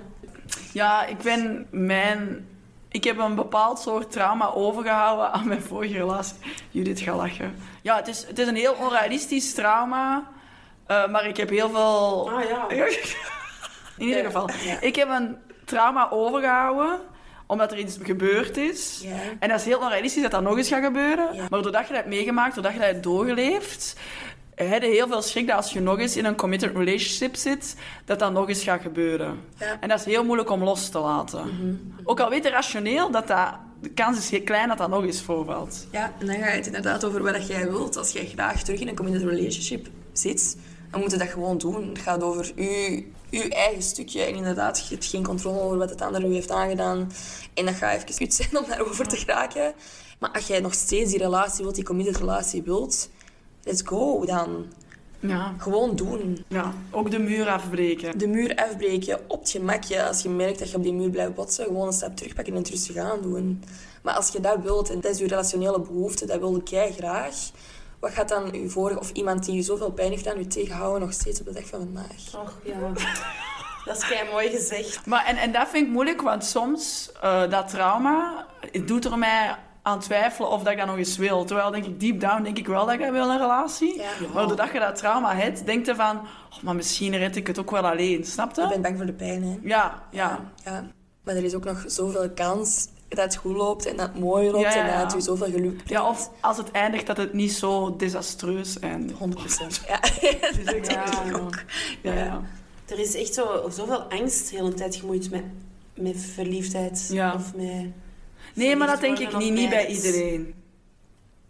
Ja, 0.73 1.05
ik 1.05 1.17
ben 1.17 1.67
mijn... 1.71 2.47
Ik 2.89 3.03
heb 3.03 3.17
een 3.17 3.35
bepaald 3.35 3.79
soort 3.79 4.11
trauma 4.11 4.51
overgehouden 4.51 5.31
aan 5.31 5.47
mijn 5.47 5.61
vorige 5.61 5.93
relatie. 5.93 6.35
Judith 6.69 6.99
gaat 6.99 7.15
lachen. 7.15 7.55
Ja, 7.81 7.95
het 7.95 8.07
is, 8.07 8.25
het 8.27 8.39
is 8.39 8.47
een 8.47 8.55
heel 8.55 8.73
onrealistisch 8.79 9.53
trauma. 9.53 10.27
eh, 10.87 11.07
maar 11.07 11.25
ik 11.27 11.37
heb 11.37 11.49
heel 11.49 11.69
veel... 11.69 12.31
Ah 12.31 12.43
ja. 12.49 12.67
In 13.97 14.07
ieder 14.07 14.23
geval. 14.25 14.49
ja. 14.63 14.81
Ik 14.81 14.95
heb 14.95 15.09
een 15.09 15.37
trauma 15.65 16.09
overgehouden 16.11 16.99
omdat 17.53 17.71
er 17.71 17.77
iets 17.79 17.97
gebeurd 18.01 18.57
is. 18.57 19.05
En 19.39 19.49
dat 19.49 19.59
is 19.59 19.65
heel 19.65 19.79
onrealistisch 19.79 20.21
dat 20.21 20.31
dat 20.31 20.41
nog 20.41 20.57
eens 20.57 20.67
gaat 20.67 20.83
gebeuren. 20.83 21.27
Maar 21.49 21.61
doordat 21.61 21.81
je 21.81 21.87
dat 21.87 21.95
hebt 21.95 22.07
meegemaakt, 22.07 22.53
doordat 22.55 22.73
je 22.73 22.79
dat 22.79 22.87
hebt 22.87 23.03
doorgeleefd, 23.03 23.95
heb 24.55 24.81
je 24.81 24.87
heel 24.87 25.07
veel 25.07 25.21
schrik 25.21 25.47
dat 25.47 25.55
als 25.55 25.73
je 25.73 25.79
nog 25.79 25.99
eens 25.99 26.17
in 26.17 26.25
een 26.25 26.35
committed 26.35 26.75
relationship 26.75 27.35
zit, 27.35 27.75
dat 28.05 28.19
dat 28.19 28.31
nog 28.31 28.49
eens 28.49 28.63
gaat 28.63 28.81
gebeuren. 28.81 29.39
Ja. 29.57 29.77
En 29.79 29.89
dat 29.89 29.99
is 29.99 30.05
heel 30.05 30.23
moeilijk 30.23 30.49
om 30.49 30.63
los 30.63 30.89
te 30.89 30.99
laten. 30.99 31.79
Ook 32.03 32.19
al 32.19 32.29
weet 32.29 32.43
je 32.43 32.49
rationeel 32.49 33.11
dat 33.11 33.27
dat... 33.27 33.53
De 33.81 33.89
kans 33.89 34.17
is 34.17 34.29
heel 34.29 34.41
klein 34.41 34.67
dat 34.67 34.77
dat 34.77 34.89
nog 34.89 35.03
eens 35.03 35.21
voorvalt. 35.21 35.87
Ja, 35.91 36.13
en 36.19 36.25
dan 36.25 36.35
gaat 36.35 36.53
het 36.53 36.65
inderdaad 36.65 37.05
over 37.05 37.23
wat 37.23 37.47
jij 37.47 37.69
wilt. 37.69 37.97
Als 37.97 38.11
jij 38.11 38.25
graag 38.25 38.63
terug 38.63 38.79
in 38.79 38.87
een 38.87 38.95
committed 38.95 39.29
relationship 39.29 39.87
zit, 40.13 40.57
dan 40.91 40.99
moet 40.99 41.11
je 41.11 41.17
dat 41.17 41.27
gewoon 41.27 41.57
doen. 41.57 41.87
Het 41.87 41.99
gaat 41.99 42.23
over 42.23 42.51
je, 42.55 43.05
je 43.37 43.49
eigen 43.49 43.83
stukje. 43.83 44.21
En 44.21 44.35
inderdaad, 44.35 44.79
je 44.87 44.93
hebt 44.93 45.05
geen 45.05 45.23
controle 45.23 45.61
over 45.61 45.77
wat 45.77 45.89
het 45.89 46.01
andere 46.01 46.27
u 46.27 46.33
heeft 46.33 46.51
aangedaan. 46.51 47.11
En 47.53 47.65
dat 47.65 47.75
gaat 47.75 47.95
even 47.95 48.15
kut 48.15 48.33
zijn 48.33 48.57
om 48.57 48.65
daarover 48.67 49.07
te 49.07 49.15
geraken. 49.15 49.73
Maar 50.19 50.31
als 50.31 50.47
jij 50.47 50.59
nog 50.59 50.73
steeds 50.73 51.09
die 51.09 51.19
relatie 51.19 51.63
wilt, 51.63 51.75
die 51.75 51.83
committed 51.83 52.17
relatie 52.17 52.63
wilt, 52.63 53.09
let's 53.63 53.81
go 53.85 54.25
dan. 54.25 54.65
Ja. 55.19 55.53
Gewoon 55.57 55.95
doen. 55.95 56.45
ja. 56.47 56.73
Ook 56.91 57.11
de 57.11 57.19
muur 57.19 57.47
afbreken. 57.47 58.17
De 58.17 58.27
muur 58.27 58.55
afbreken 58.55 59.19
op 59.27 59.39
het 59.39 59.49
gemakje. 59.49 60.07
Als 60.07 60.21
je 60.21 60.29
merkt 60.29 60.59
dat 60.59 60.71
je 60.71 60.77
op 60.77 60.83
die 60.83 60.93
muur 60.93 61.09
blijft 61.09 61.33
botsen, 61.35 61.65
gewoon 61.65 61.87
een 61.87 61.93
stap 61.93 62.15
terugpakken 62.15 62.53
en 62.53 62.59
het 62.59 62.69
rustig 62.69 62.95
aan 62.95 63.21
doen. 63.21 63.63
Maar 64.01 64.13
als 64.13 64.29
je 64.29 64.39
dat 64.39 64.61
wilt, 64.61 64.89
en 64.89 65.01
dat 65.01 65.11
is 65.11 65.17
je 65.19 65.27
relationele 65.27 65.79
behoefte, 65.79 66.25
dat 66.25 66.39
wil 66.39 66.61
jij 66.63 66.91
graag. 66.91 67.35
Wat 68.03 68.13
gaat 68.13 68.29
dan 68.29 68.49
je 68.51 68.69
vorige, 68.69 68.99
of 68.99 69.11
iemand 69.11 69.45
die 69.45 69.55
je 69.55 69.61
zoveel 69.61 69.91
pijn 69.91 70.09
heeft 70.09 70.27
aan 70.27 70.37
je 70.37 70.47
tegenhouden, 70.47 71.01
nog 71.01 71.13
steeds 71.13 71.39
op 71.39 71.45
de 71.45 71.53
dag 71.53 71.65
van 71.65 71.79
vandaag? 71.79 72.41
Och, 72.43 72.59
ja. 72.63 72.75
Dat 73.85 73.97
is 73.97 74.07
kei 74.07 74.29
mooi 74.31 74.49
gezegd. 74.49 75.05
Maar, 75.05 75.25
en, 75.25 75.37
en 75.37 75.51
dat 75.51 75.67
vind 75.69 75.85
ik 75.87 75.91
moeilijk, 75.91 76.21
want 76.21 76.45
soms, 76.45 77.11
eh, 77.21 77.49
dat 77.49 77.67
trauma, 77.67 78.45
het 78.71 78.87
doet 78.87 79.05
er 79.05 79.17
mij 79.17 79.55
aan 79.81 79.99
twijfelen 79.99 80.49
of 80.49 80.63
dat 80.63 80.71
ik 80.71 80.77
dat 80.77 80.87
nog 80.87 80.97
eens 80.97 81.17
wil. 81.17 81.45
Terwijl, 81.45 81.71
denk 81.71 81.85
ik, 81.85 81.99
deep 81.99 82.19
down, 82.19 82.43
denk 82.43 82.57
ik 82.57 82.67
wel 82.67 82.85
dat 82.85 82.93
ik 82.93 82.99
dat 82.99 83.11
wil, 83.11 83.29
een 83.29 83.37
relatie. 83.37 83.97
Ja. 83.97 84.09
Maar 84.33 84.47
doordat 84.47 84.71
je 84.71 84.79
dat 84.79 84.95
trauma 84.95 85.35
hebt, 85.35 85.65
denk 85.65 85.85
je 85.85 85.95
van... 85.95 86.17
Oh, 86.17 86.61
maar 86.61 86.75
misschien 86.75 87.17
red 87.17 87.35
ik 87.35 87.47
het 87.47 87.59
ook 87.59 87.71
wel 87.71 87.87
alleen, 87.87 88.23
snap 88.23 88.55
Je 88.55 88.61
je? 88.61 88.67
bent 88.67 88.81
bang 88.81 88.97
voor 88.97 89.05
de 89.05 89.13
pijn, 89.13 89.43
hè? 89.43 89.57
Ja, 89.61 90.03
ja. 90.11 90.39
ja. 90.63 90.85
Maar 91.23 91.35
er 91.35 91.43
is 91.43 91.55
ook 91.55 91.65
nog 91.65 91.83
zoveel 91.87 92.29
kans 92.29 92.87
dat 93.15 93.25
het 93.25 93.35
goed 93.35 93.55
loopt 93.55 93.85
en 93.85 93.97
dat 93.97 94.09
het 94.13 94.19
mooi 94.19 94.51
loopt 94.51 94.63
Ja, 94.63 94.69
ja, 94.69 94.79
en 94.79 94.85
dat 94.85 94.95
ja. 94.95 95.03
het 95.05 95.15
u 95.15 95.21
zoveel 95.21 95.45
geluk 95.51 95.73
brengt. 95.73 95.89
Ja, 95.89 96.09
of 96.09 96.29
als 96.39 96.57
het 96.57 96.71
eindigt, 96.71 97.07
dat 97.07 97.17
het 97.17 97.33
niet 97.33 97.51
zo 97.51 97.95
desastreus 97.95 98.79
eindigt. 98.79 99.19
100%. 99.19 99.23
Ja, 99.87 99.99
dat 100.55 100.65
denk 100.65 100.91
Ja, 100.91 101.23
ik 101.23 101.31
ja. 101.31 101.39
ook. 101.39 101.63
Ja, 102.01 102.13
ja. 102.13 102.41
Er 102.85 102.99
is 102.99 103.15
echt 103.15 103.33
zo, 103.33 103.69
zoveel 103.69 104.01
angst 104.01 104.49
de 104.49 104.55
hele 104.55 104.73
tijd 104.73 104.95
gemoeid 104.95 105.29
met, 105.29 105.43
met 105.93 106.17
verliefdheid. 106.17 107.09
Ja. 107.11 107.33
Of 107.33 107.55
met 107.55 107.91
Nee, 108.53 108.75
maar 108.75 108.87
dat 108.87 109.01
denk 109.01 109.19
ik 109.19 109.37
niet, 109.37 109.53
niet 109.53 109.69
bij 109.69 109.87
iedereen. 109.87 110.53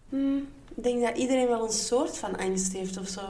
Hmm, 0.10 0.48
ik 0.76 0.84
denk 0.84 1.02
dat 1.02 1.18
iedereen 1.18 1.48
wel 1.48 1.64
een 1.64 1.72
soort 1.72 2.18
van 2.18 2.38
angst 2.38 2.74
heeft 2.74 2.98
of 2.98 3.08
zo. 3.08 3.22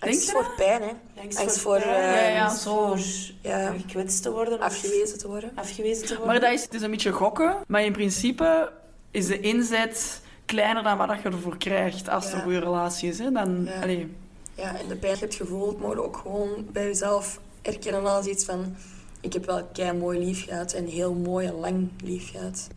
Angst 0.00 0.30
voor 0.30 0.52
pijn, 0.56 0.82
hè. 0.82 1.20
Angst 1.40 1.58
voor, 1.58 1.76
eh, 1.76 1.84
Ja, 1.84 2.28
ja, 2.28 2.48
zo. 2.54 2.86
voor 2.86 2.98
Ja. 3.42 3.72
gekwetst 3.72 4.22
te 4.22 4.30
worden. 4.30 4.54
of 4.54 4.60
Afgewezen 4.60 5.18
te 5.18 5.28
worden. 5.28 5.50
afgewezen 5.54 6.02
te 6.06 6.08
worden. 6.08 6.26
Maar 6.26 6.40
dat 6.40 6.52
is, 6.52 6.62
het 6.62 6.74
is 6.74 6.82
een 6.82 6.90
beetje 6.90 7.12
gokken. 7.12 7.56
Maar 7.66 7.82
in 7.84 7.92
principe 7.92 8.72
is 9.10 9.26
de 9.26 9.40
inzet 9.40 10.20
kleiner 10.44 10.82
dan 10.82 10.96
wat 10.96 11.22
je 11.22 11.28
ervoor 11.28 11.56
krijgt 11.56 12.08
als 12.08 12.26
Ja. 12.30 12.34
een 12.34 12.42
goede 12.42 12.58
relatie 12.58 13.08
is. 13.08 13.18
Hè. 13.18 13.30
Dan, 13.30 13.64
Ja. 13.64 14.06
Ja, 14.54 14.76
en 14.78 14.88
de 14.88 14.96
pijn 14.96 15.00
die 15.00 15.10
je 15.10 15.16
hebt 15.18 15.34
gevoeld, 15.34 15.80
moet 15.80 15.92
je 15.92 16.02
ook 16.04 16.16
gewoon 16.16 16.66
bij 16.72 16.84
jezelf 16.84 17.40
erkennen 17.62 18.06
als 18.06 18.26
iets 18.26 18.44
van... 18.44 18.76
Ik 19.20 19.32
heb 19.32 19.46
wel 19.46 19.64
kei 19.72 19.92
mooi 19.92 20.18
lief 20.18 20.44
gehad 20.44 20.72
en 20.72 20.86
heel 20.86 21.12
mooi 21.14 21.46
en 21.46 21.54
lang 21.54 21.88
lief 22.04 22.30
gehad. 22.30 22.68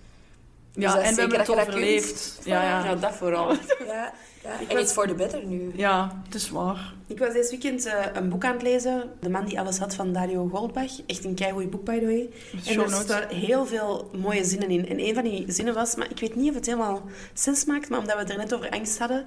ja, 0.74 0.90
is 0.90 0.94
en 0.94 1.00
we 1.00 1.06
hebben 1.06 1.16
zeker 1.16 1.38
het 1.38 1.48
dat 1.48 1.48
je 1.48 1.56
dat 1.56 1.68
overleefd. 1.68 2.40
Ja, 2.44 2.62
ja. 2.64 2.86
Ja, 2.86 2.96
dat 2.96 3.14
vooral. 3.14 3.52
Ja, 3.88 4.14
ja. 4.44 4.60
En 4.60 4.68
was- 4.76 4.82
it's 4.84 4.92
for 4.92 5.08
the 5.08 5.14
better 5.16 5.46
nu. 5.46 5.72
ja, 5.76 6.22
het 6.26 6.36
is 6.36 6.50
waar. 6.50 6.94
Ik 7.08 7.20
was 7.20 7.34
dit 7.34 7.50
weekend 7.50 7.86
eh, 7.86 7.94
een 8.14 8.30
boek 8.30 8.46
aan 8.46 8.54
het 8.54 8.62
lezen. 8.62 9.04
De 9.20 9.30
man 9.30 9.46
die 9.46 9.60
alles 9.60 9.78
had 9.78 9.96
van 9.96 10.14
Dario 10.14 10.48
Goldbach. 10.48 10.92
Echt 11.06 11.24
een 11.26 11.34
keigoed 11.36 11.70
boek, 11.70 11.84
by 11.84 12.00
the 12.00 12.06
way. 12.06 12.30
En 12.66 12.80
er 12.82 12.90
staan 12.90 13.28
heel 13.30 13.66
veel 13.66 14.10
mooie 14.22 14.44
zinnen 14.44 14.70
in. 14.70 14.88
En 14.88 15.00
een 15.00 15.14
van 15.14 15.24
die 15.24 15.44
zinnen 15.48 15.74
was, 15.74 15.96
maar 15.96 16.08
ik 16.10 16.20
weet 16.20 16.36
niet 16.36 16.50
of 16.50 16.56
het 16.56 16.66
helemaal 16.66 17.02
sens 17.34 17.66
maakt, 17.66 17.90
maar 17.90 18.00
omdat 18.00 18.16
we 18.16 18.22
het 18.22 18.30
er 18.32 18.38
net 18.38 18.54
over 18.54 18.70
angst 18.70 19.00
hadden. 19.00 19.26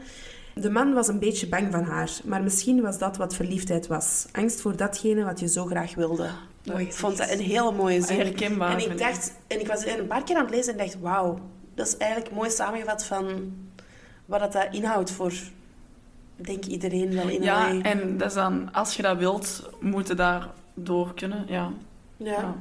De 0.54 0.70
man 0.70 0.92
was 0.94 1.08
een 1.08 1.18
beetje 1.18 1.48
bang 1.48 1.72
van 1.72 1.82
haar, 1.84 2.10
maar 2.24 2.42
misschien 2.42 2.80
was 2.82 2.98
dat 2.98 3.16
wat 3.16 3.34
verliefdheid 3.34 3.86
was. 3.86 4.26
Angst 4.32 4.60
voor 4.60 4.76
datgene 4.76 5.24
wat 5.24 5.40
je 5.40 5.48
zo 5.48 5.64
graag 5.66 5.94
wilde. 5.94 6.28
Mooi 6.64 6.84
ik 6.84 6.92
vond 6.92 7.16
dat 7.16 7.30
een 7.30 7.40
hele 7.40 7.72
mooie 7.72 8.02
zin. 8.02 8.16
Herkenbaar, 8.16 8.72
En 8.72 8.90
ik 8.90 8.98
dacht, 8.98 9.32
en 9.46 9.60
ik 9.60 9.66
was 9.66 9.84
er 9.84 9.98
een 9.98 10.06
paar 10.06 10.24
keer 10.24 10.36
aan 10.36 10.44
het 10.44 10.54
lezen 10.54 10.72
en 10.72 10.78
dacht, 10.78 11.00
wauw, 11.00 11.38
dat 11.74 11.86
is 11.86 11.96
eigenlijk 11.96 12.32
mooi 12.34 12.50
samengevat 12.50 13.04
van 13.04 13.52
wat 14.26 14.40
dat, 14.40 14.52
dat 14.52 14.66
inhoudt 14.70 15.10
voor, 15.10 15.32
denk 16.36 16.64
ik, 16.64 16.66
iedereen 16.66 17.14
wel 17.14 17.28
in 17.28 17.42
Ja, 17.42 17.80
en 17.82 18.16
dat 18.18 18.28
is 18.28 18.34
dan, 18.34 18.72
als 18.72 18.96
je 18.96 19.02
dat 19.02 19.18
wilt, 19.18 19.70
moet 19.80 20.08
je 20.08 20.14
daar 20.14 20.48
door 20.74 21.14
kunnen. 21.14 21.44
Ja. 21.48 21.70
Ja. 22.16 22.30
ja. 22.32 22.54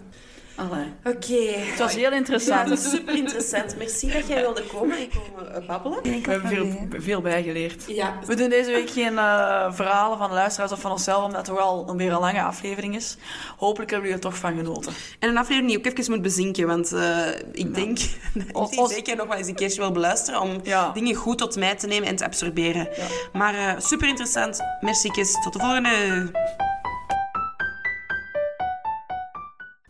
Allee. 0.56 0.86
Oké. 1.04 1.58
Het 1.60 1.80
was 1.80 1.94
heel 1.96 2.10
Ja, 2.10 2.12
interessant. 2.18 2.72
is 2.72 2.90
super 2.90 3.16
interessant. 3.16 3.78
Merci 3.78 4.12
dat 4.12 4.28
jij 4.28 4.42
wilde 4.42 4.64
komen 4.64 4.98
en 4.98 5.08
komen 5.10 5.56
eh, 5.56 5.68
babbelen. 5.68 6.00
We 6.04 6.32
hebben 6.32 6.50
veel, 6.50 6.88
veel 7.02 7.22
bijgeleerd. 7.22 7.84
Ja, 7.88 8.14
We 8.26 8.36
doen 8.36 8.50
deze 8.50 8.72
week 8.72 8.90
geen 8.90 9.18
eh, 9.18 9.74
verhalen 9.74 10.18
van 10.18 10.30
de 10.30 10.36
luisteraars 10.36 10.72
of 10.72 10.80
van 10.82 10.92
onszelf, 10.92 11.24
omdat 11.24 11.38
het 11.38 11.46
toch 11.46 11.58
wel 11.58 11.86
een 11.90 11.98
weer 11.98 12.12
een 12.12 12.20
lange 12.20 12.42
aflevering 12.42 12.96
is. 12.96 13.18
Hopelijk 13.58 13.92
hebben 13.92 14.10
jullie 14.10 14.24
er 14.26 14.30
toch 14.32 14.40
van 14.40 14.56
genoten. 14.58 14.94
en 15.20 15.30
een 15.30 15.38
aflevering 15.38 15.68
die 15.70 15.78
ook 15.78 15.86
even 16.00 16.14
moet 16.14 16.22
bezinken, 16.22 16.68
want 16.68 16.92
eh, 16.92 17.28
ik 17.52 17.76
denk 17.76 17.98
dat 18.54 18.72
ik 18.74 18.88
zeker 18.90 19.16
nog 19.16 19.28
wel 19.28 19.38
eens 19.38 19.48
een 19.48 19.56
keertje 19.56 19.82
wil 19.82 19.92
beluisteren 19.92 20.42
om 20.42 20.60
Ja. 20.64 20.92
dingen 20.94 21.16
goed 21.16 21.38
tot 21.38 21.56
mij 21.56 21.76
te 21.76 21.88
nemen 21.88 22.08
en 22.08 22.16
te 22.16 22.26
absorberen. 22.26 22.88
Ja. 22.98 23.04
Maar 23.34 23.54
eh, 23.56 23.80
super 23.80 24.08
interessant. 24.08 24.60
Merci, 24.82 25.10
Tot 25.44 25.54
de 25.54 25.60
volgende. 25.60 26.65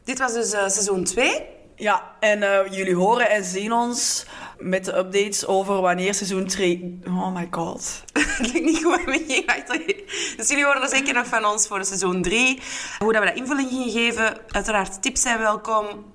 Dit 0.06 0.20
was 0.20 0.34
dus 0.34 0.52
eh, 0.52 0.60
seizoen 0.60 1.04
2. 1.04 1.46
Ja, 1.76 2.16
en 2.20 2.44
eh, 2.44 2.72
jullie 2.72 2.96
horen 2.96 3.30
en 3.30 3.44
zien 3.44 3.74
ons 3.74 4.26
met 4.58 4.86
de 4.86 4.98
updates 4.98 5.46
over 5.46 5.82
wanneer 5.82 6.14
seizoen 6.14 6.48
3... 6.48 7.00
Oh 7.08 7.36
my 7.36 7.48
god. 7.52 8.04
Het 8.38 8.54
lukt 8.54 8.66
niet 8.66 8.84
goed 8.84 9.06
met 9.06 9.32
je. 9.32 10.04
Dus 10.38 10.48
jullie 10.48 10.66
horen 10.66 10.82
er 10.82 10.90
zeker 10.90 11.14
nog 11.14 11.28
van 11.28 11.46
ons 11.46 11.68
voor 11.68 11.86
seizoen 11.86 12.22
3. 12.22 12.62
Hoe 13.00 13.14
dat 13.14 13.22
we 13.22 13.28
dat 13.28 13.38
invulling 13.38 13.70
gingen 13.70 13.92
geven. 13.92 14.38
Uiteraard, 14.48 15.02
tips 15.02 15.22
zijn 15.22 15.40
welkom. 15.40 16.14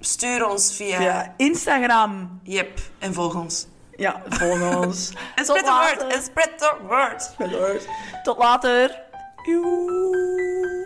Stuur 0.00 0.48
ons 0.48 0.74
via... 0.74 0.96
Via 0.96 1.34
Instagram. 1.36 2.40
Yep, 2.42 2.80
en 2.98 3.14
volg 3.14 3.34
ons. 3.34 3.66
Ja, 3.96 4.22
volg 4.28 4.76
ons. 4.76 5.12
En 5.34 5.44
spread 5.44 5.64
the 5.64 5.72
word, 5.72 6.12
en 6.12 6.22
spread 6.22 6.58
the 6.58 6.74
word. 6.88 7.86
Tot 8.22 8.38
later. 8.38 9.02
Joe. 9.46 10.77